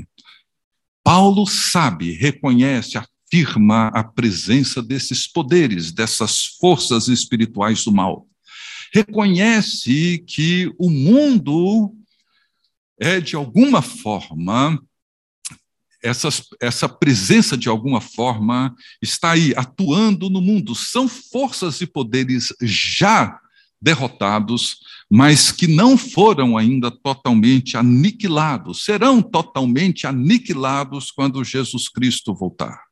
Paulo 1.04 1.46
sabe, 1.46 2.12
reconhece, 2.12 2.96
afirma 2.96 3.88
a 3.88 4.02
presença 4.02 4.82
desses 4.82 5.26
poderes, 5.26 5.92
dessas 5.92 6.46
forças 6.58 7.08
espirituais 7.08 7.84
do 7.84 7.92
mal 7.92 8.26
reconhece 8.92 10.18
que 10.26 10.72
o 10.78 10.90
mundo 10.90 11.94
é, 13.02 13.20
de 13.20 13.34
alguma 13.34 13.82
forma, 13.82 14.80
essa, 16.00 16.28
essa 16.60 16.88
presença, 16.88 17.56
de 17.56 17.68
alguma 17.68 18.00
forma, 18.00 18.74
está 19.00 19.32
aí, 19.32 19.52
atuando 19.56 20.30
no 20.30 20.40
mundo. 20.40 20.72
São 20.74 21.08
forças 21.08 21.80
e 21.80 21.86
poderes 21.86 22.54
já 22.60 23.40
derrotados, 23.80 24.76
mas 25.10 25.50
que 25.50 25.66
não 25.66 25.98
foram 25.98 26.56
ainda 26.56 26.92
totalmente 26.92 27.76
aniquilados, 27.76 28.84
serão 28.84 29.20
totalmente 29.20 30.06
aniquilados 30.06 31.10
quando 31.10 31.42
Jesus 31.42 31.88
Cristo 31.88 32.32
voltar. 32.32 32.84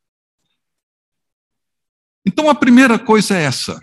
Então, 2.26 2.50
a 2.50 2.54
primeira 2.54 2.98
coisa 2.98 3.36
é 3.36 3.44
essa: 3.44 3.80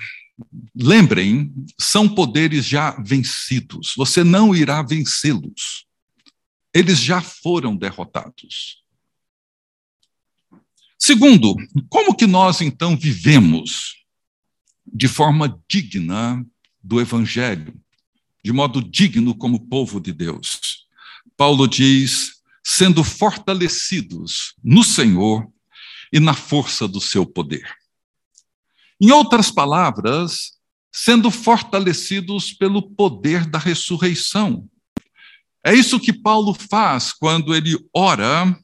lembrem, 0.76 1.54
são 1.80 2.08
poderes 2.08 2.66
já 2.66 2.92
vencidos. 3.02 3.94
Você 3.96 4.24
não 4.24 4.56
irá 4.56 4.82
vencê-los. 4.82 5.86
Eles 6.74 7.00
já 7.00 7.22
foram 7.22 7.76
derrotados. 7.76 8.84
Segundo, 11.00 11.56
como 11.90 12.16
que 12.16 12.28
nós 12.28 12.62
então 12.62 12.98
vivemos 12.98 13.96
de 14.86 15.08
forma 15.08 15.62
digna 15.70 16.46
do 16.84 17.00
evangelho, 17.00 17.74
de 18.44 18.52
modo 18.52 18.82
digno 18.82 19.36
como 19.36 19.68
povo 19.68 20.00
de 20.00 20.12
Deus? 20.12 20.88
Paulo 21.36 21.68
diz: 21.68 22.42
sendo 22.64 23.04
fortalecidos 23.04 24.54
no 24.64 24.84
Senhor 24.84 25.48
e 26.12 26.20
na 26.20 26.34
força 26.34 26.88
do 26.88 27.00
seu 27.00 27.26
poder. 27.26 27.66
Em 29.00 29.12
outras 29.12 29.52
palavras, 29.52 30.54
sendo 30.92 31.30
fortalecidos 31.30 32.54
pelo 32.54 32.82
poder 32.82 33.46
da 33.46 33.60
ressurreição. 33.60 34.68
É 35.64 35.74
isso 35.74 36.00
que 36.00 36.14
Paulo 36.14 36.54
faz 36.54 37.14
quando 37.14 37.54
ele 37.56 37.78
ora 37.94 38.58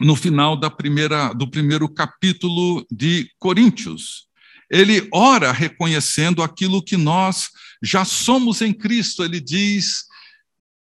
no 0.00 0.16
final 0.16 0.56
da 0.56 0.70
primeira, 0.70 1.32
do 1.32 1.48
primeiro 1.48 1.88
capítulo 1.88 2.84
de 2.90 3.30
Coríntios. 3.38 4.26
Ele 4.70 5.06
ora 5.12 5.52
reconhecendo 5.52 6.42
aquilo 6.42 6.82
que 6.82 6.96
nós 6.96 7.50
já 7.82 8.04
somos 8.04 8.62
em 8.62 8.72
Cristo. 8.72 9.22
Ele 9.22 9.38
diz: 9.38 10.06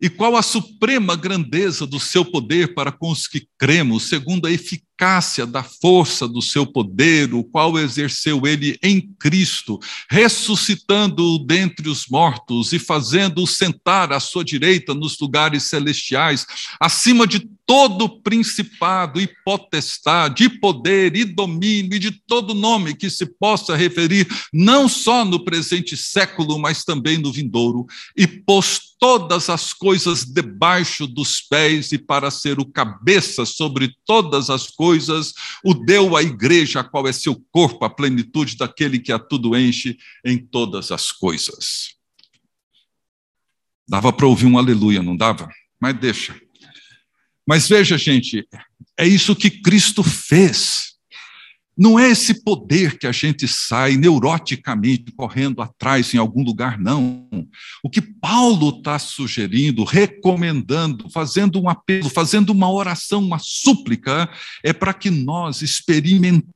e 0.01 0.11
qual 0.11 0.37
a 0.37 0.43
suprema 0.43 1.17
grandeza 1.17 1.87
do 1.87 1.99
seu 1.99 2.25
poder 2.25 2.75
para 2.75 2.93
com 2.93 3.11
os 3.11 3.27
que 3.27 3.49
cremos, 3.59 4.05
segundo 4.05 4.47
a 4.47 4.51
eficácia 4.51 4.86
da 5.47 5.63
força 5.63 6.27
do 6.27 6.41
seu 6.41 6.67
poder, 6.67 7.35
o 7.35 7.45
qual 7.45 7.79
exerceu 7.79 8.47
ele 8.47 8.79
em 8.83 9.01
Cristo, 9.19 9.79
ressuscitando-o 10.11 11.39
dentre 11.39 11.89
os 11.89 12.07
mortos 12.09 12.73
e 12.73 12.79
fazendo-o 12.79 13.47
sentar 13.47 14.11
à 14.11 14.19
sua 14.19 14.43
direita 14.43 14.95
nos 14.95 15.19
lugares 15.19 15.65
celestiais, 15.65 16.47
acima 16.81 17.27
de 17.27 17.47
todo 17.67 18.23
principado 18.23 19.21
e 19.21 19.29
potestade, 19.45 20.45
e 20.45 20.49
poder 20.49 21.17
e 21.17 21.25
domínio 21.25 21.97
e 21.97 21.99
de 21.99 22.13
todo 22.27 22.55
nome 22.55 22.95
que 22.95 23.11
se 23.11 23.27
possa 23.27 23.77
referir, 23.77 24.27
não 24.53 24.89
só 24.89 25.25
no 25.25 25.45
presente 25.45 25.97
século, 25.97 26.59
mas 26.59 26.85
também 26.85 27.19
no 27.19 27.33
vindouro, 27.33 27.85
e 28.17 28.27
pôs 28.27 28.96
todas 28.99 29.51
as 29.51 29.73
coisas 29.73 30.25
debaixo 30.25 31.07
dos 31.07 31.41
pés 31.41 31.93
e 31.93 31.99
para 31.99 32.31
ser 32.31 32.59
o 32.59 32.65
cabeça 32.65 33.45
sobre 33.45 33.95
todas 34.05 34.51
as 34.51 34.69
coisas, 34.69 35.35
o 35.65 35.75
deu 35.75 36.17
à 36.17 36.23
igreja, 36.23 36.83
qual 36.83 37.07
é 37.07 37.13
seu 37.13 37.37
corpo, 37.51 37.85
a 37.85 37.91
plenitude 37.91 38.57
daquele 38.57 38.99
que 38.99 39.13
a 39.13 39.19
tudo 39.19 39.57
enche 39.57 39.99
em 40.25 40.39
todas 40.39 40.91
as 40.91 41.13
coisas. 41.13 41.95
Dava 43.89 44.13
para 44.13 44.27
ouvir 44.27 44.47
um 44.47 44.59
aleluia, 44.59 45.03
não 45.03 45.17
dava? 45.17 45.49
Mas 45.81 45.99
deixa. 45.99 46.41
Mas 47.47 47.69
veja, 47.69 47.97
gente, 47.97 48.49
é 48.99 49.07
isso 49.07 49.37
que 49.37 49.51
Cristo 49.51 50.03
fez. 50.03 50.96
Não 51.77 51.99
é 51.99 52.11
esse 52.11 52.43
poder 52.43 52.99
que 52.99 53.07
a 53.07 53.13
gente 53.13 53.47
sai 53.47 53.97
neuroticamente 53.97 55.13
correndo 55.13 55.61
atrás 55.61 56.15
em 56.15 56.19
algum 56.19 56.43
lugar, 56.43 56.79
não. 56.79 57.29
O 57.83 57.91
que 57.91 58.01
Paulo 58.01 58.71
está 58.79 58.99
sugerindo, 58.99 59.85
recomendando, 59.85 61.11
fazendo 61.11 61.61
um 61.61 61.69
apelo, 61.69 62.09
fazendo 62.09 62.51
uma 62.51 62.71
oração, 62.71 63.21
uma 63.21 63.39
súplica, 63.39 64.29
é 64.65 64.73
para 64.73 64.95
que 64.95 65.11
nós 65.11 65.61
experimentemos, 65.61 66.56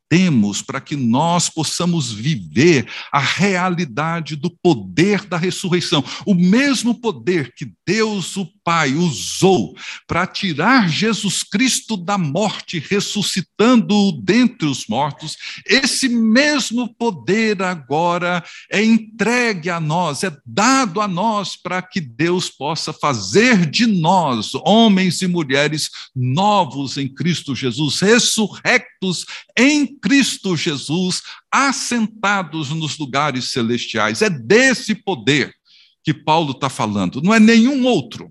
para 0.67 0.81
que 0.81 0.97
nós 0.97 1.49
possamos 1.49 2.13
viver 2.13 2.89
a 3.13 3.21
realidade 3.21 4.35
do 4.35 4.51
poder 4.51 5.25
da 5.25 5.37
ressurreição. 5.37 6.05
O 6.27 6.35
mesmo 6.35 7.01
poder 7.01 7.55
que 7.55 7.73
Deus, 7.87 8.37
o 8.37 8.49
Pai, 8.65 8.93
usou 8.93 9.77
para 10.09 10.27
tirar 10.27 10.89
Jesus 10.89 11.45
Cristo 11.45 11.97
da 11.97 12.19
morte, 12.19 12.81
ressuscitando-o 12.81 14.11
dentre 14.13 14.67
os 14.67 14.87
mortos, 14.89 15.37
esse 15.65 16.09
mesmo 16.09 16.93
poder 16.95 17.63
agora 17.63 18.43
é 18.71 18.83
entregue 18.83 19.71
a 19.71 19.79
nós, 19.79 20.25
é 20.25 20.37
dado 20.45 21.01
a 21.01 21.07
nós 21.07 21.55
para 21.57 21.81
que 21.81 22.01
Deus 22.01 22.51
possa 22.51 22.93
fazer 22.93 23.65
de 23.67 23.87
nós, 23.87 24.53
homens 24.65 25.23
e 25.23 25.29
mulheres, 25.29 25.89
novos 26.15 26.97
em 26.97 27.07
Cristo 27.09 27.55
Jesus, 27.55 28.01
ressurrectos 28.01 29.25
em 29.57 30.00
Cristo 30.01 30.57
Jesus, 30.57 31.23
assentados 31.51 32.71
nos 32.71 32.99
lugares 32.99 33.51
celestiais. 33.51 34.23
É 34.23 34.31
desse 34.31 34.95
poder 34.95 35.55
que 36.03 36.15
Paulo 36.15 36.53
está 36.53 36.69
falando, 36.69 37.21
não 37.21 37.35
é 37.35 37.41
nenhum 37.41 37.85
outro. 37.85 38.31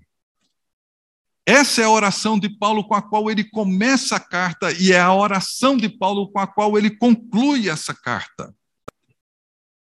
Essa 1.46 1.82
é 1.82 1.84
a 1.84 1.90
oração 1.90 2.38
de 2.38 2.48
Paulo 2.48 2.84
com 2.84 2.94
a 2.94 3.02
qual 3.02 3.30
ele 3.30 3.44
começa 3.44 4.16
a 4.16 4.20
carta 4.20 4.70
e 4.72 4.92
é 4.92 5.00
a 5.00 5.12
oração 5.12 5.76
de 5.76 5.88
Paulo 5.88 6.30
com 6.30 6.38
a 6.38 6.46
qual 6.46 6.76
ele 6.78 6.90
conclui 6.90 7.68
essa 7.68 7.94
carta. 7.94 8.54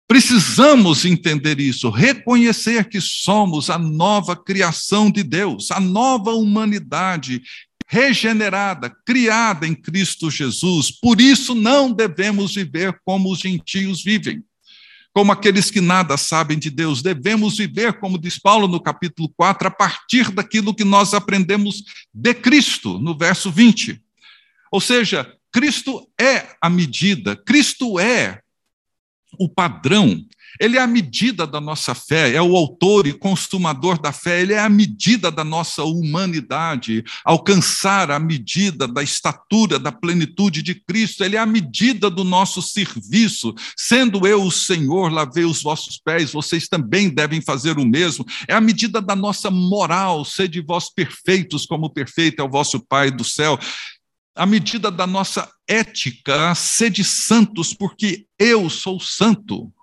Precisamos 0.08 1.04
entender 1.04 1.60
isso, 1.60 1.90
reconhecer 1.90 2.88
que 2.88 3.02
somos 3.02 3.70
a 3.70 3.78
nova 3.78 4.36
criação 4.36 5.12
de 5.12 5.22
Deus, 5.22 5.70
a 5.70 5.82
nova 5.82 6.32
humanidade 6.32 7.42
regenerada, 7.88 8.90
criada 9.06 9.66
em 9.66 9.74
Cristo 9.74 10.30
Jesus. 10.30 10.92
Por 10.92 11.22
isso 11.22 11.56
não 11.56 11.92
devemos 11.92 12.56
viver 12.56 13.00
como 13.06 13.32
os 13.32 13.40
gentios 13.40 14.04
vivem 14.04 14.44
como 15.18 15.32
aqueles 15.32 15.72
que 15.72 15.82
nada 15.82 16.16
sabem 16.16 16.60
de 16.60 16.70
Deus. 16.70 17.02
Devemos 17.02 17.58
viver, 17.58 17.94
como 17.94 18.20
diz 18.20 18.38
Paulo 18.38 18.68
no 18.68 18.80
capítulo 18.80 19.28
4, 19.36 19.68
a 19.68 19.72
partir 19.72 20.30
daquilo 20.30 20.76
que 20.76 20.84
nós 20.84 21.12
aprendemos 21.16 21.84
de 22.14 22.36
Cristo, 22.36 23.00
no 23.00 23.18
verso 23.18 23.52
20. 23.52 24.00
Ou 24.72 24.80
seja, 24.80 25.34
Cristo 25.52 26.08
é 26.22 26.56
a 26.62 26.70
medida, 26.70 27.36
Cristo 27.36 28.00
é 28.00 28.42
o 29.40 29.50
padrão, 29.50 30.24
ele 30.60 30.78
é 30.78 30.82
a 30.82 30.88
medida 30.88 31.46
da 31.46 31.62
nossa 31.62 31.94
fé, 31.94 32.34
é 32.34 32.42
o 32.42 32.56
autor 32.56 33.08
e 33.08 33.14
consumador 33.14 34.00
da 34.00 34.12
fé, 34.12 34.42
ele 34.42 34.54
é 34.54 34.60
a 34.60 34.70
medida 34.70 35.32
da 35.32 35.44
nossa 35.44 35.84
humanidade, 35.84 37.04
alcançar 37.24 38.12
a 38.12 38.20
medida 38.20 38.88
da 38.88 39.04
estatura, 39.04 39.78
da 39.78 39.92
plenitude 39.92 40.62
de 40.62 40.76
Cristo, 40.76 41.24
ele 41.24 41.36
é 41.36 41.40
a 41.40 41.46
medida 41.46 42.10
do 42.10 42.24
nosso 42.24 42.62
serviço. 42.62 43.54
Sendo 43.76 44.26
eu 44.28 44.44
o 44.44 44.52
Senhor, 44.52 45.12
lavei 45.12 45.46
os 45.46 45.62
vossos 45.62 45.98
pés, 45.98 46.32
vocês 46.32 46.68
também 46.68 47.10
devem 47.10 47.42
fazer 47.42 47.78
o 47.78 47.86
mesmo. 47.86 48.26
É 48.48 48.54
a 48.54 48.62
medida 48.62 49.02
da 49.02 49.16
nossa 49.16 49.52
moral, 49.52 50.26
sede 50.26 50.62
vós 50.62 50.90
perfeitos, 50.94 51.66
como 51.66 51.90
perfeito 51.90 52.42
é 52.42 52.44
o 52.44 52.50
vosso 52.50 52.80
Pai 52.80 53.12
do 53.12 53.24
céu 53.24 53.60
a 54.38 54.46
medida 54.46 54.92
da 54.92 55.08
nossa 55.08 55.50
ética, 55.68 56.54
sede 56.54 57.04
santos, 57.04 57.74
porque 57.74 58.26
eu 58.38 58.70
sou 58.70 59.00
santo. 59.00 59.74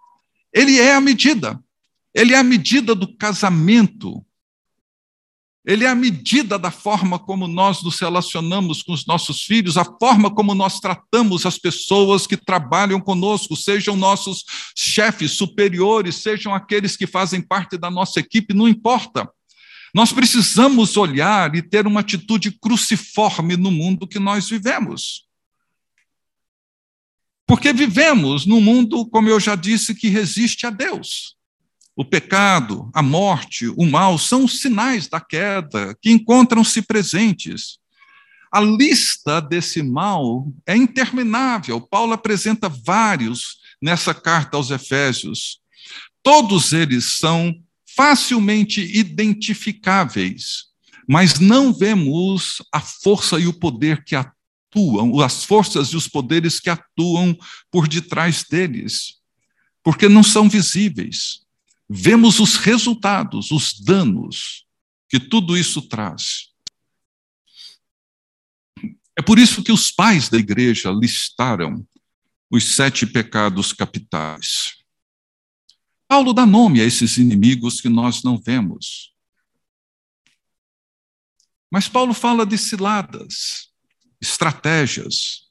Ele 0.55 0.79
é 0.79 0.95
a 0.95 1.01
medida. 1.01 1.61
Ele 2.15 2.33
é 2.33 2.39
a 2.39 2.45
medida 2.45 2.95
do 2.95 3.17
casamento. 3.17 4.25
Ele 5.67 5.85
é 5.85 5.89
a 5.89 5.95
medida 5.95 6.59
da 6.59 6.71
forma 6.71 7.19
como 7.19 7.49
nós 7.49 7.83
nos 7.83 7.99
relacionamos 7.99 8.83
com 8.83 8.93
os 8.93 9.07
nossos 9.07 9.43
filhos, 9.43 9.79
a 9.79 9.85
forma 9.85 10.33
como 10.33 10.55
nós 10.55 10.79
tratamos 10.79 11.47
as 11.47 11.59
pessoas 11.59 12.27
que 12.27 12.37
trabalham 12.37 13.01
conosco, 13.01 13.57
sejam 13.57 13.97
nossos 13.97 14.45
chefes 14.77 15.33
superiores, 15.33 16.17
sejam 16.17 16.55
aqueles 16.55 16.99
que 16.99 17.07
fazem 17.07 17.41
parte 17.41 17.79
da 17.79 17.91
nossa 17.91 18.21
equipe, 18.21 18.53
não 18.53 18.69
importa. 18.69 19.29
Nós 19.95 20.13
precisamos 20.13 20.99
olhar 20.99 21.55
e 21.55 21.63
ter 21.63 21.87
uma 21.87 22.01
atitude 22.01 22.51
cruciforme 22.51 23.57
no 23.57 23.71
mundo 23.71 24.07
que 24.07 24.19
nós 24.19 24.51
vivemos. 24.51 25.25
Porque 27.47 27.73
vivemos 27.73 28.47
num 28.47 28.61
mundo, 28.61 29.07
como 29.07 29.29
eu 29.29 29.39
já 29.39 29.55
disse, 29.55 29.95
que 29.95 30.09
resiste 30.09 30.67
a 30.67 30.71
Deus. 30.71 31.37
O 31.97 32.05
pecado, 32.05 32.91
a 32.93 33.03
morte, 33.03 33.69
o 33.69 33.87
mal 33.87 34.19
são 34.19 34.49
sinais 34.49 35.07
da 35.07 35.21
queda 35.21 35.97
que 36.01 36.11
encontram-se 36.11 36.83
presentes. 36.83 37.79
A 38.51 38.61
lista 38.61 39.41
desse 39.41 39.83
mal 39.83 40.47
é 40.67 40.77
interminável. 40.77 41.81
Paulo 41.81 42.13
apresenta 42.13 42.69
vários 42.69 43.59
nessa 43.81 44.15
carta 44.15 44.57
aos 44.57 44.71
Efésios. 44.71 45.61
Todos 46.23 46.73
eles 46.73 47.19
são 47.19 47.55
facilmente 47.97 48.81
identificáveis, 48.81 50.65
mas 51.09 51.39
não 51.39 51.73
vemos 51.73 52.63
a 52.73 52.81
força 52.81 53.39
e 53.39 53.47
o 53.47 53.53
poder 53.53 54.03
que 54.03 54.17
atuam, 54.75 55.21
as 55.21 55.45
forças 55.45 55.89
e 55.89 55.97
os 55.97 56.09
poderes 56.09 56.59
que 56.59 56.69
atuam 56.69 57.39
por 57.71 57.87
detrás 57.87 58.43
deles, 58.43 59.21
porque 59.83 60.09
não 60.09 60.23
são 60.23 60.49
visíveis. 60.49 61.45
Vemos 61.89 62.41
os 62.41 62.57
resultados, 62.57 63.51
os 63.51 63.79
danos 63.81 64.67
que 65.09 65.21
tudo 65.21 65.57
isso 65.57 65.83
traz. 65.83 66.49
É 69.17 69.23
por 69.23 69.39
isso 69.39 69.63
que 69.63 69.71
os 69.71 69.93
pais 69.93 70.29
da 70.29 70.39
igreja 70.39 70.91
listaram 70.91 71.87
os 72.51 72.75
sete 72.75 73.07
pecados 73.07 73.73
capitais. 73.73 74.83
Paulo 76.09 76.33
dá 76.33 76.45
nome 76.45 76.81
a 76.81 76.85
esses 76.85 77.17
inimigos 77.17 77.81
que 77.81 77.89
nós 77.89 78.23
não 78.23 78.39
vemos. 78.39 79.15
Mas 81.71 81.89
Paulo 81.89 82.15
fala 82.15 82.45
de 82.45 82.57
ciladas, 82.57 83.74
estratégias, 84.21 85.51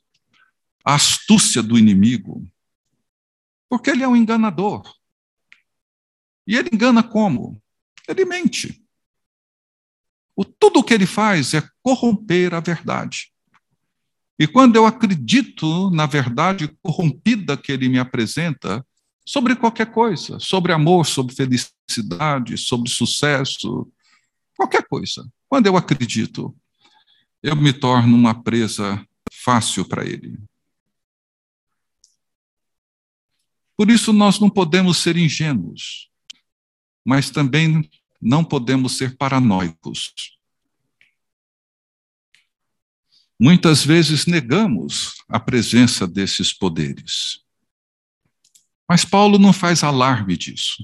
a 0.83 0.95
astúcia 0.95 1.61
do 1.61 1.77
inimigo, 1.77 2.45
porque 3.69 3.89
ele 3.89 4.03
é 4.03 4.07
um 4.07 4.15
enganador. 4.15 4.83
E 6.45 6.55
ele 6.55 6.69
engana 6.71 7.01
como? 7.01 7.61
Ele 8.07 8.25
mente. 8.25 8.83
O, 10.35 10.43
tudo 10.43 10.79
o 10.79 10.83
que 10.83 10.93
ele 10.93 11.05
faz 11.05 11.53
é 11.53 11.63
corromper 11.81 12.53
a 12.53 12.59
verdade. 12.59 13.31
E 14.37 14.47
quando 14.47 14.75
eu 14.75 14.85
acredito 14.85 15.89
na 15.91 16.05
verdade 16.05 16.67
corrompida 16.81 17.55
que 17.55 17.71
ele 17.71 17.87
me 17.87 17.99
apresenta, 17.99 18.85
sobre 19.25 19.55
qualquer 19.55 19.91
coisa, 19.91 20.39
sobre 20.39 20.73
amor, 20.73 21.05
sobre 21.05 21.33
felicidade, 21.33 22.57
sobre 22.57 22.89
sucesso, 22.89 23.89
qualquer 24.55 24.85
coisa. 24.87 25.27
Quando 25.47 25.67
eu 25.67 25.77
acredito, 25.77 26.55
eu 27.43 27.57
me 27.57 27.73
torno 27.73 28.15
uma 28.15 28.41
presa 28.41 29.05
fácil 29.29 29.85
para 29.85 30.05
ele. 30.05 30.39
Por 33.75 33.91
isso, 33.91 34.13
nós 34.13 34.39
não 34.39 34.49
podemos 34.49 34.99
ser 34.99 35.17
ingênuos, 35.17 36.09
mas 37.03 37.29
também 37.29 37.89
não 38.21 38.45
podemos 38.45 38.93
ser 38.95 39.17
paranoicos. 39.17 40.13
Muitas 43.37 43.83
vezes 43.83 44.25
negamos 44.25 45.15
a 45.27 45.37
presença 45.37 46.07
desses 46.07 46.53
poderes. 46.53 47.41
Mas 48.87 49.03
Paulo 49.03 49.37
não 49.37 49.51
faz 49.51 49.83
alarme 49.83 50.37
disso. 50.37 50.77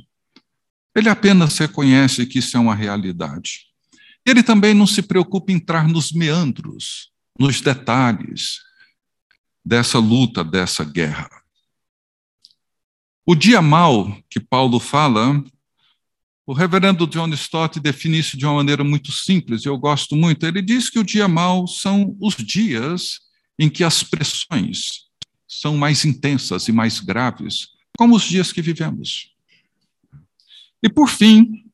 Ele 0.94 1.08
apenas 1.08 1.58
reconhece 1.58 2.26
que 2.26 2.40
isso 2.40 2.58
é 2.58 2.60
uma 2.60 2.76
realidade. 2.76 3.69
Ele 4.26 4.44
também 4.44 4.74
não 4.74 4.86
se 4.86 5.02
preocupa 5.02 5.52
em 5.52 5.56
entrar 5.56 5.88
nos 5.88 6.12
meandros, 6.12 7.12
nos 7.40 7.62
detalhes 7.62 8.60
dessa 9.64 10.00
luta, 10.00 10.44
dessa 10.44 10.84
guerra. 10.84 11.30
O 13.26 13.36
dia 13.36 13.62
mal 13.62 14.18
que 14.30 14.40
Paulo 14.40 14.80
fala, 14.80 15.44
o 16.46 16.54
reverendo 16.54 17.06
John 17.06 17.30
Stott 17.34 17.80
define 17.80 18.18
isso 18.18 18.36
de 18.36 18.46
uma 18.46 18.56
maneira 18.56 18.84
muito 18.84 19.12
simples, 19.12 19.66
eu 19.66 19.78
gosto 19.78 20.16
muito. 20.16 20.46
Ele 20.48 20.62
diz 20.62 20.90
que 20.90 20.98
o 20.98 21.04
dia 21.04 21.28
mal 21.28 21.68
são 21.68 22.18
os 22.20 22.36
dias 22.36 23.20
em 23.60 23.70
que 23.70 23.84
as 23.84 24.02
pressões 24.02 25.10
são 25.48 25.78
mais 25.78 26.06
intensas 26.06 26.68
e 26.68 26.72
mais 26.72 27.00
graves, 27.00 27.68
como 27.96 28.16
os 28.16 28.24
dias 28.24 28.52
que 28.52 28.62
vivemos. 28.62 29.32
E 30.82 30.90
por 30.90 31.08
fim, 31.08 31.69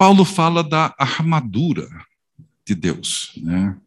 Paulo 0.00 0.24
fala 0.24 0.64
da 0.64 0.94
armadura 0.96 1.86
de 2.66 2.74
Deus. 2.74 3.32
Né? 3.36 3.78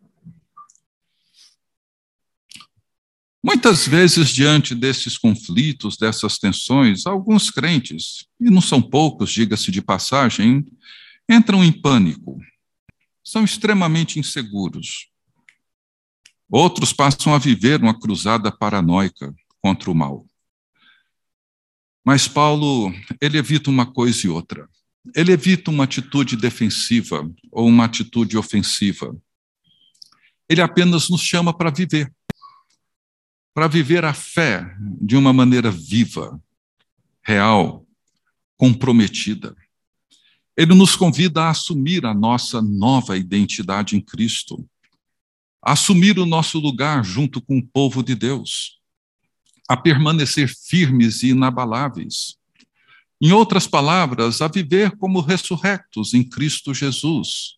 Muitas 3.43 3.87
vezes, 3.87 4.29
diante 4.29 4.75
desses 4.75 5.17
conflitos, 5.17 5.97
dessas 5.97 6.37
tensões, 6.37 7.07
alguns 7.07 7.49
crentes, 7.49 8.27
e 8.39 8.51
não 8.51 8.61
são 8.61 8.79
poucos, 8.79 9.31
diga-se 9.31 9.71
de 9.71 9.81
passagem, 9.81 10.63
entram 11.27 11.63
em 11.63 11.71
pânico, 11.71 12.39
são 13.23 13.43
extremamente 13.43 14.19
inseguros. 14.19 15.07
Outros 16.47 16.93
passam 16.93 17.33
a 17.33 17.39
viver 17.39 17.81
uma 17.81 17.99
cruzada 17.99 18.51
paranoica 18.51 19.33
contra 19.59 19.89
o 19.89 19.95
mal. 19.95 20.27
Mas 22.05 22.27
Paulo, 22.27 22.93
ele 23.19 23.39
evita 23.39 23.71
uma 23.71 23.91
coisa 23.91 24.27
e 24.27 24.29
outra 24.29 24.69
ele 25.15 25.31
evita 25.31 25.69
uma 25.69 25.83
atitude 25.83 26.37
defensiva 26.37 27.29
ou 27.51 27.67
uma 27.67 27.85
atitude 27.85 28.37
ofensiva. 28.37 29.15
Ele 30.47 30.61
apenas 30.61 31.09
nos 31.09 31.21
chama 31.21 31.53
para 31.53 31.69
viver, 31.69 32.13
para 33.53 33.67
viver 33.67 34.05
a 34.05 34.13
fé 34.13 34.75
de 35.01 35.17
uma 35.17 35.33
maneira 35.33 35.69
viva, 35.69 36.39
real, 37.21 37.85
comprometida. 38.55 39.55
Ele 40.55 40.73
nos 40.73 40.95
convida 40.95 41.43
a 41.43 41.49
assumir 41.49 42.05
a 42.05 42.13
nossa 42.13 42.61
nova 42.61 43.17
identidade 43.17 43.95
em 43.95 44.01
Cristo, 44.01 44.65
assumir 45.61 46.19
o 46.19 46.25
nosso 46.25 46.59
lugar 46.59 47.03
junto 47.03 47.41
com 47.41 47.57
o 47.57 47.65
povo 47.65 48.03
de 48.03 48.15
Deus, 48.15 48.79
a 49.67 49.75
permanecer 49.75 50.53
firmes 50.53 51.23
e 51.23 51.29
inabaláveis 51.29 52.37
em 53.23 53.31
outras 53.31 53.65
palavras, 53.65 54.41
a 54.41 54.49
viver 54.49 54.97
como 54.97 55.21
ressurrectos 55.21 56.13
em 56.13 56.21
Cristo 56.21 56.73
Jesus. 56.73 57.57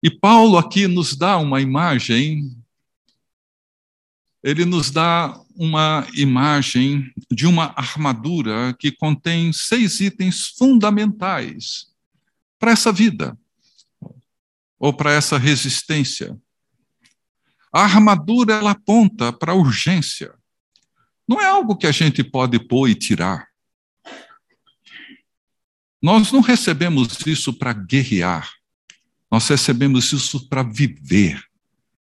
E 0.00 0.08
Paulo 0.08 0.56
aqui 0.56 0.86
nos 0.86 1.16
dá 1.16 1.38
uma 1.38 1.60
imagem, 1.60 2.56
ele 4.40 4.64
nos 4.64 4.92
dá 4.92 5.36
uma 5.56 6.06
imagem 6.14 7.12
de 7.28 7.48
uma 7.48 7.74
armadura 7.76 8.72
que 8.78 8.92
contém 8.92 9.52
seis 9.52 9.98
itens 9.98 10.46
fundamentais 10.56 11.88
para 12.60 12.70
essa 12.70 12.92
vida, 12.92 13.36
ou 14.78 14.92
para 14.92 15.10
essa 15.10 15.36
resistência. 15.36 16.38
A 17.72 17.82
armadura 17.82 18.54
ela 18.54 18.70
aponta 18.70 19.32
para 19.32 19.50
a 19.50 19.56
urgência. 19.56 20.32
Não 21.26 21.40
é 21.40 21.46
algo 21.46 21.76
que 21.76 21.88
a 21.88 21.92
gente 21.92 22.22
pode 22.22 22.56
pôr 22.60 22.88
e 22.88 22.94
tirar. 22.94 23.48
Nós 26.00 26.30
não 26.30 26.40
recebemos 26.40 27.26
isso 27.26 27.52
para 27.52 27.72
guerrear, 27.72 28.52
nós 29.30 29.48
recebemos 29.48 30.12
isso 30.12 30.48
para 30.48 30.62
viver, 30.62 31.42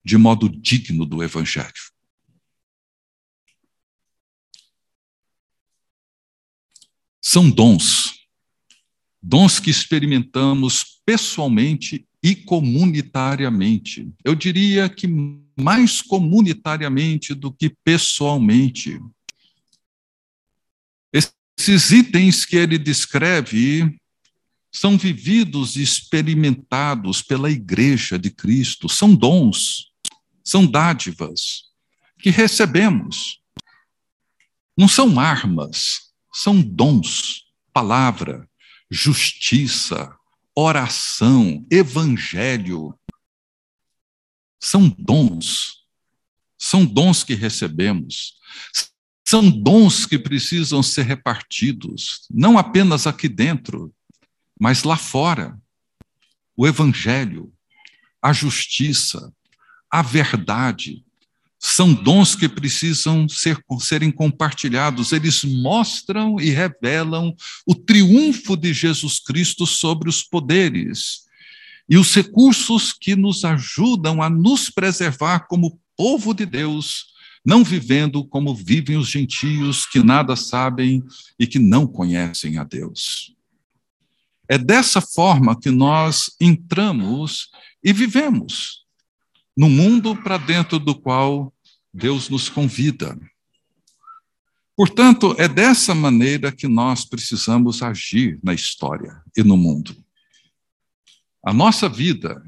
de 0.04 0.16
modo 0.16 0.48
digno 0.48 1.04
do 1.04 1.22
Evangelho. 1.22 1.72
São 7.20 7.50
dons, 7.50 8.26
dons 9.22 9.58
que 9.58 9.70
experimentamos 9.70 11.00
pessoalmente 11.04 12.06
e 12.22 12.34
comunitariamente. 12.34 14.10
Eu 14.24 14.34
diria 14.34 14.88
que 14.88 15.06
mais 15.58 16.00
comunitariamente 16.00 17.34
do 17.34 17.52
que 17.52 17.70
pessoalmente. 17.84 18.98
Esses 21.58 21.90
itens 21.90 22.44
que 22.44 22.56
ele 22.56 22.78
descreve 22.78 23.98
são 24.72 24.98
vividos 24.98 25.76
e 25.76 25.82
experimentados 25.82 27.22
pela 27.22 27.50
Igreja 27.50 28.18
de 28.18 28.30
Cristo, 28.30 28.88
são 28.88 29.14
dons, 29.14 29.92
são 30.42 30.66
dádivas 30.66 31.64
que 32.18 32.28
recebemos. 32.30 33.40
Não 34.76 34.88
são 34.88 35.20
armas, 35.20 36.12
são 36.32 36.60
dons, 36.60 37.44
palavra, 37.72 38.48
justiça, 38.90 40.12
oração, 40.56 41.64
evangelho. 41.70 42.98
São 44.60 44.88
dons, 44.98 45.84
são 46.58 46.84
dons 46.84 47.22
que 47.22 47.34
recebemos, 47.34 48.34
são 49.24 49.48
dons 49.50 50.04
que 50.04 50.18
precisam 50.18 50.82
ser 50.82 51.04
repartidos, 51.04 52.26
não 52.30 52.58
apenas 52.58 53.06
aqui 53.06 53.28
dentro, 53.28 53.92
mas 54.60 54.82
lá 54.82 54.96
fora. 54.96 55.58
O 56.56 56.66
evangelho, 56.66 57.52
a 58.22 58.32
justiça, 58.32 59.32
a 59.90 60.02
verdade, 60.02 61.02
são 61.58 61.94
dons 61.94 62.36
que 62.36 62.48
precisam 62.48 63.26
ser, 63.28 63.58
serem 63.80 64.10
compartilhados. 64.10 65.12
Eles 65.12 65.42
mostram 65.42 66.38
e 66.38 66.50
revelam 66.50 67.34
o 67.66 67.74
triunfo 67.74 68.56
de 68.56 68.72
Jesus 68.72 69.18
Cristo 69.18 69.66
sobre 69.66 70.08
os 70.08 70.22
poderes 70.22 71.24
e 71.88 71.96
os 71.96 72.14
recursos 72.14 72.92
que 72.92 73.16
nos 73.16 73.44
ajudam 73.44 74.22
a 74.22 74.28
nos 74.28 74.70
preservar 74.70 75.46
como 75.46 75.78
povo 75.96 76.34
de 76.34 76.44
Deus, 76.44 77.13
não 77.44 77.62
vivendo 77.62 78.24
como 78.24 78.54
vivem 78.54 78.96
os 78.96 79.08
gentios 79.08 79.86
que 79.86 80.02
nada 80.02 80.34
sabem 80.34 81.02
e 81.38 81.46
que 81.46 81.58
não 81.58 81.86
conhecem 81.86 82.58
a 82.58 82.64
Deus. 82.64 83.34
É 84.48 84.56
dessa 84.56 85.00
forma 85.00 85.58
que 85.58 85.70
nós 85.70 86.34
entramos 86.40 87.50
e 87.82 87.92
vivemos 87.92 88.84
no 89.56 89.68
mundo 89.68 90.16
para 90.16 90.38
dentro 90.38 90.78
do 90.78 90.94
qual 90.94 91.52
Deus 91.92 92.28
nos 92.28 92.48
convida. 92.48 93.18
Portanto, 94.76 95.36
é 95.38 95.46
dessa 95.46 95.94
maneira 95.94 96.50
que 96.50 96.66
nós 96.66 97.04
precisamos 97.04 97.82
agir 97.82 98.40
na 98.42 98.52
história 98.52 99.22
e 99.36 99.42
no 99.42 99.56
mundo. 99.56 99.96
A 101.44 101.52
nossa 101.52 101.88
vida, 101.88 102.42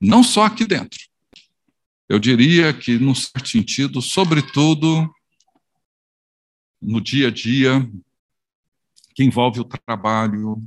não 0.00 0.22
só 0.22 0.44
aqui 0.44 0.66
dentro, 0.66 0.98
eu 2.08 2.18
diria 2.18 2.72
que, 2.72 2.98
num 2.98 3.14
certo 3.14 3.48
sentido, 3.48 4.00
sobretudo 4.00 5.10
no 6.80 7.00
dia 7.00 7.28
a 7.28 7.30
dia, 7.30 7.88
que 9.14 9.24
envolve 9.24 9.60
o 9.60 9.64
trabalho, 9.64 10.62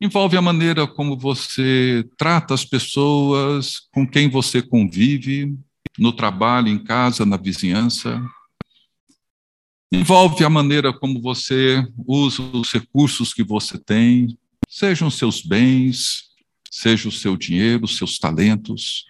envolve 0.00 0.36
a 0.36 0.42
maneira 0.42 0.86
como 0.86 1.18
você 1.18 2.08
trata 2.16 2.54
as 2.54 2.64
pessoas 2.64 3.88
com 3.92 4.06
quem 4.06 4.28
você 4.28 4.62
convive, 4.62 5.58
no 5.98 6.12
trabalho, 6.12 6.68
em 6.68 6.82
casa, 6.82 7.26
na 7.26 7.36
vizinhança. 7.36 8.22
Envolve 9.92 10.44
a 10.44 10.50
maneira 10.50 10.92
como 10.92 11.20
você 11.20 11.84
usa 12.06 12.42
os 12.42 12.72
recursos 12.72 13.34
que 13.34 13.42
você 13.42 13.76
tem, 13.76 14.38
sejam 14.68 15.10
seus 15.10 15.42
bens, 15.42 16.30
seja 16.70 17.08
o 17.08 17.12
seu 17.12 17.36
dinheiro, 17.36 17.88
seus 17.88 18.18
talentos. 18.18 19.04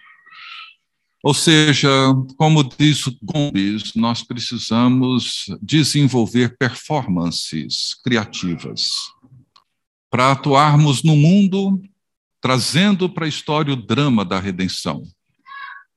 Ou 1.23 1.35
seja, 1.35 1.89
como 2.35 2.63
diz 2.63 3.03
Gomes, 3.21 3.93
nós 3.93 4.23
precisamos 4.23 5.45
desenvolver 5.61 6.57
performances 6.57 7.93
criativas 8.03 9.11
para 10.09 10.31
atuarmos 10.31 11.03
no 11.03 11.15
mundo, 11.15 11.79
trazendo 12.41 13.07
para 13.07 13.25
a 13.25 13.29
história 13.29 13.71
o 13.71 13.75
drama 13.75 14.25
da 14.25 14.39
redenção 14.39 15.03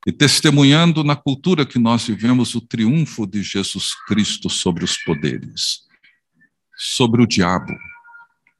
e 0.05 0.11
testemunhando 0.11 1.03
na 1.03 1.15
cultura 1.15 1.65
que 1.65 1.79
nós 1.79 2.05
vivemos 2.05 2.53
o 2.53 2.61
triunfo 2.61 3.25
de 3.25 3.41
Jesus 3.41 3.95
Cristo 4.05 4.47
sobre 4.47 4.85
os 4.85 4.95
poderes, 4.97 5.81
sobre 6.77 7.23
o 7.23 7.27
diabo 7.27 7.73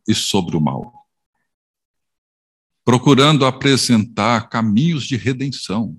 e 0.07 0.16
sobre 0.16 0.57
o 0.57 0.61
mal. 0.61 1.05
Procurando 2.84 3.45
apresentar 3.45 4.49
caminhos 4.49 5.05
de 5.05 5.16
redenção 5.16 5.95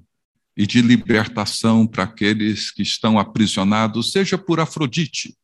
e 0.57 0.67
de 0.67 0.81
libertação 0.81 1.87
para 1.87 2.05
aqueles 2.05 2.71
que 2.71 2.83
estão 2.83 3.19
aprisionados, 3.19 4.11
seja 4.11 4.39
por 4.39 4.59
Afrodite, 4.59 5.37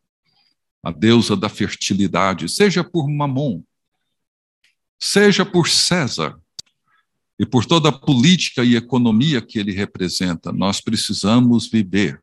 a 0.83 0.91
deusa 0.91 1.37
da 1.37 1.49
fertilidade, 1.49 2.49
seja 2.49 2.83
por 2.83 3.09
Mamon, 3.09 3.63
seja 4.99 5.45
por 5.45 5.69
César 5.69 6.39
e 7.39 7.45
por 7.45 7.67
toda 7.67 7.91
a 7.91 7.93
política 7.93 8.65
e 8.65 8.75
economia 8.75 9.43
que 9.43 9.59
ele 9.59 9.73
representa. 9.73 10.51
Nós 10.51 10.81
precisamos 10.81 11.69
viver 11.69 12.23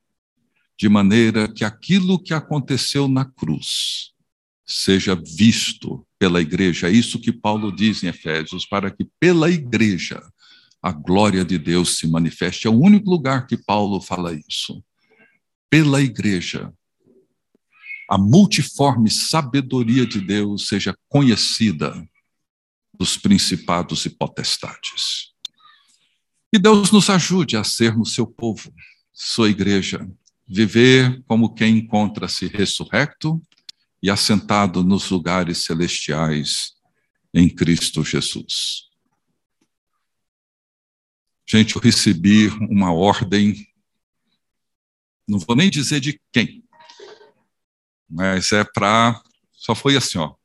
de 0.77 0.89
maneira 0.89 1.47
que 1.47 1.63
aquilo 1.63 2.17
que 2.17 2.33
aconteceu 2.33 3.07
na 3.07 3.25
cruz 3.25 4.13
seja 4.65 5.15
visto 5.15 6.05
pela 6.17 6.41
igreja. 6.41 6.87
É 6.87 6.91
isso 6.91 7.19
que 7.19 7.31
Paulo 7.31 7.71
diz 7.71 8.03
em 8.03 8.07
Efésios, 8.07 8.65
para 8.65 8.89
que 8.89 9.05
pela 9.19 9.49
igreja 9.49 10.21
a 10.81 10.91
glória 10.91 11.43
de 11.43 11.57
Deus 11.57 11.97
se 11.97 12.07
manifeste. 12.07 12.67
É 12.67 12.69
o 12.69 12.79
único 12.79 13.09
lugar 13.09 13.47
que 13.47 13.57
Paulo 13.57 13.99
fala 14.01 14.33
isso. 14.33 14.83
Pela 15.69 16.01
igreja 16.01 16.73
a 18.09 18.17
multiforme 18.17 19.07
sabedoria 19.11 20.03
de 20.03 20.19
Deus 20.19 20.67
seja 20.67 20.97
conhecida 21.07 21.93
dos 22.97 23.15
principados 23.15 24.03
e 24.07 24.09
potestades. 24.09 25.29
Que 26.51 26.57
Deus 26.57 26.91
nos 26.91 27.07
ajude 27.07 27.55
a 27.55 27.63
sermos 27.63 28.15
seu 28.15 28.25
povo, 28.25 28.73
sua 29.13 29.47
igreja, 29.47 30.09
viver 30.47 31.21
como 31.27 31.53
quem 31.53 31.77
encontra-se 31.77 32.47
ressurrecto 32.47 33.39
e 34.01 34.09
assentado 34.09 34.83
nos 34.83 35.07
lugares 35.11 35.59
celestiais 35.59 36.73
em 37.31 37.47
Cristo 37.47 38.03
Jesus. 38.03 38.88
Gente, 41.51 41.75
eu 41.75 41.81
recebi 41.81 42.47
uma 42.69 42.93
ordem, 42.93 43.67
não 45.27 45.39
vou 45.39 45.55
nem 45.55 45.67
dizer 45.67 45.99
de 45.99 46.21
quem, 46.31 46.63
mas 48.07 48.51
é 48.51 48.63
para. 48.63 49.19
Só 49.51 49.73
foi 49.73 49.97
assim, 49.97 50.19
ó. 50.19 50.35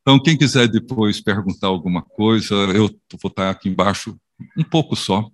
Então, 0.00 0.18
quem 0.22 0.38
quiser 0.38 0.68
depois 0.68 1.20
perguntar 1.20 1.66
alguma 1.66 2.00
coisa, 2.00 2.54
eu 2.74 2.88
vou 3.22 3.28
estar 3.28 3.50
aqui 3.50 3.68
embaixo 3.68 4.18
um 4.56 4.64
pouco 4.64 4.96
só. 4.96 5.30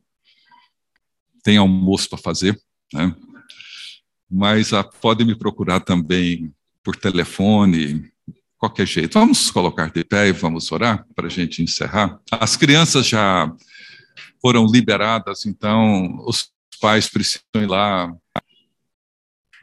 Tem 1.44 1.59
almoço 1.59 2.09
para 2.11 2.18
fazer, 2.18 2.61
né? 2.92 3.14
Mas 4.28 4.72
ah, 4.72 4.82
pode 4.82 5.24
me 5.24 5.38
procurar 5.38 5.78
também 5.78 6.53
por 6.82 6.97
telefone, 6.97 8.12
qualquer 8.67 8.87
jeito. 8.87 9.19
Vamos 9.19 9.51
colocar 9.51 9.91
de 9.91 10.05
pé 10.05 10.29
e 10.29 10.33
vamos 10.33 10.73
orar 10.73 11.07
para 11.14 11.27
a 11.27 11.31
gente 11.31 11.62
encerrar. 11.62 12.21
As 12.31 12.57
crianças 12.57 13.07
já 13.07 13.53
foram 14.41 14.67
liberadas, 14.67 15.47
então 15.47 16.19
os 16.27 16.51
pais 16.81 17.09
precisam 17.09 17.43
ir 17.55 17.67
lá 17.67 18.12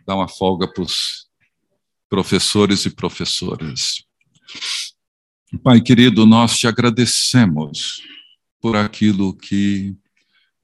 dar 0.05 0.15
uma 0.15 0.27
folga 0.27 0.67
para 0.67 0.83
os 0.83 1.27
professores 2.09 2.85
e 2.85 2.89
professoras. 2.89 4.03
Pai 5.63 5.81
querido, 5.81 6.25
nós 6.25 6.57
te 6.57 6.67
agradecemos 6.67 8.01
por 8.59 8.75
aquilo 8.75 9.35
que 9.35 9.95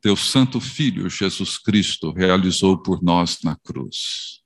teu 0.02 0.16
Santo 0.16 0.60
Filho 0.60 1.10
Jesus 1.10 1.58
Cristo 1.58 2.12
realizou 2.12 2.78
por 2.78 3.04
nós 3.04 3.40
na 3.44 3.56
cruz. 3.58 4.40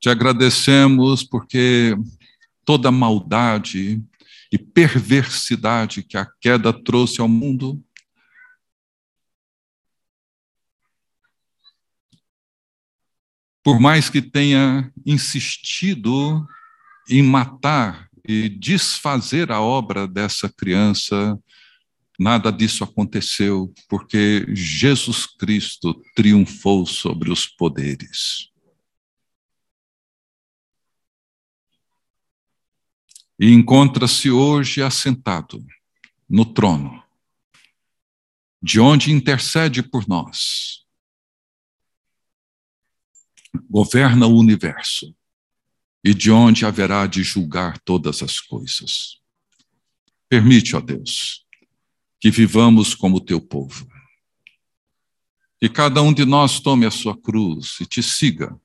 Te 0.00 0.08
agradecemos 0.08 1.22
porque 1.22 1.96
toda 2.66 2.90
maldade 2.90 4.02
e 4.52 4.58
perversidade 4.58 6.02
que 6.02 6.18
a 6.18 6.26
queda 6.40 6.72
trouxe 6.72 7.20
ao 7.20 7.28
mundo, 7.28 7.82
por 13.62 13.80
mais 13.80 14.10
que 14.10 14.20
tenha 14.20 14.92
insistido 15.04 16.46
em 17.08 17.22
matar 17.22 18.08
e 18.28 18.48
desfazer 18.50 19.50
a 19.50 19.60
obra 19.62 20.06
dessa 20.06 20.48
criança 20.48 21.40
Nada 22.18 22.50
disso 22.50 22.82
aconteceu 22.82 23.72
porque 23.88 24.46
Jesus 24.48 25.26
Cristo 25.26 25.94
triunfou 26.14 26.86
sobre 26.86 27.30
os 27.30 27.46
poderes. 27.46 28.50
E 33.38 33.52
encontra-se 33.52 34.30
hoje 34.30 34.82
assentado 34.82 35.64
no 36.28 36.44
trono, 36.44 37.02
de 38.62 38.80
onde 38.80 39.12
intercede 39.12 39.82
por 39.82 40.08
nós. 40.08 40.84
Governa 43.70 44.26
o 44.26 44.38
universo 44.38 45.14
e 46.02 46.14
de 46.14 46.30
onde 46.30 46.64
haverá 46.64 47.06
de 47.06 47.22
julgar 47.22 47.78
todas 47.80 48.22
as 48.22 48.40
coisas. 48.40 49.20
Permite, 50.28 50.74
ó 50.74 50.80
Deus, 50.80 51.44
que 52.20 52.30
vivamos 52.30 52.94
como 52.94 53.20
teu 53.20 53.40
povo. 53.40 53.88
Que 55.58 55.68
cada 55.68 56.02
um 56.02 56.12
de 56.12 56.24
nós 56.24 56.60
tome 56.60 56.86
a 56.86 56.90
sua 56.90 57.16
cruz 57.16 57.78
e 57.80 57.86
te 57.86 58.02
siga 58.02 58.58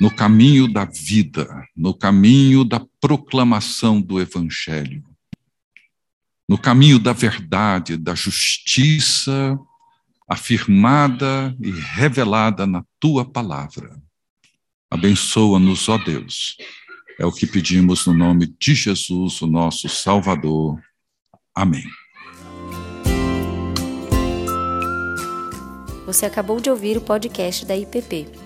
no 0.00 0.10
caminho 0.10 0.70
da 0.70 0.84
vida, 0.84 1.48
no 1.74 1.94
caminho 1.94 2.64
da 2.64 2.84
proclamação 3.00 4.00
do 4.00 4.20
Evangelho, 4.20 5.02
no 6.48 6.58
caminho 6.58 6.98
da 6.98 7.12
verdade, 7.12 7.96
da 7.96 8.14
justiça 8.14 9.58
afirmada 10.28 11.56
e 11.60 11.70
revelada 11.70 12.66
na 12.66 12.84
tua 13.00 13.24
palavra. 13.24 13.96
Abençoa-nos, 14.90 15.88
ó 15.88 15.98
Deus. 15.98 16.56
É 17.18 17.24
o 17.24 17.32
que 17.32 17.46
pedimos 17.46 18.06
no 18.06 18.12
nome 18.12 18.46
de 18.58 18.74
Jesus, 18.74 19.40
o 19.40 19.46
nosso 19.46 19.88
Salvador. 19.88 20.80
Amém. 21.54 21.84
Você 26.04 26.26
acabou 26.26 26.60
de 26.60 26.70
ouvir 26.70 26.96
o 26.96 27.00
podcast 27.00 27.64
da 27.64 27.76
IPP. 27.76 28.45